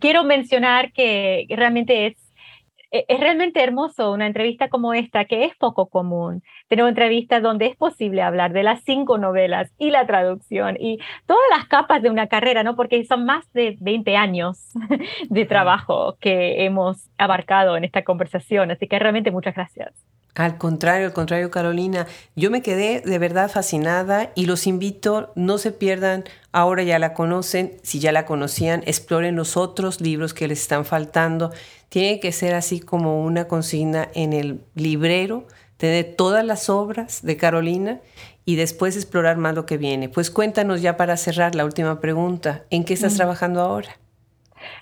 Quiero 0.00 0.22
mencionar 0.22 0.92
que 0.92 1.46
realmente 1.48 2.06
es 2.06 2.25
es 2.90 3.20
realmente 3.20 3.62
hermoso 3.62 4.12
una 4.12 4.26
entrevista 4.26 4.68
como 4.68 4.94
esta, 4.94 5.24
que 5.24 5.44
es 5.44 5.54
poco 5.56 5.86
común, 5.86 6.42
tener 6.68 6.84
una 6.84 6.90
entrevista 6.90 7.40
donde 7.40 7.66
es 7.66 7.76
posible 7.76 8.22
hablar 8.22 8.52
de 8.52 8.62
las 8.62 8.82
cinco 8.84 9.18
novelas 9.18 9.72
y 9.78 9.90
la 9.90 10.06
traducción 10.06 10.76
y 10.78 10.98
todas 11.26 11.42
las 11.50 11.66
capas 11.66 12.02
de 12.02 12.10
una 12.10 12.28
carrera, 12.28 12.62
¿no? 12.62 12.76
Porque 12.76 13.04
son 13.04 13.24
más 13.24 13.50
de 13.52 13.76
20 13.80 14.16
años 14.16 14.72
de 15.28 15.44
trabajo 15.44 16.16
que 16.20 16.64
hemos 16.64 17.08
abarcado 17.18 17.76
en 17.76 17.84
esta 17.84 18.04
conversación, 18.04 18.70
así 18.70 18.86
que 18.86 18.98
realmente 18.98 19.30
muchas 19.30 19.54
gracias. 19.54 19.92
Al 20.36 20.58
contrario, 20.58 21.06
al 21.06 21.14
contrario, 21.14 21.50
Carolina, 21.50 22.06
yo 22.34 22.50
me 22.50 22.60
quedé 22.60 23.00
de 23.00 23.18
verdad 23.18 23.50
fascinada 23.50 24.32
y 24.34 24.44
los 24.44 24.66
invito, 24.66 25.32
no 25.34 25.56
se 25.56 25.72
pierdan, 25.72 26.24
ahora 26.52 26.82
ya 26.82 26.98
la 26.98 27.14
conocen, 27.14 27.78
si 27.82 28.00
ya 28.00 28.12
la 28.12 28.26
conocían, 28.26 28.82
exploren 28.84 29.34
los 29.34 29.56
otros 29.56 30.02
libros 30.02 30.34
que 30.34 30.46
les 30.46 30.60
están 30.60 30.84
faltando. 30.84 31.52
Tiene 31.88 32.20
que 32.20 32.32
ser 32.32 32.54
así 32.54 32.80
como 32.80 33.22
una 33.24 33.46
consigna 33.48 34.08
en 34.14 34.32
el 34.32 34.60
librero, 34.74 35.46
tener 35.76 36.14
todas 36.16 36.44
las 36.44 36.68
obras 36.68 37.22
de 37.22 37.36
Carolina 37.36 38.00
y 38.44 38.56
después 38.56 38.96
explorar 38.96 39.36
más 39.36 39.54
lo 39.54 39.66
que 39.66 39.76
viene. 39.76 40.08
Pues 40.08 40.30
cuéntanos 40.30 40.82
ya 40.82 40.96
para 40.96 41.16
cerrar 41.16 41.54
la 41.54 41.64
última 41.64 42.00
pregunta, 42.00 42.64
¿en 42.70 42.84
qué 42.84 42.94
estás 42.94 43.14
mm. 43.14 43.16
trabajando 43.16 43.60
ahora? 43.60 43.96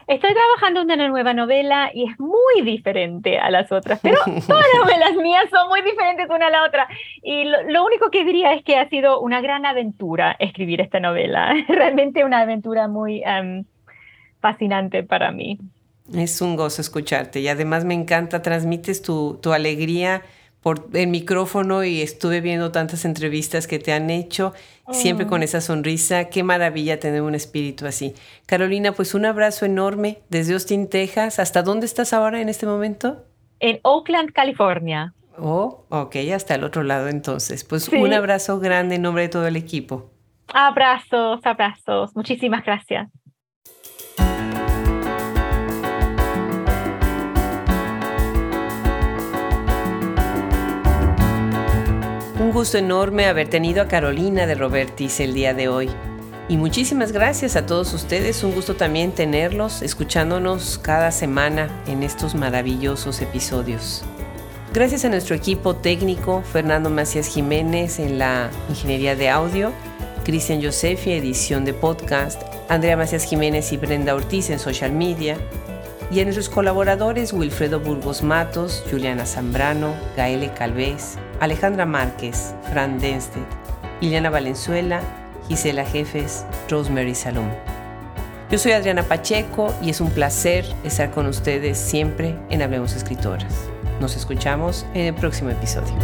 Estoy 0.06 0.34
trabajando 0.34 0.80
en 0.80 0.90
una 0.90 1.08
nueva 1.08 1.32
novela 1.32 1.90
y 1.92 2.08
es 2.08 2.18
muy 2.20 2.62
diferente 2.62 3.38
a 3.38 3.50
las 3.50 3.72
otras, 3.72 4.00
pero 4.02 4.18
todas 4.46 4.64
las 4.72 4.84
novelas 4.84 5.16
mías 5.16 5.44
son 5.50 5.68
muy 5.68 5.82
diferentes 5.82 6.28
una 6.28 6.48
a 6.48 6.50
la 6.50 6.64
otra. 6.64 6.88
Y 7.22 7.44
lo, 7.44 7.84
único 7.84 8.10
que 8.10 8.24
diría 8.24 8.52
es 8.52 8.62
que 8.64 8.76
ha 8.76 8.88
sido 8.88 9.20
una 9.20 9.40
gran 9.40 9.64
aventura 9.66 10.36
escribir 10.38 10.80
esta 10.80 11.00
novela, 11.00 11.54
realmente 11.68 12.24
una 12.24 12.40
aventura 12.40 12.86
muy 12.88 13.22
em, 13.24 13.64
fascinante 14.40 15.02
para 15.02 15.30
mí. 15.32 15.58
Es 16.12 16.40
un 16.40 16.56
gozo 16.56 16.82
escucharte 16.82 17.40
y 17.40 17.48
además 17.48 17.84
me 17.84 17.94
encanta, 17.94 18.42
transmites 18.42 19.00
tu, 19.00 19.38
tu 19.40 19.52
alegría 19.52 20.22
por 20.64 20.88
el 20.94 21.08
micrófono 21.08 21.84
y 21.84 22.00
estuve 22.00 22.40
viendo 22.40 22.72
tantas 22.72 23.04
entrevistas 23.04 23.66
que 23.66 23.78
te 23.78 23.92
han 23.92 24.08
hecho, 24.08 24.54
siempre 24.90 25.26
con 25.26 25.42
oh. 25.42 25.44
esa 25.44 25.60
sonrisa. 25.60 26.30
Qué 26.30 26.42
maravilla 26.42 26.98
tener 26.98 27.20
un 27.20 27.34
espíritu 27.34 27.86
así. 27.86 28.14
Carolina, 28.46 28.92
pues 28.92 29.14
un 29.14 29.26
abrazo 29.26 29.66
enorme 29.66 30.20
desde 30.30 30.54
Austin, 30.54 30.88
Texas. 30.88 31.38
¿Hasta 31.38 31.62
dónde 31.62 31.84
estás 31.84 32.14
ahora 32.14 32.40
en 32.40 32.48
este 32.48 32.64
momento? 32.64 33.26
En 33.60 33.78
Oakland, 33.82 34.32
California. 34.32 35.12
Oh, 35.36 35.84
ok, 35.90 36.16
hasta 36.34 36.54
el 36.54 36.64
otro 36.64 36.82
lado 36.82 37.08
entonces. 37.08 37.62
Pues 37.64 37.88
un 37.90 38.14
abrazo 38.14 38.58
grande 38.58 38.94
en 38.94 39.02
nombre 39.02 39.24
de 39.24 39.28
todo 39.28 39.46
el 39.46 39.56
equipo. 39.56 40.10
Abrazos, 40.48 41.40
abrazos. 41.44 42.16
Muchísimas 42.16 42.64
gracias. 42.64 43.10
Un 52.44 52.52
gusto 52.52 52.76
enorme 52.76 53.24
haber 53.24 53.48
tenido 53.48 53.80
a 53.80 53.88
Carolina 53.88 54.46
de 54.46 54.54
Robertis 54.54 55.18
el 55.18 55.32
día 55.32 55.54
de 55.54 55.68
hoy. 55.68 55.88
Y 56.46 56.58
muchísimas 56.58 57.10
gracias 57.10 57.56
a 57.56 57.64
todos 57.64 57.94
ustedes. 57.94 58.44
Un 58.44 58.52
gusto 58.52 58.76
también 58.76 59.12
tenerlos 59.12 59.80
escuchándonos 59.80 60.78
cada 60.78 61.10
semana 61.10 61.70
en 61.86 62.02
estos 62.02 62.34
maravillosos 62.34 63.22
episodios. 63.22 64.04
Gracias 64.74 65.06
a 65.06 65.08
nuestro 65.08 65.34
equipo 65.34 65.74
técnico, 65.76 66.42
Fernando 66.42 66.90
Macías 66.90 67.28
Jiménez 67.28 67.98
en 67.98 68.18
la 68.18 68.50
ingeniería 68.68 69.16
de 69.16 69.30
audio, 69.30 69.72
Cristian 70.22 70.62
Josefi, 70.62 71.12
edición 71.12 71.64
de 71.64 71.72
podcast, 71.72 72.42
Andrea 72.68 72.98
Macías 72.98 73.24
Jiménez 73.24 73.72
y 73.72 73.78
Brenda 73.78 74.14
Ortiz 74.14 74.50
en 74.50 74.58
social 74.58 74.92
media, 74.92 75.38
y 76.10 76.20
a 76.20 76.24
nuestros 76.24 76.50
colaboradores 76.50 77.32
Wilfredo 77.32 77.80
Burgos 77.80 78.22
Matos, 78.22 78.84
Juliana 78.90 79.24
Zambrano, 79.24 79.94
Gaele 80.14 80.52
Calvez, 80.52 81.16
Alejandra 81.40 81.86
Márquez, 81.86 82.54
Fran 82.70 82.98
Denstedt, 82.98 83.46
Liliana 84.00 84.30
Valenzuela, 84.30 85.00
Gisela 85.48 85.84
Jefes, 85.84 86.44
Rosemary 86.68 87.14
Salom. 87.14 87.48
Yo 88.50 88.58
soy 88.58 88.72
Adriana 88.72 89.02
Pacheco 89.02 89.74
y 89.82 89.90
es 89.90 90.00
un 90.00 90.10
placer 90.10 90.64
estar 90.84 91.10
con 91.10 91.26
ustedes 91.26 91.78
siempre 91.78 92.36
en 92.50 92.62
Hablemos 92.62 92.94
Escritoras. 92.94 93.68
Nos 94.00 94.16
escuchamos 94.16 94.86
en 94.94 95.06
el 95.06 95.14
próximo 95.14 95.50
episodio. 95.50 95.94